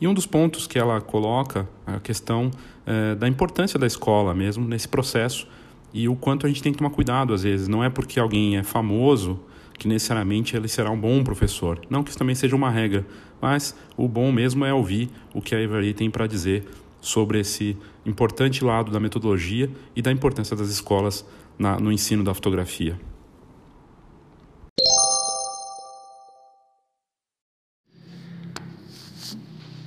E 0.00 0.06
um 0.06 0.14
dos 0.14 0.26
pontos 0.26 0.66
que 0.66 0.78
ela 0.78 1.00
coloca 1.00 1.68
é 1.86 1.94
a 1.94 2.00
questão 2.00 2.50
é, 2.86 3.14
da 3.14 3.26
importância 3.26 3.78
da 3.78 3.86
escola 3.86 4.34
mesmo 4.34 4.66
nesse 4.66 4.86
processo 4.86 5.48
e 5.94 6.08
o 6.08 6.16
quanto 6.16 6.44
a 6.44 6.48
gente 6.48 6.60
tem 6.60 6.72
que 6.72 6.78
tomar 6.78 6.90
cuidado 6.90 7.32
às 7.32 7.44
vezes. 7.44 7.68
Não 7.68 7.82
é 7.82 7.88
porque 7.88 8.18
alguém 8.18 8.56
é 8.56 8.64
famoso 8.64 9.40
que 9.78 9.86
necessariamente 9.86 10.56
ele 10.56 10.66
será 10.66 10.90
um 10.90 11.00
bom 11.00 11.22
professor. 11.22 11.80
Não 11.88 12.02
que 12.02 12.10
isso 12.10 12.18
também 12.18 12.34
seja 12.34 12.56
uma 12.56 12.68
regra, 12.68 13.06
mas 13.40 13.76
o 13.96 14.08
bom 14.08 14.32
mesmo 14.32 14.64
é 14.64 14.74
ouvir 14.74 15.08
o 15.32 15.40
que 15.40 15.54
a 15.54 15.60
Everly 15.60 15.94
tem 15.94 16.10
para 16.10 16.26
dizer 16.26 16.64
sobre 17.00 17.38
esse 17.38 17.76
importante 18.04 18.64
lado 18.64 18.90
da 18.90 18.98
metodologia 18.98 19.70
e 19.94 20.02
da 20.02 20.10
importância 20.10 20.56
das 20.56 20.68
escolas 20.68 21.24
na, 21.56 21.78
no 21.78 21.92
ensino 21.92 22.24
da 22.24 22.34
fotografia. 22.34 22.98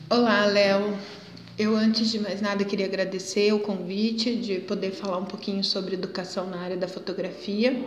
Olá, 0.10 0.45
Léo. 0.45 1.16
Eu, 1.58 1.76
antes 1.76 2.12
de 2.12 2.20
mais 2.20 2.39
nada, 2.39 2.64
queria 2.64 2.86
agradecer 2.86 3.51
o 3.51 3.58
convite 3.58 4.36
de 4.36 4.60
poder 4.60 4.91
falar 4.91 5.18
um 5.18 5.26
pouquinho 5.26 5.64
sobre 5.64 5.95
educação 5.95 6.47
na 6.47 6.60
área 6.60 6.78
da 6.78 6.88
fotografia. 6.88 7.84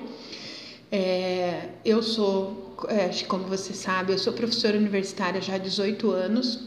É, 0.90 1.68
eu 1.84 2.02
sou, 2.02 2.74
é, 2.88 3.08
como 3.28 3.44
você 3.44 3.72
sabe, 3.72 4.12
eu 4.12 4.18
sou 4.18 4.32
professora 4.32 4.76
universitária 4.76 5.40
já 5.40 5.54
há 5.54 5.58
18 5.58 6.10
anos 6.10 6.64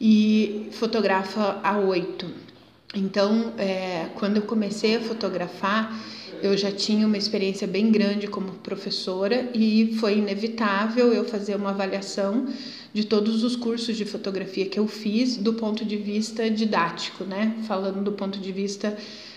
e 0.00 0.70
fotografa 0.72 1.60
há 1.62 1.76
8. 1.76 2.26
Então, 2.94 3.52
é, 3.58 4.08
quando 4.14 4.38
eu 4.38 4.42
comecei 4.42 4.96
a 4.96 5.00
fotografar, 5.02 5.94
eu 6.42 6.56
já 6.56 6.72
tinha 6.72 7.06
uma 7.06 7.18
experiência 7.18 7.66
bem 7.66 7.92
grande 7.92 8.26
como 8.26 8.52
professora 8.52 9.50
e 9.52 9.94
foi 10.00 10.16
inevitável 10.16 11.12
eu 11.12 11.26
fazer 11.26 11.54
uma 11.54 11.68
avaliação 11.68 12.46
de 12.92 13.04
todos 13.04 13.44
os 13.44 13.54
cursos 13.54 13.96
de 13.96 14.04
fotografia 14.04 14.66
que 14.66 14.78
eu 14.78 14.88
fiz 14.88 15.36
do 15.36 15.54
ponto 15.54 15.84
de 15.84 15.96
vista 15.96 16.50
didático, 16.50 17.24
né? 17.24 17.54
Falando 17.66 18.02
do 18.02 18.12
ponto 18.12 18.38
de 18.38 18.50
vista 18.52 18.96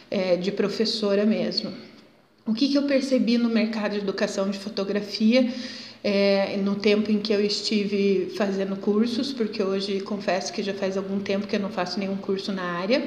é, 0.10 0.36
de 0.36 0.51
professora 0.51 1.26
mesmo. 1.26 1.72
O 2.45 2.54
que, 2.54 2.68
que 2.68 2.78
eu 2.78 2.84
percebi 2.84 3.38
no 3.38 3.49
mercado 3.49 3.93
de 3.93 3.99
educação 3.99 4.49
de 4.49 4.58
fotografia 4.58 5.49
é, 6.04 6.58
no 6.58 6.76
tempo 6.76 7.10
em 7.10 7.20
que 7.20 7.32
eu 7.32 7.39
estive 7.39 8.34
fazendo 8.36 8.76
cursos, 8.76 9.32
porque 9.32 9.64
hoje 9.64 10.01
confesso 10.01 10.51
que 10.51 10.62
já 10.62 10.74
faz 10.74 10.97
algum 10.97 11.20
tempo 11.20 11.47
que 11.47 11.56
eu 11.56 11.60
não 11.60 11.70
faço 11.70 11.99
nenhum 11.99 12.18
curso 12.18 12.51
na 12.51 12.64
área, 12.64 13.01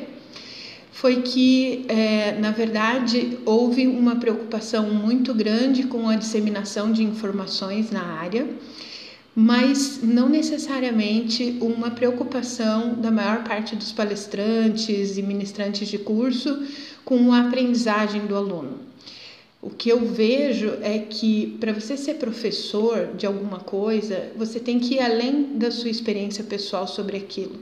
foi 0.91 1.21
que, 1.21 1.85
é, 1.89 2.39
na 2.41 2.53
verdade, 2.53 3.37
houve 3.45 3.87
uma 3.87 4.17
preocupação 4.17 4.89
muito 4.89 5.35
grande 5.35 5.83
com 5.83 6.09
a 6.09 6.17
disseminação 6.17 6.91
de 6.91 7.03
informações 7.03 7.91
na 7.91 8.03
área 8.03 8.49
mas 9.39 10.01
não 10.03 10.31
necessariamente 10.31 11.59
uma 11.61 11.91
preocupação 11.91 12.95
da 12.95 13.11
maior 13.11 13.45
parte 13.45 13.77
dos 13.77 13.93
palestrantes 13.93 15.19
e 15.19 15.23
ministrantes 15.23 15.89
de 15.89 15.99
curso 15.99 16.65
com 17.05 17.31
a 17.35 17.43
aprendizagem 17.43 18.25
do 18.25 18.35
aluno. 18.35 18.79
O 19.61 19.69
que 19.69 19.91
eu 19.91 20.07
vejo 20.07 20.79
é 20.81 21.01
que 21.01 21.55
para 21.61 21.75
você 21.75 21.99
ser 21.99 22.15
professor 22.15 23.11
de 23.15 23.27
alguma 23.27 23.61
coisa, 23.61 24.33
você 24.39 24.59
tem 24.59 24.81
que 24.81 24.95
ir 24.95 25.01
além 25.01 25.59
da 25.59 25.71
sua 25.71 25.91
experiência 25.91 26.43
pessoal 26.43 26.89
sobre 26.89 27.19
aquilo. 27.19 27.61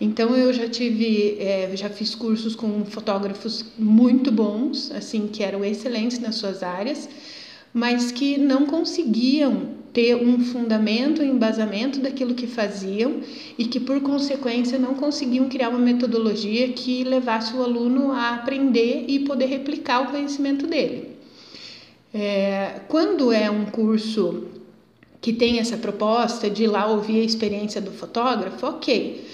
Então 0.00 0.34
eu 0.34 0.52
já 0.52 0.68
tive, 0.68 1.36
é, 1.38 1.70
já 1.76 1.88
fiz 1.88 2.16
cursos 2.16 2.56
com 2.56 2.84
fotógrafos 2.86 3.64
muito 3.78 4.32
bons, 4.32 4.90
assim 4.90 5.28
que 5.28 5.44
eram 5.44 5.64
excelentes 5.64 6.18
nas 6.18 6.34
suas 6.34 6.64
áreas, 6.64 7.08
mas 7.72 8.10
que 8.10 8.36
não 8.36 8.66
conseguiam 8.66 9.83
ter 9.94 10.16
um 10.16 10.40
fundamento, 10.40 11.22
um 11.22 11.24
embasamento 11.24 12.00
daquilo 12.00 12.34
que 12.34 12.48
faziam 12.48 13.20
e 13.56 13.64
que, 13.64 13.78
por 13.78 14.00
consequência, 14.00 14.76
não 14.76 14.94
conseguiam 14.94 15.48
criar 15.48 15.68
uma 15.68 15.78
metodologia 15.78 16.68
que 16.72 17.04
levasse 17.04 17.56
o 17.56 17.62
aluno 17.62 18.10
a 18.10 18.34
aprender 18.34 19.04
e 19.06 19.20
poder 19.20 19.46
replicar 19.46 20.02
o 20.02 20.10
conhecimento 20.10 20.66
dele. 20.66 21.10
É, 22.12 22.80
quando 22.88 23.32
é 23.32 23.48
um 23.48 23.66
curso 23.66 24.48
que 25.20 25.32
tem 25.32 25.60
essa 25.60 25.76
proposta 25.76 26.50
de 26.50 26.64
ir 26.64 26.66
lá 26.66 26.86
ouvir 26.86 27.20
a 27.20 27.24
experiência 27.24 27.80
do 27.80 27.92
fotógrafo, 27.92 28.66
ok. 28.66 29.24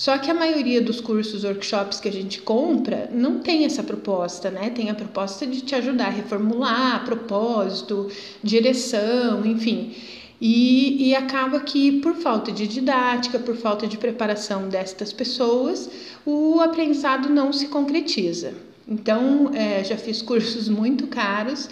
Só 0.00 0.16
que 0.16 0.30
a 0.30 0.34
maioria 0.34 0.80
dos 0.80 0.98
cursos, 0.98 1.44
workshops 1.44 2.00
que 2.00 2.08
a 2.08 2.12
gente 2.12 2.40
compra 2.40 3.10
não 3.12 3.40
tem 3.40 3.66
essa 3.66 3.82
proposta, 3.82 4.50
né? 4.50 4.70
Tem 4.70 4.88
a 4.88 4.94
proposta 4.94 5.46
de 5.46 5.60
te 5.60 5.74
ajudar 5.74 6.06
a 6.06 6.08
reformular 6.08 7.04
propósito, 7.04 8.08
direção, 8.42 9.44
enfim. 9.44 9.94
E, 10.40 11.08
e 11.10 11.14
acaba 11.14 11.60
que, 11.60 12.00
por 12.00 12.14
falta 12.14 12.50
de 12.50 12.66
didática, 12.66 13.38
por 13.38 13.54
falta 13.54 13.86
de 13.86 13.98
preparação 13.98 14.70
destas 14.70 15.12
pessoas, 15.12 15.90
o 16.24 16.60
aprendizado 16.60 17.28
não 17.28 17.52
se 17.52 17.68
concretiza. 17.68 18.54
Então, 18.88 19.50
é, 19.52 19.84
já 19.84 19.98
fiz 19.98 20.22
cursos 20.32 20.66
muito 20.66 21.08
caros 21.08 21.68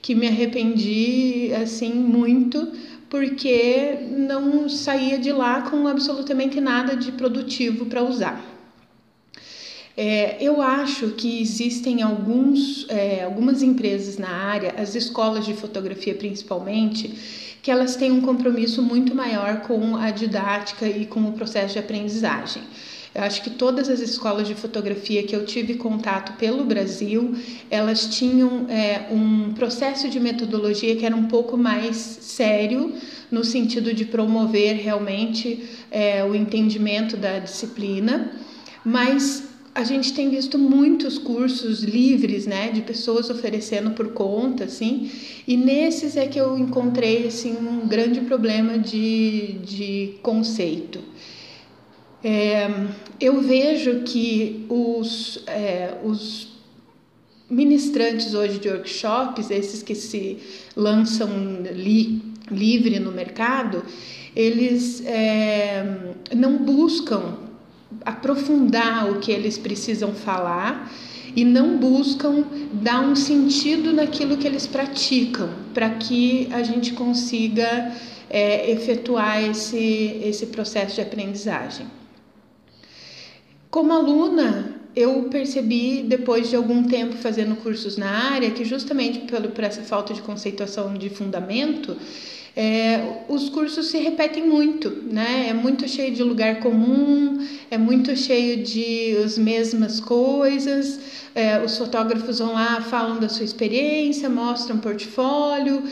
que 0.00 0.14
me 0.16 0.28
arrependi 0.28 1.52
assim 1.54 1.94
muito 1.94 2.72
porque 3.12 3.98
não 4.10 4.70
saía 4.70 5.18
de 5.18 5.30
lá 5.30 5.60
com 5.60 5.86
absolutamente 5.86 6.58
nada 6.62 6.96
de 6.96 7.12
produtivo 7.12 7.84
para 7.84 8.02
usar. 8.02 8.42
É, 9.94 10.42
eu 10.42 10.62
acho 10.62 11.08
que 11.08 11.42
existem 11.42 12.00
alguns, 12.00 12.86
é, 12.88 13.24
algumas 13.24 13.62
empresas 13.62 14.16
na 14.16 14.30
área, 14.30 14.74
as 14.78 14.94
escolas 14.94 15.44
de 15.44 15.52
fotografia 15.52 16.14
principalmente, 16.14 17.14
que 17.62 17.70
elas 17.70 17.96
têm 17.96 18.10
um 18.10 18.22
compromisso 18.22 18.82
muito 18.82 19.14
maior 19.14 19.60
com 19.60 19.94
a 19.94 20.10
didática 20.10 20.88
e 20.88 21.04
com 21.04 21.20
o 21.20 21.32
processo 21.32 21.74
de 21.74 21.80
aprendizagem. 21.80 22.62
Eu 23.14 23.22
acho 23.22 23.42
que 23.42 23.50
todas 23.50 23.90
as 23.90 24.00
escolas 24.00 24.48
de 24.48 24.54
fotografia 24.54 25.22
que 25.22 25.36
eu 25.36 25.44
tive 25.44 25.74
contato 25.74 26.32
pelo 26.38 26.64
Brasil, 26.64 27.34
elas 27.70 28.06
tinham 28.06 28.66
é, 28.70 29.08
um 29.10 29.52
processo 29.52 30.08
de 30.08 30.18
metodologia 30.18 30.96
que 30.96 31.04
era 31.04 31.14
um 31.14 31.26
pouco 31.28 31.56
mais 31.58 31.96
sério, 31.96 32.94
no 33.30 33.44
sentido 33.44 33.92
de 33.92 34.06
promover 34.06 34.76
realmente 34.76 35.62
é, 35.90 36.24
o 36.24 36.34
entendimento 36.34 37.16
da 37.16 37.38
disciplina, 37.38 38.32
mas 38.82 39.44
a 39.74 39.84
gente 39.84 40.12
tem 40.12 40.28
visto 40.28 40.58
muitos 40.58 41.18
cursos 41.18 41.82
livres, 41.82 42.46
né, 42.46 42.70
de 42.70 42.82
pessoas 42.82 43.30
oferecendo 43.30 43.92
por 43.92 44.08
conta, 44.12 44.64
assim, 44.64 45.10
e 45.48 45.56
nesses 45.56 46.16
é 46.16 46.26
que 46.26 46.38
eu 46.38 46.58
encontrei, 46.58 47.26
assim, 47.26 47.56
um 47.56 47.86
grande 47.86 48.20
problema 48.20 48.78
de, 48.78 49.54
de 49.64 50.14
conceito. 50.22 51.00
É, 52.24 52.70
eu 53.20 53.40
vejo 53.40 54.02
que 54.02 54.64
os, 54.68 55.42
é, 55.46 55.94
os 56.04 56.48
ministrantes 57.50 58.32
hoje 58.32 58.58
de 58.58 58.68
workshops, 58.68 59.50
esses 59.50 59.82
que 59.82 59.94
se 59.94 60.38
lançam 60.76 61.28
li, 61.72 62.22
livre 62.50 62.98
no 63.00 63.10
mercado, 63.10 63.84
eles 64.34 65.04
é, 65.04 66.14
não 66.34 66.58
buscam 66.58 67.38
aprofundar 68.04 69.10
o 69.10 69.18
que 69.18 69.30
eles 69.30 69.58
precisam 69.58 70.12
falar 70.14 70.90
e 71.34 71.44
não 71.44 71.76
buscam 71.76 72.44
dar 72.72 73.00
um 73.00 73.16
sentido 73.16 73.92
naquilo 73.92 74.36
que 74.36 74.46
eles 74.46 74.66
praticam, 74.66 75.50
para 75.74 75.90
que 75.90 76.48
a 76.52 76.62
gente 76.62 76.92
consiga 76.92 77.92
é, 78.30 78.70
efetuar 78.70 79.42
esse, 79.42 80.20
esse 80.24 80.46
processo 80.46 80.94
de 80.94 81.00
aprendizagem. 81.00 81.86
Como 83.72 83.90
aluna, 83.90 84.66
eu 84.94 85.30
percebi 85.30 86.02
depois 86.02 86.50
de 86.50 86.54
algum 86.54 86.84
tempo 86.84 87.16
fazendo 87.16 87.56
cursos 87.56 87.96
na 87.96 88.06
área 88.34 88.50
que 88.50 88.66
justamente 88.66 89.20
pelo, 89.20 89.48
por 89.48 89.64
essa 89.64 89.80
falta 89.80 90.12
de 90.12 90.20
conceituação 90.20 90.92
de 90.92 91.08
fundamento, 91.08 91.96
é, 92.54 93.22
os 93.30 93.48
cursos 93.48 93.86
se 93.86 93.96
repetem 93.96 94.46
muito, 94.46 94.90
né? 95.10 95.46
É 95.48 95.54
muito 95.54 95.88
cheio 95.88 96.14
de 96.14 96.22
lugar 96.22 96.60
comum, 96.60 97.38
é 97.70 97.78
muito 97.78 98.14
cheio 98.14 98.62
de 98.62 99.16
as 99.24 99.38
mesmas 99.38 100.00
coisas. 100.00 101.00
É, 101.34 101.64
os 101.64 101.78
fotógrafos 101.78 102.40
vão 102.40 102.52
lá, 102.52 102.82
falam 102.82 103.18
da 103.18 103.30
sua 103.30 103.46
experiência, 103.46 104.28
mostram 104.28 104.76
portfólio, 104.76 105.82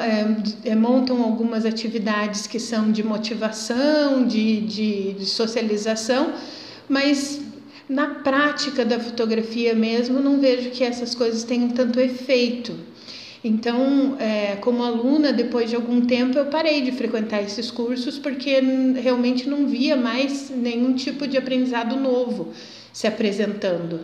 é, 0.00 0.70
é, 0.70 0.74
montam 0.76 1.20
algumas 1.20 1.66
atividades 1.66 2.46
que 2.46 2.60
são 2.60 2.92
de 2.92 3.02
motivação, 3.02 4.24
de, 4.24 4.60
de, 4.60 5.14
de 5.14 5.26
socialização, 5.26 6.32
mas 6.88 7.40
na 7.88 8.16
prática 8.16 8.84
da 8.84 8.98
fotografia 8.98 9.74
mesmo, 9.74 10.20
não 10.20 10.40
vejo 10.40 10.70
que 10.70 10.82
essas 10.82 11.14
coisas 11.14 11.44
tenham 11.44 11.68
tanto 11.70 12.00
efeito. 12.00 12.74
Então, 13.42 14.16
é, 14.18 14.56
como 14.56 14.82
aluna, 14.82 15.30
depois 15.30 15.68
de 15.68 15.76
algum 15.76 16.00
tempo, 16.06 16.38
eu 16.38 16.46
parei 16.46 16.80
de 16.80 16.92
frequentar 16.92 17.42
esses 17.42 17.70
cursos 17.70 18.18
porque 18.18 18.58
realmente 18.94 19.46
não 19.46 19.66
via 19.66 19.96
mais 19.96 20.48
nenhum 20.48 20.94
tipo 20.94 21.26
de 21.26 21.36
aprendizado 21.36 21.94
novo 21.96 22.54
se 22.90 23.06
apresentando. 23.06 24.00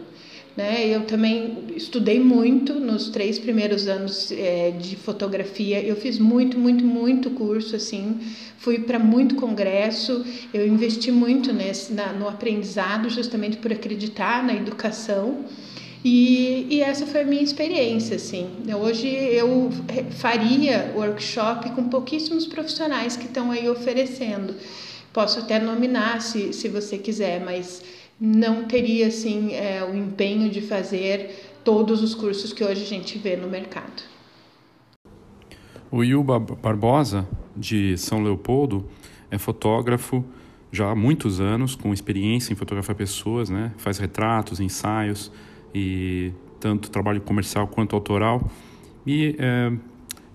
Né? 0.61 0.86
Eu 0.86 1.06
também 1.06 1.64
estudei 1.74 2.20
muito 2.20 2.74
nos 2.74 3.08
três 3.08 3.38
primeiros 3.38 3.88
anos 3.88 4.30
é, 4.30 4.72
de 4.72 4.94
fotografia. 4.94 5.82
Eu 5.82 5.96
fiz 5.96 6.18
muito, 6.18 6.58
muito, 6.58 6.84
muito 6.84 7.30
curso, 7.30 7.74
assim. 7.74 8.20
Fui 8.58 8.78
para 8.80 8.98
muito 8.98 9.36
congresso. 9.36 10.22
Eu 10.52 10.68
investi 10.68 11.11
muito 11.11 11.50
nesse, 11.50 11.94
na, 11.94 12.12
no 12.12 12.28
aprendizado, 12.28 13.08
justamente 13.08 13.56
por 13.56 13.72
acreditar 13.72 14.44
na 14.44 14.52
educação. 14.52 15.46
E, 16.04 16.66
e, 16.68 16.82
essa 16.82 17.06
foi 17.06 17.22
a 17.22 17.24
minha 17.24 17.42
experiência, 17.42 18.16
assim. 18.16 18.50
Hoje 18.78 19.08
eu 19.08 19.70
faria 20.18 20.92
workshop 20.94 21.70
com 21.70 21.88
pouquíssimos 21.88 22.46
profissionais 22.46 23.16
que 23.16 23.24
estão 23.24 23.50
aí 23.50 23.66
oferecendo. 23.66 24.54
Posso 25.11 25.38
até 25.38 25.58
nominar 25.58 26.20
se, 26.20 26.52
se 26.52 26.68
você 26.68 26.98
quiser, 26.98 27.40
mas 27.40 27.82
não 28.20 28.64
teria, 28.64 29.06
assim, 29.06 29.54
é, 29.54 29.82
o 29.82 29.94
empenho 29.94 30.50
de 30.50 30.60
fazer 30.60 31.54
todos 31.64 32.02
os 32.02 32.14
cursos 32.14 32.52
que 32.52 32.62
hoje 32.62 32.82
a 32.82 32.86
gente 32.86 33.18
vê 33.18 33.36
no 33.36 33.48
mercado. 33.48 34.02
O 35.90 36.04
Yuba 36.04 36.38
Barbosa, 36.38 37.26
de 37.56 37.96
São 37.96 38.22
Leopoldo, 38.22 38.86
é 39.30 39.38
fotógrafo 39.38 40.24
já 40.70 40.90
há 40.90 40.94
muitos 40.94 41.40
anos, 41.40 41.74
com 41.74 41.92
experiência 41.92 42.52
em 42.52 42.56
fotografar 42.56 42.94
pessoas, 42.94 43.50
né? 43.50 43.72
faz 43.76 43.98
retratos, 43.98 44.60
ensaios, 44.60 45.32
e 45.74 46.32
tanto 46.60 46.90
trabalho 46.90 47.20
comercial 47.20 47.66
quanto 47.66 47.96
autoral. 47.96 48.50
E 49.06 49.34
é, 49.38 49.72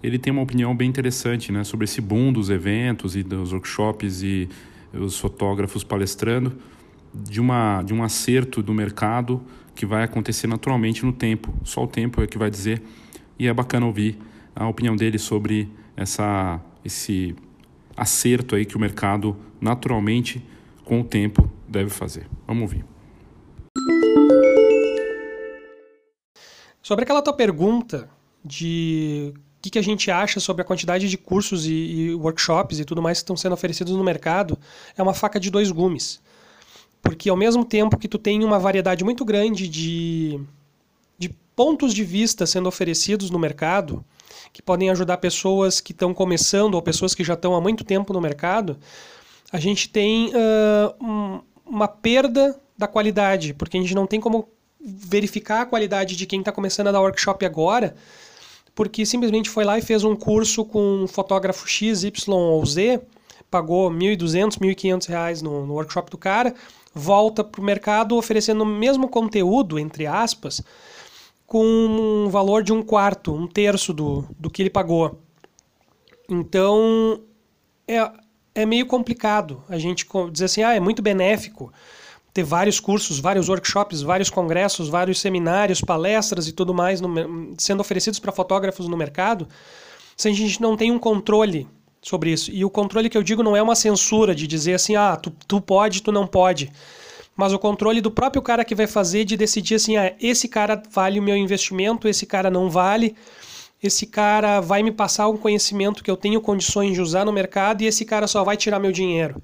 ele 0.03 0.17
tem 0.17 0.33
uma 0.33 0.41
opinião 0.41 0.75
bem 0.75 0.89
interessante 0.89 1.51
né, 1.51 1.63
sobre 1.63 1.85
esse 1.85 2.01
boom 2.01 2.33
dos 2.33 2.49
eventos 2.49 3.15
e 3.15 3.23
dos 3.23 3.53
workshops 3.53 4.23
e 4.23 4.49
os 4.93 5.19
fotógrafos 5.19 5.83
palestrando, 5.83 6.53
de, 7.23 7.39
uma, 7.39 7.81
de 7.83 7.93
um 7.93 8.03
acerto 8.03 8.61
do 8.61 8.73
mercado 8.73 9.41
que 9.73 9.85
vai 9.85 10.03
acontecer 10.03 10.47
naturalmente 10.47 11.05
no 11.05 11.13
tempo. 11.13 11.53
Só 11.63 11.83
o 11.83 11.87
tempo 11.87 12.21
é 12.21 12.27
que 12.27 12.37
vai 12.37 12.49
dizer. 12.49 12.81
E 13.37 13.47
é 13.47 13.53
bacana 13.53 13.85
ouvir 13.85 14.17
a 14.55 14.67
opinião 14.67 14.95
dele 14.95 15.17
sobre 15.17 15.69
essa, 15.95 16.59
esse 16.83 17.35
acerto 17.95 18.55
aí 18.55 18.65
que 18.65 18.77
o 18.77 18.79
mercado 18.79 19.35
naturalmente, 19.59 20.43
com 20.83 21.01
o 21.01 21.03
tempo, 21.03 21.49
deve 21.67 21.89
fazer. 21.89 22.27
Vamos 22.47 22.63
ouvir. 22.63 22.85
Sobre 26.81 27.03
aquela 27.03 27.21
tua 27.21 27.33
pergunta 27.33 28.07
de 28.43 29.33
o 29.35 29.61
que, 29.65 29.71
que, 29.71 29.79
a 29.79 29.81
gente 29.81 30.11
acha 30.11 30.39
sobre 30.39 30.61
a 30.61 30.65
quantidade 30.65 31.09
de 31.09 31.17
cursos 31.17 31.65
e, 31.65 31.73
e, 31.73 32.13
workshops 32.13 32.79
e 32.79 32.85
tudo 32.85 33.01
mais 33.01 33.17
que 33.17 33.23
estão 33.23 33.35
sendo 33.35 33.53
oferecidos 33.53 33.93
no 33.93 34.03
mercado, 34.03 34.55
é 34.95 35.01
uma 35.01 35.13
faca 35.13 35.39
de 35.39 35.49
dois 35.49 35.71
gumes. 35.71 36.21
Porque 37.05 37.29
ao 37.29 37.37
mesmo 37.37 37.63
tempo 37.63 37.99
que 37.99 38.07
tu 38.07 38.17
tem 38.17 38.43
uma 38.43 38.57
variedade 38.57 39.03
muito 39.03 39.23
grande 39.23 39.69
de, 39.69 40.39
de 41.19 41.29
pontos 41.55 41.93
de 41.93 42.03
vista 42.03 42.47
sendo 42.47 42.67
oferecidos 42.67 43.29
no 43.29 43.37
mercado, 43.37 44.03
que 44.51 44.59
podem 44.59 44.89
ajudar 44.89 45.17
pessoas 45.17 45.79
que 45.79 45.91
estão 45.91 46.15
começando 46.15 46.73
ou 46.73 46.81
pessoas 46.81 47.13
que 47.13 47.23
já 47.23 47.35
estão 47.35 47.55
há 47.55 47.61
muito 47.61 47.83
tempo 47.83 48.11
no 48.11 48.19
mercado, 48.19 48.77
a 49.51 49.59
gente 49.59 49.87
tem 49.87 50.29
uh, 50.29 51.05
um, 51.05 51.41
uma 51.63 51.87
perda 51.87 52.59
da 52.75 52.87
qualidade, 52.87 53.53
porque 53.53 53.77
a 53.77 53.81
gente 53.81 53.93
não 53.93 54.07
tem 54.07 54.19
como 54.19 54.49
verificar 54.81 55.61
a 55.61 55.65
qualidade 55.67 56.15
de 56.15 56.25
quem 56.25 56.39
está 56.39 56.51
começando 56.51 56.87
a 56.87 56.91
dar 56.91 57.01
workshop 57.01 57.45
agora, 57.45 57.95
porque 58.73 59.05
simplesmente 59.05 59.47
foi 59.47 59.63
lá 59.63 59.77
e 59.77 59.81
fez 59.81 60.03
um 60.03 60.15
curso 60.15 60.65
com 60.65 61.03
um 61.03 61.07
fotógrafo 61.07 61.67
X, 61.67 62.03
Y 62.03 62.33
ou 62.33 62.65
Z, 62.65 62.99
pagou 63.51 63.91
1.200, 63.91 64.57
1.500 64.57 65.07
reais 65.07 65.41
no, 65.43 65.67
no 65.67 65.73
workshop 65.73 66.09
do 66.09 66.17
cara, 66.17 66.53
volta 66.95 67.43
para 67.43 67.59
o 67.59 67.63
mercado 67.63 68.15
oferecendo 68.15 68.63
o 68.63 68.65
mesmo 68.65 69.09
conteúdo, 69.09 69.77
entre 69.77 70.07
aspas, 70.07 70.63
com 71.45 71.63
um 71.65 72.29
valor 72.29 72.63
de 72.63 72.71
um 72.71 72.81
quarto, 72.81 73.35
um 73.35 73.47
terço 73.47 73.93
do, 73.93 74.25
do 74.39 74.49
que 74.49 74.61
ele 74.61 74.69
pagou. 74.69 75.19
Então, 76.29 77.19
é, 77.85 78.11
é 78.55 78.65
meio 78.65 78.85
complicado 78.85 79.61
a 79.67 79.77
gente 79.77 80.07
dizer 80.31 80.45
assim, 80.45 80.63
ah, 80.63 80.73
é 80.73 80.79
muito 80.79 81.01
benéfico 81.01 81.71
ter 82.33 82.43
vários 82.43 82.79
cursos, 82.79 83.19
vários 83.19 83.47
workshops, 83.47 84.01
vários 84.01 84.29
congressos, 84.29 84.89
vários 84.89 85.19
seminários, 85.19 85.81
palestras 85.81 86.47
e 86.47 86.51
tudo 86.51 86.73
mais 86.73 86.99
no, 86.99 87.53
sendo 87.57 87.81
oferecidos 87.81 88.19
para 88.19 88.31
fotógrafos 88.31 88.87
no 88.87 88.97
mercado, 88.97 89.47
se 90.17 90.27
a 90.27 90.33
gente 90.33 90.61
não 90.61 90.75
tem 90.75 90.91
um 90.91 90.99
controle 90.99 91.67
sobre 92.05 92.31
isso. 92.31 92.51
E 92.51 92.63
o 92.65 92.69
controle 92.69 93.09
que 93.09 93.17
eu 93.17 93.23
digo 93.23 93.41
não 93.41 93.55
é 93.55 93.61
uma 93.61 93.75
censura 93.75 94.35
de 94.35 94.45
dizer 94.45 94.73
assim, 94.73 94.95
ah, 94.95 95.15
tu, 95.15 95.31
tu 95.47 95.61
pode, 95.61 96.03
tu 96.03 96.11
não 96.11 96.27
pode. 96.27 96.71
Mas 97.35 97.53
o 97.53 97.59
controle 97.59 98.01
do 98.01 98.11
próprio 98.11 98.41
cara 98.41 98.63
que 98.63 98.75
vai 98.75 98.87
fazer 98.87 99.25
de 99.25 99.35
decidir 99.35 99.75
assim, 99.75 99.97
ah, 99.97 100.13
esse 100.21 100.47
cara 100.47 100.81
vale 100.91 101.19
o 101.19 101.23
meu 101.23 101.35
investimento, 101.35 102.07
esse 102.07 102.25
cara 102.25 102.49
não 102.49 102.69
vale, 102.69 103.15
esse 103.81 104.05
cara 104.05 104.59
vai 104.59 104.83
me 104.83 104.91
passar 104.91 105.27
um 105.27 105.37
conhecimento 105.37 106.03
que 106.03 106.11
eu 106.11 106.17
tenho 106.17 106.41
condições 106.41 106.93
de 106.93 107.01
usar 107.01 107.25
no 107.25 107.33
mercado 107.33 107.81
e 107.81 107.87
esse 107.87 108.05
cara 108.05 108.27
só 108.27 108.43
vai 108.43 108.57
tirar 108.57 108.79
meu 108.79 108.91
dinheiro 108.91 109.41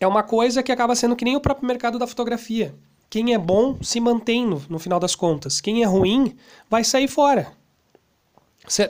é 0.00 0.06
uma 0.06 0.22
coisa 0.22 0.62
que 0.62 0.72
acaba 0.72 0.94
sendo 0.94 1.16
que 1.16 1.24
nem 1.24 1.36
o 1.36 1.40
próprio 1.40 1.66
mercado 1.66 1.98
da 1.98 2.06
fotografia. 2.06 2.74
Quem 3.08 3.32
é 3.32 3.38
bom 3.38 3.78
se 3.82 4.00
mantém 4.00 4.46
no, 4.46 4.62
no 4.68 4.78
final 4.78 5.00
das 5.00 5.14
contas. 5.14 5.60
Quem 5.60 5.82
é 5.82 5.86
ruim 5.86 6.36
vai 6.68 6.84
sair 6.84 7.08
fora. 7.08 7.52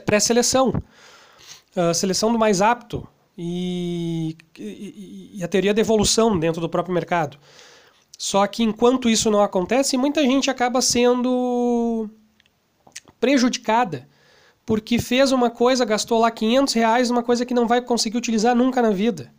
Pré-seleção. 0.05 0.81
Uh, 1.75 1.93
seleção 1.93 2.31
do 2.31 2.39
mais 2.39 2.61
apto. 2.61 3.07
E, 3.37 4.35
e, 4.57 5.31
e 5.35 5.43
a 5.43 5.47
teoria 5.47 5.73
da 5.73 5.81
evolução 5.81 6.39
dentro 6.39 6.59
do 6.59 6.67
próprio 6.67 6.93
mercado. 6.93 7.37
Só 8.17 8.45
que 8.47 8.63
enquanto 8.63 9.09
isso 9.09 9.29
não 9.29 9.41
acontece, 9.41 9.95
muita 9.95 10.21
gente 10.21 10.49
acaba 10.49 10.81
sendo 10.81 12.09
prejudicada 13.19 14.07
porque 14.65 14.99
fez 14.99 15.31
uma 15.31 15.49
coisa, 15.51 15.85
gastou 15.85 16.19
lá 16.19 16.31
500 16.31 16.73
reais, 16.73 17.11
uma 17.11 17.23
coisa 17.23 17.45
que 17.45 17.53
não 17.53 17.67
vai 17.67 17.79
conseguir 17.79 18.17
utilizar 18.17 18.55
nunca 18.55 18.81
na 18.81 18.89
vida 18.89 19.31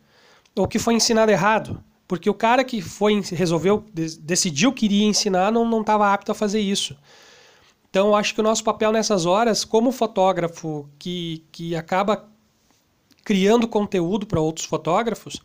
ou 0.55 0.67
que 0.67 0.79
foi 0.79 0.93
ensinado 0.93 1.31
errado. 1.31 1.83
Porque 2.07 2.29
o 2.29 2.33
cara 2.33 2.63
que 2.63 2.81
foi 2.81 3.21
resolveu, 3.21 3.85
decidiu 3.93 4.73
que 4.73 4.85
iria 4.85 5.05
ensinar, 5.05 5.51
não 5.51 5.81
estava 5.81 6.11
apto 6.11 6.31
a 6.31 6.35
fazer 6.35 6.59
isso. 6.59 6.97
Então, 7.89 8.15
acho 8.15 8.35
que 8.35 8.39
o 8.39 8.43
nosso 8.43 8.63
papel 8.63 8.91
nessas 8.91 9.25
horas, 9.25 9.65
como 9.65 9.91
fotógrafo 9.91 10.87
que, 10.99 11.43
que 11.51 11.75
acaba 11.75 12.29
criando 13.23 13.67
conteúdo 13.67 14.27
para 14.27 14.39
outros 14.39 14.65
fotógrafos, 14.65 15.41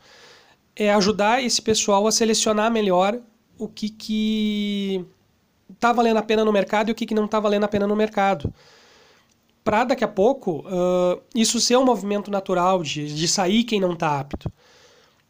é 0.77 0.93
ajudar 0.93 1.43
esse 1.43 1.63
pessoal 1.63 2.07
a 2.07 2.13
selecionar 2.13 2.71
melhor 2.71 3.19
o 3.59 3.69
que 3.69 3.89
que 3.89 5.05
está 5.73 5.93
valendo 5.93 6.19
a 6.19 6.23
pena 6.23 6.45
no 6.45 6.53
mercado 6.53 6.89
e 6.89 6.93
o 6.93 6.95
que, 6.95 7.07
que 7.07 7.15
não 7.15 7.25
está 7.25 7.41
valendo 7.41 7.65
a 7.65 7.69
pena 7.69 7.87
no 7.87 7.97
mercado. 7.97 8.53
Para 9.63 9.85
daqui 9.85 10.05
a 10.05 10.09
pouco, 10.09 10.65
uh, 10.69 11.23
isso 11.35 11.59
ser 11.61 11.79
um 11.79 11.85
movimento 11.85 12.31
natural 12.31 12.83
de, 12.83 13.15
de 13.15 13.27
sair 13.27 13.65
quem 13.65 13.81
não 13.81 13.95
está 13.95 14.21
apto. 14.21 14.53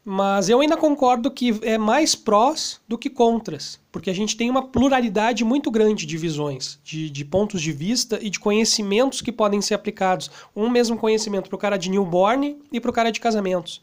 Mas 0.07 0.49
eu 0.49 0.61
ainda 0.61 0.77
concordo 0.77 1.31
que 1.31 1.59
é 1.63 1.79
mais 1.79 2.13
prós 2.13 2.79
do 2.87 2.95
que 2.95 3.09
contras, 3.09 3.79
porque 3.91 4.11
a 4.11 4.13
gente 4.13 4.37
tem 4.37 4.51
uma 4.51 4.67
pluralidade 4.67 5.43
muito 5.43 5.71
grande 5.71 6.05
de 6.05 6.15
visões, 6.15 6.79
de, 6.83 7.09
de 7.09 7.25
pontos 7.25 7.59
de 7.59 7.71
vista 7.71 8.19
e 8.21 8.29
de 8.29 8.39
conhecimentos 8.39 9.19
que 9.19 9.31
podem 9.31 9.63
ser 9.63 9.73
aplicados. 9.73 10.29
Um 10.55 10.69
mesmo 10.69 10.95
conhecimento 10.95 11.49
para 11.49 11.55
o 11.55 11.59
cara 11.59 11.75
de 11.75 11.89
newborn 11.89 12.55
e 12.71 12.79
para 12.79 12.91
o 12.91 12.93
cara 12.93 13.11
de 13.11 13.19
casamentos. 13.19 13.81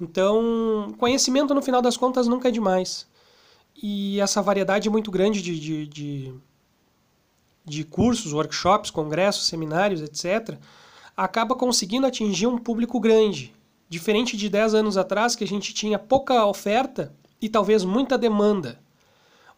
Então, 0.00 0.94
conhecimento 0.96 1.52
no 1.52 1.62
final 1.62 1.82
das 1.82 1.96
contas 1.96 2.28
nunca 2.28 2.46
é 2.46 2.52
demais. 2.52 3.04
E 3.82 4.20
essa 4.20 4.40
variedade 4.40 4.88
muito 4.88 5.10
grande 5.10 5.42
de, 5.42 5.58
de, 5.58 5.86
de, 5.88 6.34
de 7.64 7.82
cursos, 7.82 8.32
workshops, 8.32 8.92
congressos, 8.92 9.48
seminários, 9.48 10.02
etc., 10.02 10.56
acaba 11.16 11.56
conseguindo 11.56 12.06
atingir 12.06 12.46
um 12.46 12.58
público 12.58 13.00
grande. 13.00 13.55
Diferente 13.88 14.36
de 14.36 14.48
10 14.48 14.74
anos 14.74 14.96
atrás, 14.96 15.36
que 15.36 15.44
a 15.44 15.46
gente 15.46 15.72
tinha 15.72 15.98
pouca 15.98 16.44
oferta 16.44 17.12
e 17.40 17.48
talvez 17.48 17.84
muita 17.84 18.18
demanda. 18.18 18.80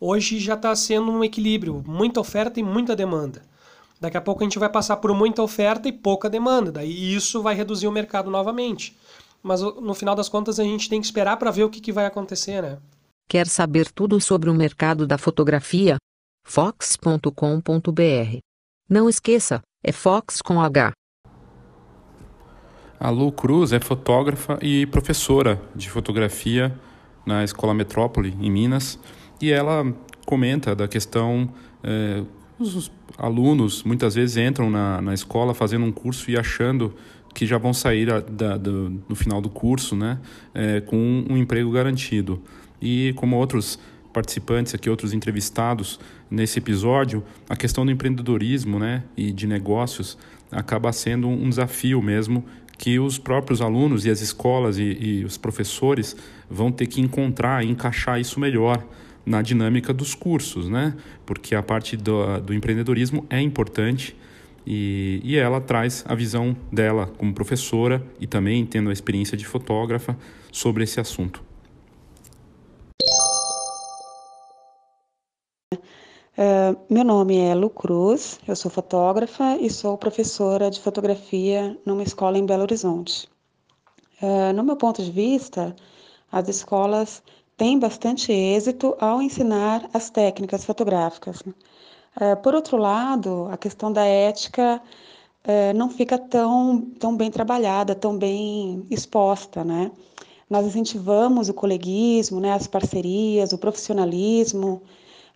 Hoje 0.00 0.38
já 0.38 0.54
está 0.54 0.74
sendo 0.76 1.10
um 1.10 1.24
equilíbrio, 1.24 1.82
muita 1.86 2.20
oferta 2.20 2.60
e 2.60 2.62
muita 2.62 2.94
demanda. 2.94 3.42
Daqui 4.00 4.16
a 4.16 4.20
pouco 4.20 4.42
a 4.42 4.44
gente 4.44 4.58
vai 4.58 4.68
passar 4.68 4.98
por 4.98 5.12
muita 5.12 5.42
oferta 5.42 5.88
e 5.88 5.92
pouca 5.92 6.30
demanda, 6.30 6.70
daí 6.70 7.14
isso 7.14 7.42
vai 7.42 7.54
reduzir 7.54 7.88
o 7.88 7.92
mercado 7.92 8.30
novamente. 8.30 8.96
Mas 9.42 9.60
no 9.60 9.94
final 9.94 10.14
das 10.14 10.28
contas 10.28 10.60
a 10.60 10.64
gente 10.64 10.88
tem 10.88 11.00
que 11.00 11.06
esperar 11.06 11.36
para 11.36 11.50
ver 11.50 11.64
o 11.64 11.70
que, 11.70 11.80
que 11.80 11.92
vai 11.92 12.06
acontecer, 12.06 12.62
né? 12.62 12.78
Quer 13.28 13.46
saber 13.46 13.90
tudo 13.90 14.20
sobre 14.20 14.48
o 14.50 14.54
mercado 14.54 15.06
da 15.06 15.18
fotografia? 15.18 15.96
fox.com.br. 16.44 18.38
Não 18.88 19.08
esqueça, 19.08 19.60
é 19.82 19.92
Fox 19.92 20.40
com 20.40 20.60
H. 20.60 20.92
A 23.00 23.10
Lu 23.10 23.30
Cruz 23.30 23.72
é 23.72 23.78
fotógrafa 23.78 24.58
e 24.60 24.84
professora 24.86 25.60
de 25.74 25.88
fotografia 25.88 26.74
na 27.24 27.44
Escola 27.44 27.72
Metrópole, 27.72 28.36
em 28.40 28.50
Minas, 28.50 28.98
e 29.40 29.52
ela 29.52 29.86
comenta 30.26 30.74
da 30.74 30.88
questão. 30.88 31.48
Eh, 31.84 32.24
os 32.58 32.90
alunos 33.16 33.84
muitas 33.84 34.16
vezes 34.16 34.36
entram 34.36 34.68
na, 34.68 35.00
na 35.00 35.14
escola 35.14 35.54
fazendo 35.54 35.84
um 35.84 35.92
curso 35.92 36.28
e 36.28 36.36
achando 36.36 36.92
que 37.32 37.46
já 37.46 37.56
vão 37.56 37.72
sair 37.72 38.12
a, 38.12 38.18
da, 38.18 38.56
do, 38.56 39.00
no 39.08 39.14
final 39.14 39.40
do 39.40 39.48
curso 39.48 39.94
né, 39.94 40.18
eh, 40.52 40.80
com 40.80 40.96
um, 40.96 41.26
um 41.30 41.36
emprego 41.36 41.70
garantido. 41.70 42.42
E 42.82 43.12
como 43.14 43.36
outros 43.36 43.78
participantes 44.12 44.74
aqui, 44.74 44.90
outros 44.90 45.12
entrevistados 45.12 46.00
nesse 46.28 46.58
episódio, 46.58 47.22
a 47.48 47.54
questão 47.54 47.86
do 47.86 47.92
empreendedorismo 47.92 48.80
né, 48.80 49.04
e 49.16 49.30
de 49.30 49.46
negócios 49.46 50.18
acaba 50.50 50.90
sendo 50.92 51.28
um 51.28 51.48
desafio 51.48 52.02
mesmo 52.02 52.44
que 52.78 52.98
os 53.00 53.18
próprios 53.18 53.60
alunos 53.60 54.06
e 54.06 54.10
as 54.10 54.20
escolas 54.20 54.78
e, 54.78 54.96
e 55.00 55.24
os 55.24 55.36
professores 55.36 56.16
vão 56.48 56.70
ter 56.70 56.86
que 56.86 57.00
encontrar 57.00 57.64
e 57.64 57.68
encaixar 57.68 58.20
isso 58.20 58.38
melhor 58.38 58.82
na 59.26 59.42
dinâmica 59.42 59.92
dos 59.92 60.14
cursos, 60.14 60.68
né? 60.68 60.94
Porque 61.26 61.54
a 61.54 61.62
parte 61.62 61.96
do, 61.96 62.40
do 62.40 62.54
empreendedorismo 62.54 63.26
é 63.28 63.40
importante 63.40 64.16
e, 64.64 65.20
e 65.24 65.36
ela 65.36 65.60
traz 65.60 66.04
a 66.06 66.14
visão 66.14 66.56
dela 66.72 67.06
como 67.18 67.34
professora 67.34 68.02
e 68.20 68.26
também 68.26 68.64
tendo 68.64 68.90
a 68.90 68.92
experiência 68.92 69.36
de 69.36 69.44
fotógrafa 69.44 70.16
sobre 70.52 70.84
esse 70.84 71.00
assunto. 71.00 71.47
Uh, 76.38 76.78
meu 76.88 77.02
nome 77.02 77.36
é 77.36 77.52
Lu 77.52 77.68
Cruz, 77.68 78.38
eu 78.46 78.54
sou 78.54 78.70
fotógrafa 78.70 79.56
e 79.56 79.68
sou 79.68 79.98
professora 79.98 80.70
de 80.70 80.78
fotografia 80.78 81.76
numa 81.84 82.04
escola 82.04 82.38
em 82.38 82.46
Belo 82.46 82.62
Horizonte. 82.62 83.28
Uh, 84.22 84.52
no 84.54 84.62
meu 84.62 84.76
ponto 84.76 85.02
de 85.02 85.10
vista, 85.10 85.74
as 86.30 86.48
escolas 86.48 87.24
têm 87.56 87.76
bastante 87.76 88.30
êxito 88.30 88.96
ao 89.00 89.20
ensinar 89.20 89.90
as 89.92 90.10
técnicas 90.10 90.64
fotográficas. 90.64 91.40
Uh, 91.40 92.36
por 92.40 92.54
outro 92.54 92.76
lado, 92.76 93.48
a 93.50 93.56
questão 93.56 93.92
da 93.92 94.04
ética 94.04 94.80
não 95.74 95.88
fica 95.88 96.18
tão, 96.18 96.82
tão 96.98 97.16
bem 97.16 97.30
trabalhada, 97.30 97.94
tão 97.94 98.18
bem 98.18 98.86
exposta, 98.90 99.64
né? 99.64 99.90
Nós 100.50 100.66
incentivamos 100.66 101.48
o 101.48 101.54
coleguismo, 101.54 102.38
né, 102.38 102.52
as 102.52 102.66
parcerias, 102.66 103.54
o 103.54 103.58
profissionalismo, 103.58 104.82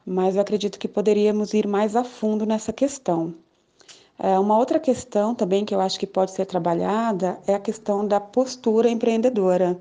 mas 0.07 0.35
eu 0.35 0.43
acredito 0.43 0.79
que 0.79 0.89
poderíamos 0.89 1.55
ir 1.55 1.67
mais 1.67 1.97
a 1.97 2.05
fundo 2.05 2.45
nessa 2.47 2.73
questão. 2.73 3.35
É, 4.19 4.39
uma 4.39 4.57
outra 4.59 4.79
questão 4.79 5.35
também 5.35 5.65
que 5.65 5.75
eu 5.75 5.81
acho 5.81 5.99
que 5.99 6.07
pode 6.07 6.33
ser 6.33 6.47
trabalhada 6.47 7.39
é 7.47 7.55
a 7.55 7.61
questão 7.61 8.07
da 8.07 8.21
postura 8.21 8.89
empreendedora. 8.89 9.81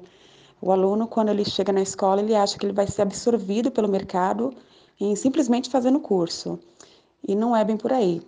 O 0.62 0.72
aluno, 0.72 1.08
quando 1.08 1.30
ele 1.30 1.44
chega 1.44 1.74
na 1.74 1.82
escola, 1.82 2.22
ele 2.22 2.36
acha 2.36 2.58
que 2.58 2.66
ele 2.66 2.74
vai 2.74 2.88
ser 2.88 3.02
absorvido 3.02 3.72
pelo 3.72 3.88
mercado 3.88 4.54
em 5.00 5.16
simplesmente 5.16 5.70
fazendo 5.70 6.00
curso. 6.00 6.60
E 7.28 7.36
não 7.36 7.56
é 7.56 7.64
bem 7.64 7.78
por 7.78 7.92
aí. 7.92 8.22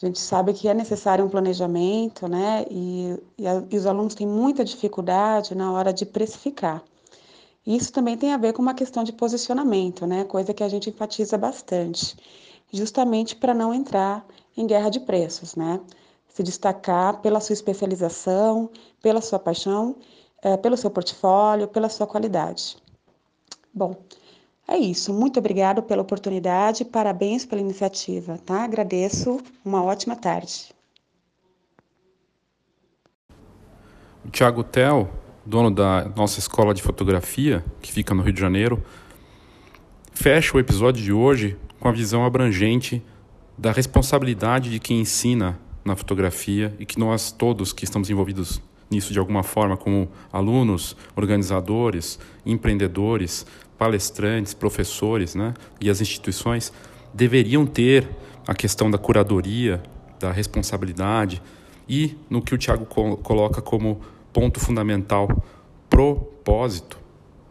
A 0.00 0.06
gente 0.06 0.18
sabe 0.20 0.52
que 0.52 0.68
é 0.68 0.74
necessário 0.74 1.24
um 1.24 1.28
planejamento, 1.28 2.28
né? 2.28 2.64
E, 2.70 3.16
e, 3.36 3.46
a, 3.46 3.64
e 3.68 3.76
os 3.76 3.86
alunos 3.86 4.14
têm 4.14 4.26
muita 4.26 4.64
dificuldade 4.64 5.56
na 5.56 5.72
hora 5.72 5.92
de 5.92 6.06
precificar. 6.06 6.82
Isso 7.68 7.92
também 7.92 8.16
tem 8.16 8.32
a 8.32 8.38
ver 8.38 8.54
com 8.54 8.62
uma 8.62 8.72
questão 8.72 9.04
de 9.04 9.12
posicionamento, 9.12 10.06
né? 10.06 10.24
Coisa 10.24 10.54
que 10.54 10.62
a 10.64 10.68
gente 10.70 10.88
enfatiza 10.88 11.36
bastante, 11.36 12.16
justamente 12.72 13.36
para 13.36 13.52
não 13.52 13.74
entrar 13.74 14.26
em 14.56 14.66
guerra 14.66 14.88
de 14.88 14.98
preços, 14.98 15.54
né? 15.54 15.78
Se 16.26 16.42
destacar 16.42 17.20
pela 17.20 17.40
sua 17.40 17.52
especialização, 17.52 18.70
pela 19.02 19.20
sua 19.20 19.38
paixão, 19.38 19.96
é, 20.40 20.56
pelo 20.56 20.78
seu 20.78 20.90
portfólio, 20.90 21.68
pela 21.68 21.90
sua 21.90 22.06
qualidade. 22.06 22.78
Bom, 23.74 23.94
é 24.66 24.78
isso. 24.78 25.12
Muito 25.12 25.38
obrigado 25.38 25.82
pela 25.82 26.00
oportunidade, 26.00 26.86
parabéns 26.86 27.44
pela 27.44 27.60
iniciativa, 27.60 28.38
tá? 28.46 28.64
Agradeço. 28.64 29.42
Uma 29.62 29.84
ótima 29.84 30.16
tarde. 30.16 30.74
O 34.24 34.30
Thiago 34.30 34.64
Tel 34.64 35.27
dono 35.48 35.70
da 35.70 36.06
nossa 36.14 36.38
escola 36.38 36.74
de 36.74 36.82
fotografia, 36.82 37.64
que 37.80 37.90
fica 37.90 38.12
no 38.12 38.22
Rio 38.22 38.34
de 38.34 38.40
Janeiro, 38.40 38.82
fecha 40.12 40.54
o 40.54 40.60
episódio 40.60 41.02
de 41.02 41.10
hoje 41.10 41.56
com 41.80 41.88
a 41.88 41.92
visão 41.92 42.22
abrangente 42.22 43.02
da 43.56 43.72
responsabilidade 43.72 44.70
de 44.70 44.78
quem 44.78 45.00
ensina 45.00 45.58
na 45.82 45.96
fotografia 45.96 46.76
e 46.78 46.84
que 46.84 46.98
nós 46.98 47.32
todos 47.32 47.72
que 47.72 47.84
estamos 47.84 48.10
envolvidos 48.10 48.60
nisso 48.90 49.10
de 49.10 49.18
alguma 49.18 49.42
forma, 49.42 49.74
como 49.74 50.10
alunos, 50.30 50.94
organizadores, 51.16 52.18
empreendedores, 52.44 53.46
palestrantes, 53.78 54.52
professores 54.52 55.34
né, 55.34 55.54
e 55.80 55.88
as 55.88 56.02
instituições, 56.02 56.70
deveriam 57.14 57.64
ter 57.64 58.06
a 58.46 58.54
questão 58.54 58.90
da 58.90 58.98
curadoria, 58.98 59.82
da 60.20 60.30
responsabilidade 60.30 61.40
e 61.88 62.18
no 62.28 62.42
que 62.42 62.54
o 62.54 62.58
Tiago 62.58 62.84
coloca 62.84 63.62
como 63.62 63.98
ponto 64.38 64.60
fundamental, 64.60 65.44
propósito, 65.90 66.96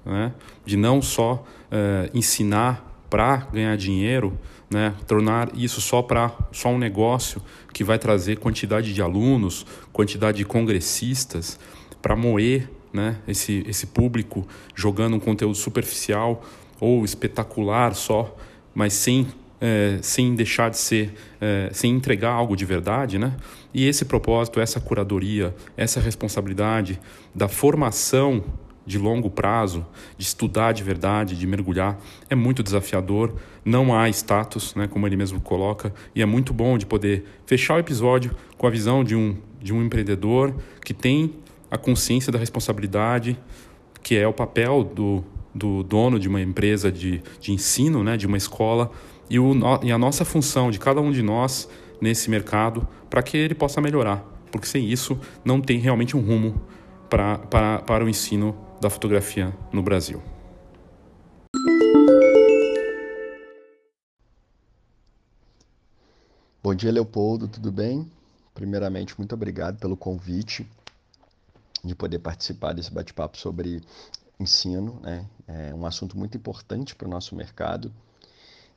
né? 0.06 0.34
de 0.66 0.78
não 0.78 1.02
só 1.02 1.44
é, 1.70 2.10
ensinar 2.14 3.04
para 3.10 3.46
ganhar 3.52 3.76
dinheiro, 3.76 4.40
né? 4.70 4.96
tornar 5.06 5.50
isso 5.54 5.82
só 5.82 6.02
para 6.02 6.32
só 6.50 6.70
um 6.70 6.78
negócio 6.78 7.42
que 7.74 7.84
vai 7.84 8.00
trazer 8.00 8.38
quantidade 8.38 8.94
de 8.94 9.02
alunos, 9.02 9.66
quantidade 9.92 10.38
de 10.38 10.46
congressistas, 10.46 11.60
para 12.02 12.16
moer 12.16 12.70
né? 12.94 13.18
esse, 13.28 13.66
esse 13.68 13.88
público 13.88 14.48
jogando 14.74 15.18
um 15.18 15.20
conteúdo 15.20 15.56
superficial 15.56 16.42
ou 16.80 17.04
espetacular 17.04 17.96
só, 17.96 18.34
mas 18.74 18.94
sem 18.94 19.28
é, 19.60 20.00
sem 20.02 20.36
deixar 20.36 20.70
de 20.70 20.78
ser, 20.78 21.14
é, 21.42 21.70
sem 21.74 21.96
entregar 21.96 22.32
algo 22.32 22.56
de 22.56 22.66
verdade, 22.66 23.18
né? 23.18 23.36
E 23.74 23.88
esse 23.88 24.06
propósito, 24.06 24.60
essa 24.60 24.80
curadoria, 24.80 25.56
essa 25.76 26.00
responsabilidade 26.00 27.00
da 27.34 27.48
formação 27.48 28.44
de 28.88 28.98
longo 28.98 29.30
prazo, 29.30 29.86
de 30.18 30.24
estudar 30.24 30.72
de 30.72 30.82
verdade, 30.82 31.36
de 31.36 31.46
mergulhar, 31.46 32.00
é 32.30 32.36
muito 32.36 32.64
desafiador. 32.64 33.36
Não 33.66 33.94
há 33.94 34.08
status, 34.10 34.74
né, 34.76 34.88
como 34.88 35.06
ele 35.06 35.18
mesmo 35.18 35.42
coloca, 35.42 35.94
e 36.16 36.22
é 36.22 36.26
muito 36.26 36.54
bom 36.54 36.78
de 36.78 36.86
poder 36.86 37.26
fechar 37.46 37.76
o 37.76 37.80
episódio 37.80 38.32
com 38.58 38.66
a 38.66 38.70
visão 38.70 39.04
de 39.04 39.14
um, 39.14 39.36
de 39.62 39.74
um 39.74 39.84
empreendedor 39.84 40.56
que 40.86 40.94
tem 40.94 41.34
a 41.70 41.78
consciência 41.78 42.32
da 42.32 42.40
responsabilidade, 42.40 43.38
que 44.02 44.16
é 44.16 44.26
o 44.26 44.32
papel 44.32 44.86
do, 44.86 45.22
do 45.54 45.84
dono 45.84 46.18
de 46.18 46.30
uma 46.30 46.40
empresa 46.40 46.90
de, 46.90 47.22
de 47.42 47.52
ensino, 47.52 48.06
né, 48.06 48.16
de 48.16 48.26
uma 48.26 48.38
escola, 48.38 48.90
e, 49.30 49.40
o, 49.40 49.54
e 49.84 49.92
a 49.92 49.98
nossa 49.98 50.24
função 50.24 50.72
de 50.72 50.80
cada 50.80 51.02
um 51.02 51.12
de 51.12 51.22
nós 51.22 51.70
nesse 52.02 52.30
mercado 52.30 52.88
para 53.10 53.22
que 53.22 53.38
ele 53.38 53.56
possa 53.56 53.82
melhorar. 53.82 54.24
Porque 54.52 54.68
sem 54.68 54.86
isso 54.90 55.20
não 55.44 55.62
tem 55.62 55.80
realmente 55.80 56.16
um 56.16 56.22
rumo 56.22 56.62
pra, 57.10 57.38
pra, 57.38 57.80
para 57.80 58.06
o 58.06 58.10
ensino 58.10 58.56
da 58.80 58.90
fotografia 58.90 59.54
no 59.72 59.82
Brasil. 59.82 60.22
Bom 66.64 66.76
dia, 66.76 66.92
Leopoldo, 66.92 67.48
tudo 67.48 67.72
bem? 67.72 68.12
Primeiramente, 68.54 69.18
muito 69.18 69.34
obrigado 69.34 69.80
pelo 69.80 69.96
convite 69.96 70.68
de 71.84 71.96
poder 71.96 72.20
participar 72.20 72.74
desse 72.74 72.92
bate-papo 72.92 73.38
sobre 73.38 73.82
ensino, 74.40 75.00
né? 75.02 75.26
É 75.48 75.74
um 75.74 75.86
assunto 75.86 76.18
muito 76.18 76.36
importante 76.36 76.96
para 76.96 77.08
o 77.08 77.12
nosso 77.12 77.36
mercado 77.36 77.92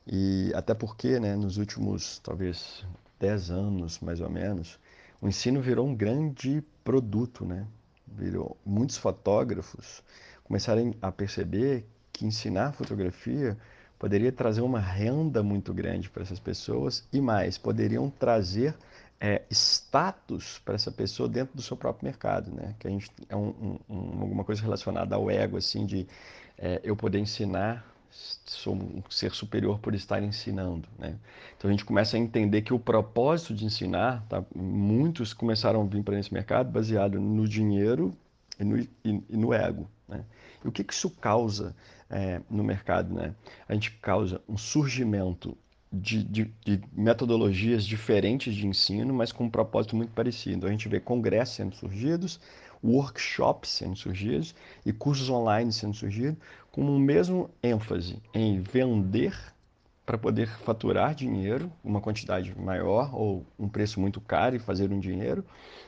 e 0.07 0.51
até 0.55 0.73
porque, 0.73 1.19
né, 1.19 1.35
nos 1.35 1.57
últimos 1.57 2.19
talvez 2.19 2.85
10 3.19 3.51
anos, 3.51 3.99
mais 3.99 4.19
ou 4.19 4.29
menos, 4.29 4.79
o 5.21 5.27
ensino 5.27 5.61
virou 5.61 5.87
um 5.87 5.95
grande 5.95 6.63
produto, 6.83 7.45
né? 7.45 7.67
Virou 8.07 8.57
muitos 8.65 8.97
fotógrafos 8.97 10.03
começaram 10.51 10.93
a 11.01 11.09
perceber 11.09 11.85
que 12.11 12.25
ensinar 12.25 12.73
fotografia 12.73 13.57
poderia 13.97 14.33
trazer 14.33 14.59
uma 14.59 14.81
renda 14.81 15.41
muito 15.41 15.73
grande 15.73 16.09
para 16.09 16.23
essas 16.23 16.41
pessoas 16.41 17.07
e 17.13 17.21
mais, 17.21 17.57
poderiam 17.57 18.09
trazer 18.09 18.75
é, 19.17 19.43
status 19.49 20.59
para 20.65 20.75
essa 20.75 20.91
pessoa 20.91 21.29
dentro 21.29 21.55
do 21.55 21.61
seu 21.61 21.77
próprio 21.77 22.05
mercado, 22.05 22.51
né? 22.51 22.75
Que 22.79 22.87
a 22.87 22.91
gente 22.91 23.09
é 23.29 23.35
um, 23.35 23.77
um, 23.89 24.21
alguma 24.21 24.43
coisa 24.43 24.61
relacionada 24.61 25.15
ao 25.15 25.31
ego, 25.31 25.55
assim, 25.55 25.85
de 25.85 26.05
é, 26.57 26.81
eu 26.83 26.97
poder 26.97 27.19
ensinar, 27.19 27.85
sou 28.11 28.75
um 28.75 29.01
ser 29.09 29.31
superior 29.31 29.79
por 29.79 29.95
estar 29.95 30.21
ensinando, 30.21 30.87
né? 30.99 31.15
Então 31.57 31.69
a 31.69 31.71
gente 31.71 31.85
começa 31.85 32.17
a 32.17 32.19
entender 32.19 32.61
que 32.61 32.73
o 32.73 32.79
propósito 32.79 33.53
de 33.53 33.65
ensinar, 33.65 34.25
tá? 34.27 34.43
Muitos 34.55 35.33
começaram 35.33 35.81
a 35.81 35.85
vir 35.85 36.03
para 36.03 36.19
esse 36.19 36.33
mercado 36.33 36.69
baseado 36.69 37.19
no 37.19 37.47
dinheiro 37.47 38.15
e 38.59 38.63
no, 38.63 38.79
e, 38.79 38.89
e 39.03 39.37
no 39.37 39.53
ego, 39.53 39.87
né? 40.07 40.25
E 40.63 40.67
o 40.67 40.71
que, 40.71 40.83
que 40.83 40.93
isso 40.93 41.09
causa 41.09 41.75
é, 42.09 42.41
no 42.49 42.63
mercado, 42.63 43.13
né? 43.13 43.33
A 43.67 43.73
gente 43.73 43.91
causa 43.91 44.41
um 44.47 44.57
surgimento 44.57 45.57
de, 45.91 46.23
de, 46.23 46.53
de, 46.65 46.81
metodologias 46.93 47.85
diferentes 47.85 48.55
de 48.55 48.65
ensino, 48.65 49.13
mas 49.13 49.31
com 49.31 49.45
um 49.45 49.49
propósito 49.49 49.95
muito 49.95 50.11
parecido. 50.13 50.65
A 50.65 50.69
gente 50.69 50.87
vê 50.87 50.99
congressos 50.99 51.55
sendo 51.55 51.75
surgidos, 51.75 52.39
workshops 52.83 53.69
sendo 53.69 53.95
surgidos 53.95 54.55
e 54.85 54.91
cursos 54.91 55.29
online 55.29 55.71
sendo 55.71 55.93
surgidos, 55.93 56.37
com 56.71 56.81
o 56.81 56.99
mesmo 56.99 57.49
ênfase 57.61 58.21
em 58.33 58.61
vender 58.61 59.35
para 60.05 60.17
poder 60.17 60.47
faturar 60.47 61.13
dinheiro, 61.13 61.71
uma 61.83 62.01
quantidade 62.01 62.57
maior 62.59 63.13
ou 63.13 63.45
um 63.57 63.69
preço 63.69 63.99
muito 63.99 64.19
caro 64.19 64.55
e 64.55 64.59
fazer 64.59 64.91
um 64.91 64.99
dinheiro, 64.99 65.45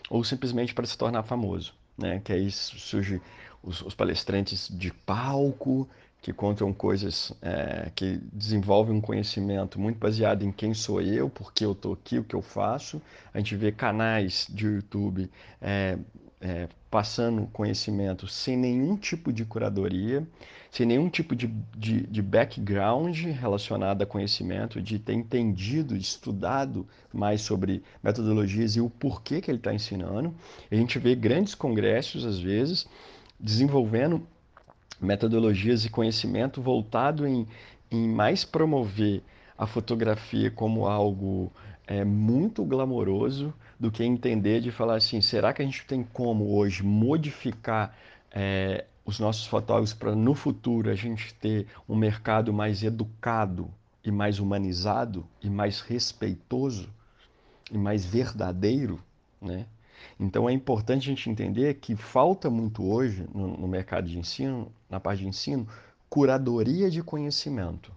ou 0.09 0.23
simplesmente 0.23 0.73
para 0.73 0.85
se 0.85 0.97
tornar 0.97 1.23
famoso. 1.23 1.73
Né? 1.97 2.21
Que 2.23 2.33
aí 2.33 2.51
surge 2.51 3.21
os, 3.61 3.81
os 3.81 3.95
palestrantes 3.95 4.69
de 4.69 4.91
palco, 4.91 5.89
que 6.21 6.31
contam 6.31 6.71
coisas 6.71 7.33
é, 7.41 7.91
que 7.93 8.17
desenvolvem 8.31 8.95
um 8.95 9.01
conhecimento 9.01 9.77
muito 9.77 9.99
baseado 9.99 10.43
em 10.43 10.53
quem 10.53 10.73
sou 10.73 11.01
eu, 11.01 11.29
por 11.29 11.51
que 11.51 11.65
eu 11.65 11.73
estou 11.73 11.91
aqui, 11.91 12.17
o 12.17 12.23
que 12.23 12.33
eu 12.33 12.41
faço. 12.41 13.01
A 13.33 13.39
gente 13.39 13.57
vê 13.57 13.73
canais 13.73 14.47
de 14.49 14.65
YouTube 14.67 15.29
é, 15.61 15.97
é, 16.39 16.69
passando 16.93 17.47
conhecimento 17.47 18.27
sem 18.27 18.55
nenhum 18.55 18.95
tipo 18.95 19.33
de 19.33 19.43
curadoria, 19.43 20.27
sem 20.69 20.85
nenhum 20.85 21.09
tipo 21.09 21.35
de, 21.35 21.47
de, 21.75 22.05
de, 22.05 22.21
background 22.21 23.17
relacionado 23.17 24.03
a 24.03 24.05
conhecimento, 24.05 24.79
de 24.79 24.99
ter 24.99 25.13
entendido, 25.13 25.97
estudado 25.97 26.87
mais 27.11 27.41
sobre 27.41 27.81
metodologias 28.03 28.75
e 28.75 28.79
o 28.79 28.91
porquê 28.91 29.41
que 29.41 29.49
ele 29.49 29.57
está 29.57 29.73
ensinando. 29.73 30.35
A 30.69 30.75
gente 30.75 30.99
vê 30.99 31.15
grandes 31.15 31.55
congressos, 31.55 32.27
às 32.27 32.37
vezes, 32.37 32.87
desenvolvendo 33.39 34.21
metodologias 35.01 35.85
e 35.85 35.89
conhecimento 35.89 36.61
voltado 36.61 37.25
em, 37.25 37.47
em 37.89 38.07
mais 38.07 38.45
promover 38.45 39.23
a 39.57 39.65
fotografia 39.65 40.51
como 40.51 40.85
algo 40.85 41.51
é, 41.87 42.05
muito 42.05 42.63
glamouroso 42.63 43.51
do 43.84 43.91
que 43.91 44.01
entender 44.01 44.61
de 44.61 44.71
falar 44.71 44.95
assim, 44.95 45.19
será 45.19 45.51
que 45.51 45.61
a 45.61 45.65
gente 45.65 45.86
tem 45.86 46.03
como 46.03 46.55
hoje 46.55 46.81
modificar 46.81 47.93
é, 48.31 48.86
os 49.03 49.19
nossos 49.19 49.45
fotógrafos 49.45 49.93
para 49.93 50.15
no 50.15 50.34
futuro 50.34 50.89
a 50.89 50.95
gente 50.95 51.34
ter 51.34 51.67
um 51.88 51.93
mercado 51.93 52.53
mais 52.53 52.81
educado 52.81 53.69
e 54.01 54.09
mais 54.09 54.39
humanizado 54.39 55.27
e 55.41 55.49
mais 55.49 55.81
respeitoso 55.81 56.89
e 57.69 57.77
mais 57.77 58.05
verdadeiro, 58.05 59.03
né? 59.41 59.65
Então 60.17 60.47
é 60.47 60.53
importante 60.53 61.09
a 61.09 61.13
gente 61.13 61.29
entender 61.29 61.73
que 61.73 61.93
falta 61.97 62.49
muito 62.49 62.89
hoje 62.89 63.27
no, 63.36 63.57
no 63.57 63.67
mercado 63.67 64.07
de 64.07 64.17
ensino, 64.17 64.71
na 64.89 64.97
parte 64.97 65.23
de 65.23 65.27
ensino, 65.27 65.67
curadoria 66.09 66.89
de 66.89 67.03
conhecimento, 67.03 67.91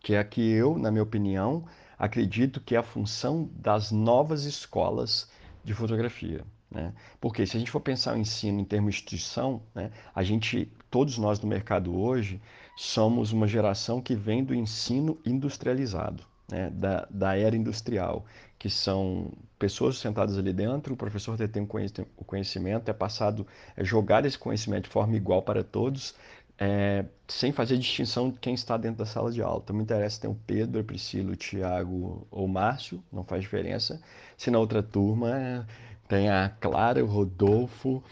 que 0.00 0.14
é 0.14 0.18
a 0.18 0.24
que 0.24 0.40
eu, 0.40 0.76
na 0.76 0.90
minha 0.90 1.04
opinião, 1.04 1.64
acredito 1.98 2.60
que 2.60 2.74
é 2.74 2.78
a 2.78 2.82
função 2.82 3.48
das 3.54 3.90
novas 3.90 4.44
escolas 4.44 5.30
de 5.62 5.74
fotografia. 5.74 6.44
Né? 6.70 6.92
Porque 7.20 7.46
se 7.46 7.56
a 7.56 7.60
gente 7.60 7.70
for 7.70 7.80
pensar 7.80 8.14
o 8.14 8.18
ensino 8.18 8.60
em 8.60 8.64
termos 8.64 8.94
de 8.94 9.00
instituição, 9.00 9.62
né, 9.74 9.90
a 10.14 10.22
gente, 10.22 10.70
todos 10.90 11.18
nós 11.18 11.38
no 11.40 11.48
mercado 11.48 11.96
hoje, 11.96 12.40
somos 12.76 13.32
uma 13.32 13.46
geração 13.46 14.00
que 14.00 14.14
vem 14.14 14.42
do 14.42 14.54
ensino 14.54 15.18
industrializado, 15.24 16.24
né, 16.50 16.70
da, 16.70 17.06
da 17.10 17.36
era 17.38 17.56
industrial 17.56 18.26
que 18.64 18.70
são 18.70 19.30
pessoas 19.58 19.98
sentadas 19.98 20.38
ali 20.38 20.50
dentro, 20.50 20.94
o 20.94 20.96
professor 20.96 21.36
detém 21.36 21.68
o 22.16 22.24
conhecimento, 22.24 22.88
é 22.88 22.94
passado, 22.94 23.46
é 23.76 23.84
jogar 23.84 24.24
esse 24.24 24.38
conhecimento 24.38 24.84
de 24.84 24.88
forma 24.88 25.14
igual 25.14 25.42
para 25.42 25.62
todos, 25.62 26.14
é, 26.58 27.04
sem 27.26 27.52
fazer 27.52 27.76
distinção 27.78 28.30
de 28.30 28.38
quem 28.38 28.54
está 28.54 28.76
dentro 28.76 28.98
da 28.98 29.06
sala 29.06 29.30
de 29.30 29.42
aula. 29.42 29.60
Então, 29.62 29.76
me 29.76 29.82
interessa 29.82 30.20
ter 30.20 30.28
o 30.28 30.38
Pedro, 30.46 30.80
a 30.80 30.84
Priscila, 30.84 31.32
o 31.32 31.36
Tiago 31.36 32.26
ou 32.30 32.44
o 32.44 32.48
Márcio, 32.48 33.02
não 33.12 33.24
faz 33.24 33.42
diferença. 33.42 34.00
Se 34.36 34.50
na 34.50 34.58
outra 34.58 34.82
turma 34.82 35.66
tem 36.08 36.30
a 36.30 36.48
Clara, 36.60 37.04
o 37.04 37.08
Rodolfo 37.08 38.02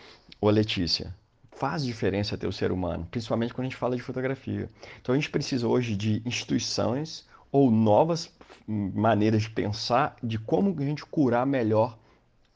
ou 0.40 0.48
a 0.48 0.52
Letícia. 0.52 1.14
Faz 1.50 1.84
diferença 1.84 2.36
ter 2.36 2.46
o 2.46 2.52
ser 2.52 2.72
humano, 2.72 3.06
principalmente 3.10 3.54
quando 3.54 3.66
a 3.66 3.70
gente 3.70 3.78
fala 3.78 3.96
de 3.96 4.02
fotografia. 4.02 4.68
Então, 5.00 5.14
a 5.14 5.18
gente 5.18 5.30
precisa 5.30 5.68
hoje 5.68 5.94
de 5.94 6.22
instituições 6.24 7.26
ou 7.52 7.70
novas 7.70 8.32
maneiras 8.66 9.42
de 9.42 9.50
pensar 9.50 10.16
de 10.22 10.38
como 10.38 10.74
a 10.78 10.84
gente 10.84 11.04
curar 11.04 11.46
melhor 11.46 11.98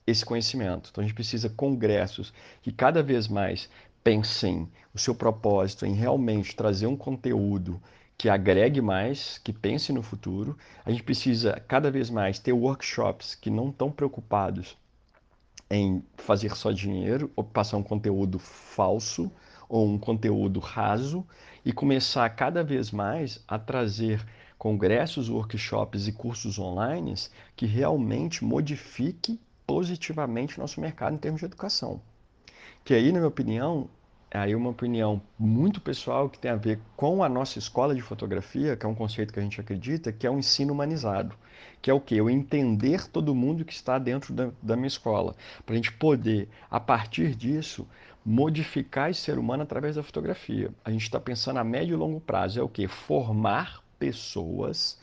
esse 0.06 0.24
conhecimento. 0.24 0.90
Então 0.90 1.02
a 1.02 1.06
gente 1.06 1.14
precisa 1.14 1.50
congressos 1.50 2.32
que 2.62 2.72
cada 2.72 3.02
vez 3.02 3.26
mais 3.26 3.68
pensem 4.02 4.68
o 4.96 4.98
seu 4.98 5.14
propósito 5.14 5.84
em 5.84 5.92
realmente 5.92 6.56
trazer 6.56 6.86
um 6.86 6.96
conteúdo 6.96 7.80
que 8.16 8.30
agregue 8.30 8.80
mais, 8.80 9.36
que 9.36 9.52
pense 9.52 9.92
no 9.92 10.02
futuro. 10.02 10.56
A 10.86 10.90
gente 10.90 11.02
precisa 11.02 11.62
cada 11.68 11.90
vez 11.90 12.08
mais 12.08 12.38
ter 12.38 12.52
workshops 12.54 13.34
que 13.34 13.50
não 13.50 13.68
estão 13.68 13.90
preocupados 13.90 14.74
em 15.70 16.02
fazer 16.16 16.56
só 16.56 16.72
dinheiro 16.72 17.30
ou 17.36 17.44
passar 17.44 17.76
um 17.76 17.82
conteúdo 17.82 18.38
falso 18.38 19.30
ou 19.68 19.86
um 19.86 19.98
conteúdo 19.98 20.60
raso 20.60 21.26
e 21.62 21.72
começar 21.74 22.26
cada 22.30 22.64
vez 22.64 22.90
mais 22.90 23.44
a 23.46 23.58
trazer 23.58 24.24
congressos, 24.56 25.28
workshops 25.28 26.08
e 26.08 26.12
cursos 26.12 26.58
online 26.58 27.14
que 27.54 27.66
realmente 27.66 28.42
modifique 28.42 29.38
positivamente 29.66 30.58
nosso 30.58 30.80
mercado 30.80 31.16
em 31.16 31.18
termos 31.18 31.40
de 31.40 31.44
educação. 31.44 32.00
Que 32.82 32.94
aí, 32.94 33.12
na 33.12 33.18
minha 33.18 33.28
opinião, 33.28 33.90
aí 34.36 34.54
uma 34.54 34.70
opinião 34.70 35.20
muito 35.38 35.80
pessoal 35.80 36.28
que 36.28 36.38
tem 36.38 36.50
a 36.50 36.56
ver 36.56 36.80
com 36.96 37.22
a 37.22 37.28
nossa 37.28 37.58
escola 37.58 37.94
de 37.94 38.02
fotografia, 38.02 38.76
que 38.76 38.84
é 38.84 38.88
um 38.88 38.94
conceito 38.94 39.32
que 39.32 39.38
a 39.38 39.42
gente 39.42 39.60
acredita, 39.60 40.12
que 40.12 40.26
é 40.26 40.30
o 40.30 40.38
ensino 40.38 40.72
humanizado. 40.72 41.34
Que 41.80 41.90
é 41.90 41.94
o 41.94 42.00
que? 42.00 42.16
Eu 42.16 42.28
entender 42.28 43.06
todo 43.08 43.34
mundo 43.34 43.64
que 43.64 43.72
está 43.72 43.98
dentro 43.98 44.32
da, 44.32 44.50
da 44.62 44.76
minha 44.76 44.88
escola. 44.88 45.34
Para 45.64 45.74
a 45.74 45.76
gente 45.76 45.92
poder, 45.92 46.48
a 46.70 46.80
partir 46.80 47.34
disso, 47.34 47.86
modificar 48.24 49.10
esse 49.10 49.20
ser 49.20 49.38
humano 49.38 49.62
através 49.62 49.96
da 49.96 50.02
fotografia. 50.02 50.70
A 50.84 50.90
gente 50.90 51.02
está 51.02 51.20
pensando 51.20 51.58
a 51.58 51.64
médio 51.64 51.94
e 51.94 51.96
longo 51.96 52.20
prazo. 52.20 52.58
É 52.58 52.62
o 52.62 52.68
que? 52.68 52.88
Formar 52.88 53.82
pessoas 53.98 54.98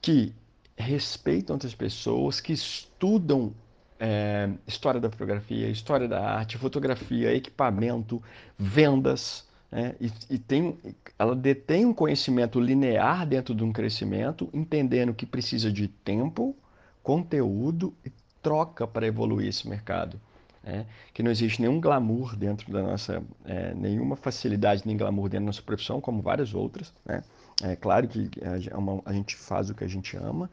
que 0.00 0.32
respeitam 0.76 1.56
outras 1.56 1.74
pessoas, 1.74 2.40
que 2.40 2.52
estudam 2.52 3.52
é, 3.98 4.50
história 4.66 5.00
da 5.00 5.10
fotografia, 5.10 5.68
história 5.68 6.06
da 6.06 6.24
arte, 6.24 6.56
fotografia, 6.56 7.34
equipamento, 7.34 8.22
vendas, 8.56 9.46
né? 9.70 9.94
e, 10.00 10.10
e, 10.30 10.38
tem, 10.38 10.78
ela 11.18 11.34
detém 11.34 11.84
um 11.84 11.92
conhecimento 11.92 12.60
linear 12.60 13.26
dentro 13.26 13.54
de 13.54 13.64
um 13.64 13.72
crescimento, 13.72 14.48
entendendo 14.52 15.12
que 15.12 15.26
precisa 15.26 15.72
de 15.72 15.88
tempo, 15.88 16.56
conteúdo 17.02 17.92
e 18.04 18.12
troca 18.42 18.86
para 18.86 19.06
evoluir 19.06 19.48
esse 19.48 19.68
mercado. 19.68 20.20
Né? 20.62 20.86
Que 21.12 21.22
não 21.22 21.30
existe 21.30 21.60
nenhum 21.60 21.80
glamour 21.80 22.36
dentro 22.36 22.70
da 22.72 22.82
nossa, 22.82 23.22
é, 23.44 23.74
nenhuma 23.74 24.16
facilidade 24.16 24.82
nem 24.84 24.96
glamour 24.96 25.28
dentro 25.28 25.44
da 25.44 25.46
nossa 25.46 25.62
profissão, 25.62 26.00
como 26.00 26.22
várias 26.22 26.54
outras. 26.54 26.92
Né? 27.04 27.22
É 27.62 27.74
claro 27.74 28.06
que 28.06 28.30
a, 28.72 28.78
uma, 28.78 29.02
a 29.04 29.12
gente 29.12 29.34
faz 29.34 29.70
o 29.70 29.74
que 29.74 29.82
a 29.82 29.88
gente 29.88 30.16
ama, 30.16 30.50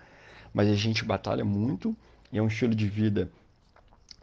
mas 0.54 0.68
a 0.70 0.74
gente 0.74 1.04
batalha 1.04 1.46
muito 1.46 1.96
e 2.36 2.38
é 2.38 2.42
um 2.42 2.48
estilo 2.48 2.76
de 2.76 2.86
vida 2.86 3.32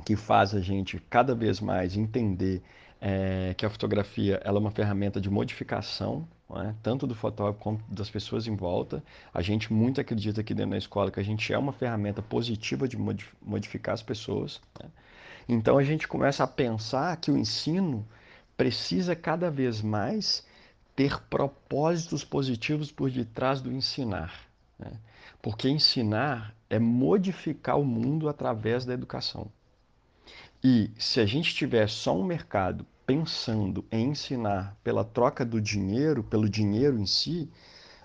que 0.05 0.17
faz 0.17 0.55
a 0.55 0.61
gente 0.61 1.03
cada 1.09 1.35
vez 1.35 1.61
mais 1.61 1.97
entender 1.97 2.63
é, 3.01 3.55
que 3.57 3.65
a 3.65 3.71
fotografia 3.71 4.39
ela 4.45 4.59
é 4.59 4.61
uma 4.61 4.71
ferramenta 4.71 5.19
de 5.19 5.31
modificação, 5.31 6.29
é? 6.57 6.75
tanto 6.83 7.07
do 7.07 7.15
fotógrafo 7.15 7.59
quanto 7.59 7.83
das 7.91 8.11
pessoas 8.11 8.47
em 8.47 8.55
volta. 8.55 9.03
A 9.33 9.41
gente 9.41 9.73
muito 9.73 9.99
acredita 9.99 10.43
aqui 10.43 10.53
dentro 10.53 10.73
da 10.73 10.77
escola 10.77 11.11
que 11.11 11.21
a 11.21 11.23
gente 11.23 11.55
é 11.55 11.57
uma 11.57 11.73
ferramenta 11.73 12.21
positiva 12.21 12.87
de 12.87 12.99
modificar 13.41 13.95
as 13.95 14.03
pessoas. 14.03 14.61
Né? 14.79 14.91
Então 15.49 15.79
a 15.79 15.83
gente 15.83 16.07
começa 16.07 16.45
a 16.45 16.47
pensar 16.47 17.17
que 17.17 17.31
o 17.31 17.39
ensino 17.39 18.07
precisa 18.59 19.17
cada 19.17 19.51
vez 19.51 19.81
mais 19.81 20.47
ter 20.95 21.19
propósitos 21.31 22.23
positivos 22.25 22.93
por 22.93 23.11
detrás 23.11 23.63
do 23.63 23.73
ensinar. 23.73 24.39
Né? 24.79 24.93
Porque 25.41 25.67
ensinar 25.67 26.55
é 26.73 26.79
modificar 26.79 27.79
o 27.79 27.85
mundo 27.85 28.31
através 28.31 28.87
da 28.87 28.95
educação. 28.95 29.53
E 30.65 30.91
se 30.99 31.21
a 31.21 31.27
gente 31.27 31.55
tiver 31.55 31.87
só 31.87 32.17
um 32.17 32.25
mercado 32.25 32.87
pensando 33.07 33.85
em 33.93 34.09
ensinar 34.09 34.75
pela 34.83 35.05
troca 35.05 35.45
do 35.45 35.61
dinheiro, 35.61 36.25
pelo 36.25 36.49
dinheiro 36.49 36.99
em 36.99 37.05
si, 37.05 37.47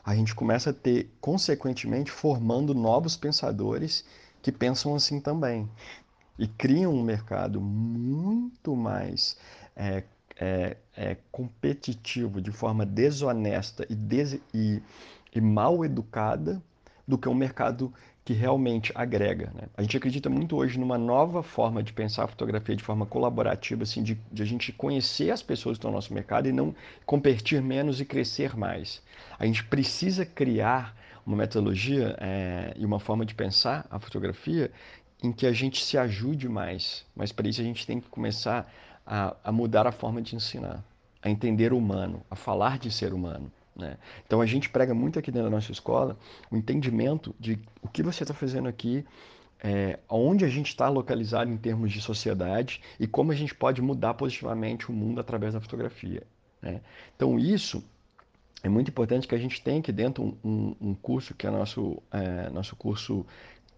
a 0.04 0.14
gente 0.14 0.36
começa 0.36 0.72
a 0.72 0.74
ter, 0.74 1.10
consequentemente, 1.22 2.12
formando 2.12 2.74
novos 2.74 3.16
pensadores 3.16 4.04
que 4.42 4.52
pensam 4.52 4.94
assim 4.94 5.22
também. 5.22 5.70
E 6.38 6.46
criam 6.46 6.94
um 6.94 7.04
mercado 7.04 7.62
muito 7.62 8.76
mais 8.76 9.38
é, 9.78 10.04
é, 10.38 10.76
é, 10.94 11.16
competitivo, 11.32 12.42
de 12.42 12.52
forma 12.52 12.86
desonesta 12.86 13.88
e, 13.90 13.96
des 13.96 14.42
e, 14.54 14.84
e 15.34 15.40
mal 15.40 15.86
educada, 15.86 16.62
do 17.08 17.18
que 17.18 17.30
um 17.30 17.34
mercado 17.34 17.94
que 18.28 18.34
realmente 18.34 18.92
agrega. 18.94 19.50
Né? 19.56 19.70
A 19.78 19.82
gente 19.82 19.96
acredita 19.96 20.30
muito 20.30 20.58
hoje 20.58 20.78
numa 20.78 20.98
nova 20.98 21.42
forma 21.42 21.82
de 21.82 21.94
pensar 21.94 22.26
a 22.26 22.28
fotografia 22.28 22.76
de 22.76 22.84
forma 22.84 23.06
colaborativa, 23.06 23.84
assim, 23.84 24.04
de, 24.04 24.16
de, 24.30 24.44
a 24.44 24.46
gente 24.46 24.74
conhecer 24.74 25.32
as 25.32 25.42
pessoas 25.42 25.78
que 25.78 25.80
estão 25.80 25.92
no 25.92 25.96
nosso 25.96 26.14
mercado 26.14 26.50
e 26.50 26.52
não 26.52 26.76
competir 27.06 27.62
menos 27.62 28.02
e 28.02 28.06
crescer 28.06 28.58
mais. 28.58 29.02
A 29.40 29.46
gente 29.46 29.64
precisa 29.64 30.26
criar 30.26 30.94
uma 31.26 31.38
metodologia 31.38 32.18
é, 32.20 32.74
e 32.76 32.86
uma 32.86 33.00
forma 33.00 33.26
de 33.26 33.34
pensar 33.34 33.88
a 33.90 33.98
fotografia 33.98 34.70
em 35.24 35.32
que 35.32 35.48
a 35.48 35.54
gente 35.54 35.82
se 35.82 35.98
ajude 35.98 36.50
mais, 36.50 37.06
mas 37.16 37.32
para 37.32 37.48
isso 37.48 37.62
a 37.62 37.64
gente 37.64 37.88
tem 37.88 38.02
que 38.02 38.10
começar 38.10 38.70
a, 39.06 39.38
a 39.42 39.54
mudar 39.54 39.88
a 39.88 39.92
forma 39.94 40.22
de 40.22 40.36
ensinar, 40.36 40.84
a 41.22 41.30
entender 41.30 41.72
o 41.72 41.78
humano, 41.78 42.26
a 42.30 42.36
falar 42.36 42.78
de 42.78 42.92
ser 42.92 43.14
humano. 43.14 43.50
Né? 43.78 43.98
Então 44.26 44.42
a 44.42 44.46
gente 44.46 44.70
prega 44.70 44.94
muito 44.94 45.20
aqui 45.20 45.32
dentro 45.32 45.50
da 45.50 45.56
nossa 45.56 45.72
escola 45.72 46.18
o 46.50 46.58
entendimento 46.58 47.36
de 47.40 47.60
o 47.82 47.88
que 47.88 48.02
você 48.02 48.24
está 48.24 48.34
fazendo 48.34 48.68
aqui, 48.68 49.06
é, 49.64 50.00
onde 50.10 50.44
a 50.44 50.50
gente 50.50 50.68
está 50.68 50.90
localizado 50.90 51.52
em 51.52 51.58
termos 51.58 51.92
de 51.92 52.02
sociedade 52.02 52.82
e 53.00 53.08
como 53.08 53.32
a 53.32 53.36
gente 53.36 53.54
pode 53.54 53.82
mudar 53.82 54.16
positivamente 54.16 54.90
o 54.90 54.94
mundo 54.94 55.20
através 55.20 55.54
da 55.54 55.62
fotografia. 55.62 56.24
Né? 56.62 56.82
Então 57.16 57.38
isso 57.38 57.84
é 58.64 58.70
muito 58.70 58.90
importante 58.90 59.28
que 59.28 59.36
a 59.36 59.38
gente 59.38 59.62
tenha 59.62 59.80
aqui 59.80 59.92
dentro 59.92 60.24
um, 60.24 60.36
um, 60.44 60.76
um 60.90 60.96
curso 60.96 61.36
que 61.36 61.46
é 61.46 61.52
nosso, 61.52 62.02
é, 62.12 62.50
nosso 62.50 62.76
curso 62.76 63.26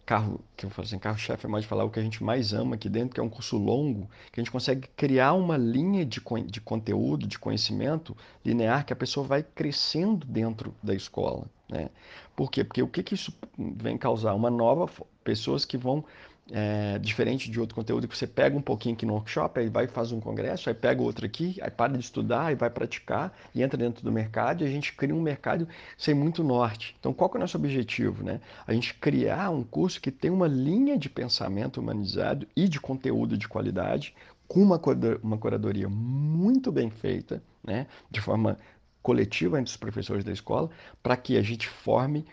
carro, 0.10 0.44
que 0.58 0.66
eu 0.66 0.72
falo 0.72 0.88
assim, 0.88 0.98
carro-chefe 0.98 1.46
é 1.46 1.50
mais 1.50 1.66
falar 1.66 1.84
o 1.84 1.90
que 1.92 2.00
a 2.00 2.02
gente 2.02 2.24
mais 2.24 2.52
ama 2.52 2.74
aqui 2.74 2.90
dentro, 2.90 3.14
que 3.14 3.20
é 3.20 3.24
um 3.24 3.30
curso 3.30 3.60
longo, 3.60 4.10
que 4.32 4.40
a 4.40 4.44
gente 4.44 4.52
consegue 4.52 4.88
criar 4.98 5.34
uma 5.34 5.56
linha 5.56 6.04
de, 6.04 6.20
de 6.48 6.60
conteúdo, 6.60 7.28
de 7.28 7.38
conhecimento 7.38 8.18
linear 8.44 8.84
que 8.84 8.92
a 8.92 8.96
pessoa 8.96 9.24
vai 9.28 9.44
crescendo 9.44 10.26
dentro 10.26 10.74
da 10.82 10.96
escola. 10.96 11.46
Né? 11.70 11.92
Por 12.36 12.50
quê? 12.50 12.64
Porque 12.64 12.82
o 12.82 12.88
que, 12.88 13.04
que 13.04 13.14
isso 13.14 13.32
vem 13.56 14.00
causar? 14.00 14.34
Uma 14.34 14.50
nova, 14.50 14.90
pessoas 15.24 15.64
que 15.64 15.78
vão 15.78 16.04
é, 16.52 16.98
diferente 17.00 17.50
de 17.50 17.60
outro 17.60 17.76
conteúdo 17.76 18.08
que 18.08 18.18
você 18.18 18.28
pega 18.28 18.58
um 18.58 18.62
pouquinho 18.62 18.96
aqui 18.96 19.06
no 19.06 19.14
workshop, 19.14 19.60
aí 19.60 19.70
vai 19.70 19.88
fazer 19.88 20.16
um 20.16 20.20
congresso, 20.20 20.70
aí 20.70 20.76
pega 20.76 21.02
outro 21.02 21.26
aqui, 21.26 21.58
aí 21.62 21.70
para 21.70 21.94
de 21.94 22.00
estudar, 22.00 22.48
aí 22.48 22.56
vai 22.56 22.70
praticar 22.70 23.34
e 23.54 23.62
entra 23.62 23.78
dentro 23.78 24.04
do 24.04 24.12
mercado 24.12 24.64
e 24.64 24.68
a 24.68 24.70
gente 24.70 24.94
cria 24.94 25.16
um 25.16 25.22
mercado 25.22 25.68
sem 25.98 26.14
muito 26.14 26.44
norte. 26.44 26.96
Então, 27.00 27.14
qual 27.14 27.32
é 27.34 27.38
o 27.38 27.40
nosso 27.40 27.58
objetivo? 27.58 28.24
Né? 28.24 28.40
A 28.66 28.74
gente 28.74 28.94
criar 28.96 29.50
um 29.50 29.64
curso 29.64 30.02
que 30.02 30.12
tem 30.12 30.32
uma 30.32 30.48
linha 30.48 30.98
de 30.98 31.10
pensamento 31.10 31.80
humanizado 31.80 32.48
e 32.56 32.68
de 32.68 32.80
conteúdo 32.80 33.38
de 33.38 33.48
qualidade, 33.48 34.14
com 34.48 34.62
uma, 34.62 34.82
uma 35.22 35.38
curadoria 35.38 35.88
muito 35.88 36.72
bem 36.72 36.90
feita, 36.90 37.44
né? 37.64 37.86
de 38.10 38.20
forma 38.20 38.58
coletiva 39.02 39.60
entre 39.60 39.72
os 39.72 39.78
professores 39.78 40.24
da 40.24 40.32
escola, 40.32 40.70
para 41.02 41.16
que 41.16 41.38
a 41.38 41.42
gente 41.42 41.68
forme 41.68 42.26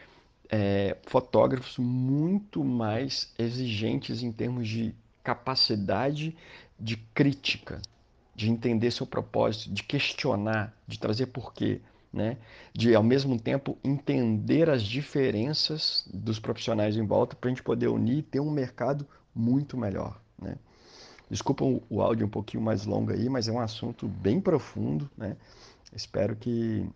é, 0.50 0.96
fotógrafos 1.06 1.78
muito 1.78 2.62
mais 2.64 3.32
exigentes 3.38 4.22
em 4.22 4.32
termos 4.32 4.68
de 4.68 4.94
capacidade 5.22 6.36
de 6.78 6.96
crítica, 6.96 7.80
de 8.34 8.50
entender 8.50 8.90
seu 8.90 9.06
propósito, 9.06 9.72
de 9.72 9.82
questionar, 9.82 10.74
de 10.86 10.98
trazer 10.98 11.26
porquê, 11.26 11.80
né? 12.12 12.36
de 12.72 12.94
ao 12.94 13.02
mesmo 13.02 13.38
tempo 13.38 13.76
entender 13.82 14.70
as 14.70 14.82
diferenças 14.82 16.06
dos 16.12 16.38
profissionais 16.38 16.96
em 16.96 17.06
volta 17.06 17.34
para 17.34 17.48
a 17.48 17.52
gente 17.52 17.62
poder 17.62 17.88
unir 17.88 18.18
e 18.18 18.22
ter 18.22 18.40
um 18.40 18.50
mercado 18.50 19.06
muito 19.34 19.76
melhor. 19.76 20.20
Né? 20.40 20.56
Desculpa 21.28 21.64
o 21.64 22.00
áudio 22.00 22.26
um 22.26 22.30
pouquinho 22.30 22.62
mais 22.62 22.86
longo 22.86 23.12
aí, 23.12 23.28
mas 23.28 23.48
é 23.48 23.52
um 23.52 23.60
assunto 23.60 24.06
bem 24.06 24.40
profundo. 24.40 25.10
Né? 25.16 25.36
Espero 25.92 26.36
que 26.36 26.86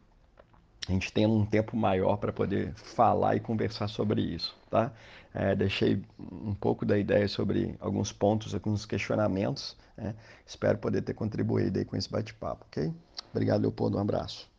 a 0.91 0.93
gente 0.93 1.13
tenha 1.13 1.29
um 1.29 1.47
tempo 1.47 1.77
maior 1.77 2.17
para 2.17 2.33
poder 2.33 2.75
falar 2.75 3.37
e 3.37 3.41
conversar 3.41 3.87
sobre 3.87 4.21
isso, 4.21 4.57
tá? 4.69 4.93
É, 5.33 5.55
deixei 5.55 6.03
um 6.19 6.53
pouco 6.53 6.85
da 6.85 6.99
ideia 6.99 7.29
sobre 7.29 7.77
alguns 7.79 8.11
pontos, 8.11 8.53
alguns 8.53 8.85
questionamentos. 8.85 9.77
Né? 9.97 10.17
Espero 10.45 10.79
poder 10.79 11.03
ter 11.03 11.15
contribuído 11.15 11.79
aí 11.79 11.85
com 11.85 11.97
esse 11.97 12.11
bate-papo, 12.11 12.67
ok? 12.67 12.93
Obrigado, 13.33 13.63
Leopoldo. 13.63 13.99
Um 13.99 14.01
abraço. 14.01 14.51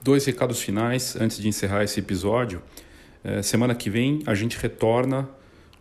Dois 0.00 0.24
recados 0.24 0.62
finais 0.62 1.16
antes 1.16 1.38
de 1.38 1.48
encerrar 1.48 1.82
esse 1.82 1.98
episódio. 1.98 2.62
É, 3.24 3.42
semana 3.42 3.74
que 3.74 3.90
vem 3.90 4.22
a 4.24 4.34
gente 4.36 4.56
retorna 4.56 5.28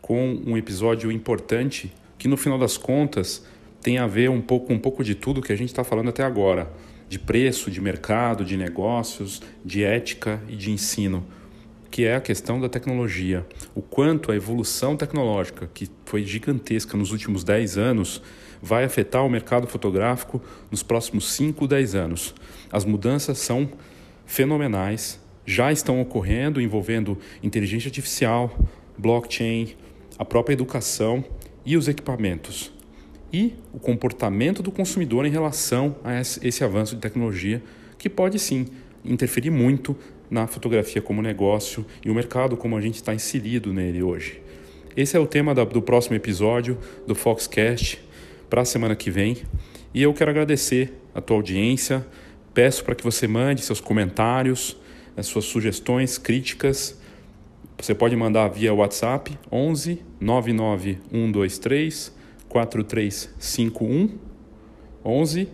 com 0.02 0.42
um 0.46 0.58
episódio 0.58 1.12
importante 1.12 1.94
que 2.18 2.28
no 2.28 2.38
final 2.38 2.58
das 2.58 2.78
contas 2.78 3.46
tem 3.82 3.98
a 3.98 4.08
ver 4.08 4.30
um 4.30 4.42
pouco 4.42 4.74
um 4.74 4.80
pouco 4.80 5.04
de 5.04 5.16
tudo 5.16 5.42
que 5.42 5.54
a 5.54 5.56
gente 5.56 5.70
está 5.70 5.84
falando 5.84 6.10
até 6.10 6.24
agora, 6.24 6.72
de 7.08 7.18
preço, 7.18 7.72
de 7.72 7.80
mercado, 7.80 8.44
de 8.44 8.58
negócios, 8.58 9.42
de 9.64 9.84
ética 9.84 10.42
e 10.50 10.56
de 10.56 10.72
ensino, 10.72 11.26
que 11.90 12.04
é 12.04 12.16
a 12.16 12.22
questão 12.22 12.60
da 12.60 12.68
tecnologia. 12.68 13.46
O 13.74 13.82
quanto 13.82 14.32
a 14.32 14.36
evolução 14.36 14.98
tecnológica, 14.98 15.70
que 15.74 15.90
foi 16.06 16.24
gigantesca 16.26 16.98
nos 16.98 17.12
últimos 17.12 17.44
10 17.44 17.78
anos, 17.78 18.22
vai 18.62 18.84
afetar 18.84 19.26
o 19.26 19.30
mercado 19.30 19.68
fotográfico 19.68 20.42
nos 20.70 20.84
próximos 20.84 21.32
5, 21.32 21.68
10 21.68 21.96
anos. 21.96 22.36
As 22.72 22.84
mudanças 22.84 23.38
são 23.38 23.70
fenomenais, 24.26 25.20
já 25.46 25.72
estão 25.72 26.02
ocorrendo 26.02 26.60
envolvendo 26.60 27.18
inteligência 27.42 27.88
artificial, 27.88 28.58
blockchain, 28.98 29.76
a 30.20 30.26
própria 30.26 30.54
educação 30.54 31.24
e 31.68 31.76
os 31.76 31.90
equipamentos. 31.90 32.72
E 33.32 33.56
o 33.74 33.80
comportamento 33.80 34.64
do 34.64 34.72
consumidor 34.72 35.26
em 35.26 35.30
relação 35.30 35.98
a 36.02 36.18
esse 36.22 36.64
avanço 36.64 36.96
de 36.96 37.02
tecnologia, 37.02 37.62
que 37.98 38.10
pode 38.10 38.40
sim 38.40 38.68
interferir 39.04 39.50
muito 39.50 39.94
na 40.32 40.48
fotografia 40.48 41.02
como 41.02 41.22
negócio 41.22 41.86
e 42.06 42.10
o 42.10 42.16
mercado 42.16 42.56
como 42.56 42.78
a 42.78 42.82
gente 42.82 42.96
está 42.96 43.14
inserido 43.14 43.74
nele 43.74 44.02
hoje. 44.02 44.42
Esse 44.96 45.18
é 45.18 45.20
o 45.20 45.28
tema 45.28 45.54
do 45.54 45.82
próximo 45.82 46.16
episódio 46.16 46.78
do 47.06 47.14
Foxcast 47.14 48.02
para 48.50 48.62
a 48.62 48.66
semana 48.66 48.96
que 48.96 49.12
vem. 49.12 49.36
E 49.94 50.02
eu 50.02 50.14
quero 50.14 50.32
agradecer 50.32 50.94
a 51.14 51.20
tua 51.20 51.36
audiência. 51.36 52.08
Peço 52.54 52.82
para 52.86 52.96
que 52.96 53.04
você 53.04 53.28
mande 53.28 53.62
seus 53.62 53.82
comentários, 53.82 54.78
as 55.18 55.28
suas 55.28 55.44
sugestões, 55.44 56.18
críticas 56.18 56.97
você 57.80 57.94
pode 57.94 58.16
mandar 58.16 58.48
via 58.48 58.74
WhatsApp 58.74 59.38
11 59.52 60.04
99123 60.20 62.12
4351 62.50 64.18
11 65.06 65.48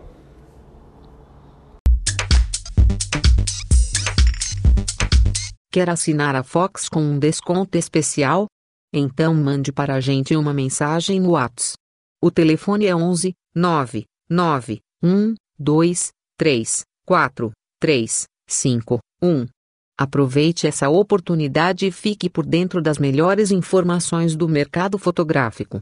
Quer 5.72 5.88
assinar 5.88 6.36
a 6.36 6.42
Fox 6.42 6.90
com 6.90 7.00
um 7.00 7.20
desconto 7.20 7.78
especial? 7.78 8.48
Então 8.92 9.36
mande 9.36 9.72
para 9.72 9.94
a 9.94 10.00
gente 10.00 10.36
uma 10.36 10.52
mensagem 10.52 11.20
no 11.20 11.32
WhatsApp. 11.32 11.76
O 12.20 12.32
telefone 12.32 12.88
é 12.88 12.96
11 12.96 13.34
9 13.54 14.06
9 14.28 14.80
1 15.04 15.36
2 15.60 16.10
3 16.36 16.82
4 17.06 17.52
3 17.80 18.24
5 18.48 19.00
1. 19.22 19.46
Aproveite 19.96 20.66
essa 20.66 20.90
oportunidade 20.90 21.86
e 21.86 21.92
fique 21.92 22.32
por 22.32 22.48
dentro 22.48 22.82
das 22.82 22.98
melhores 22.98 23.52
informações 23.52 24.36
do 24.36 24.50
mercado 24.50 24.98
fotográfico. 24.98 25.78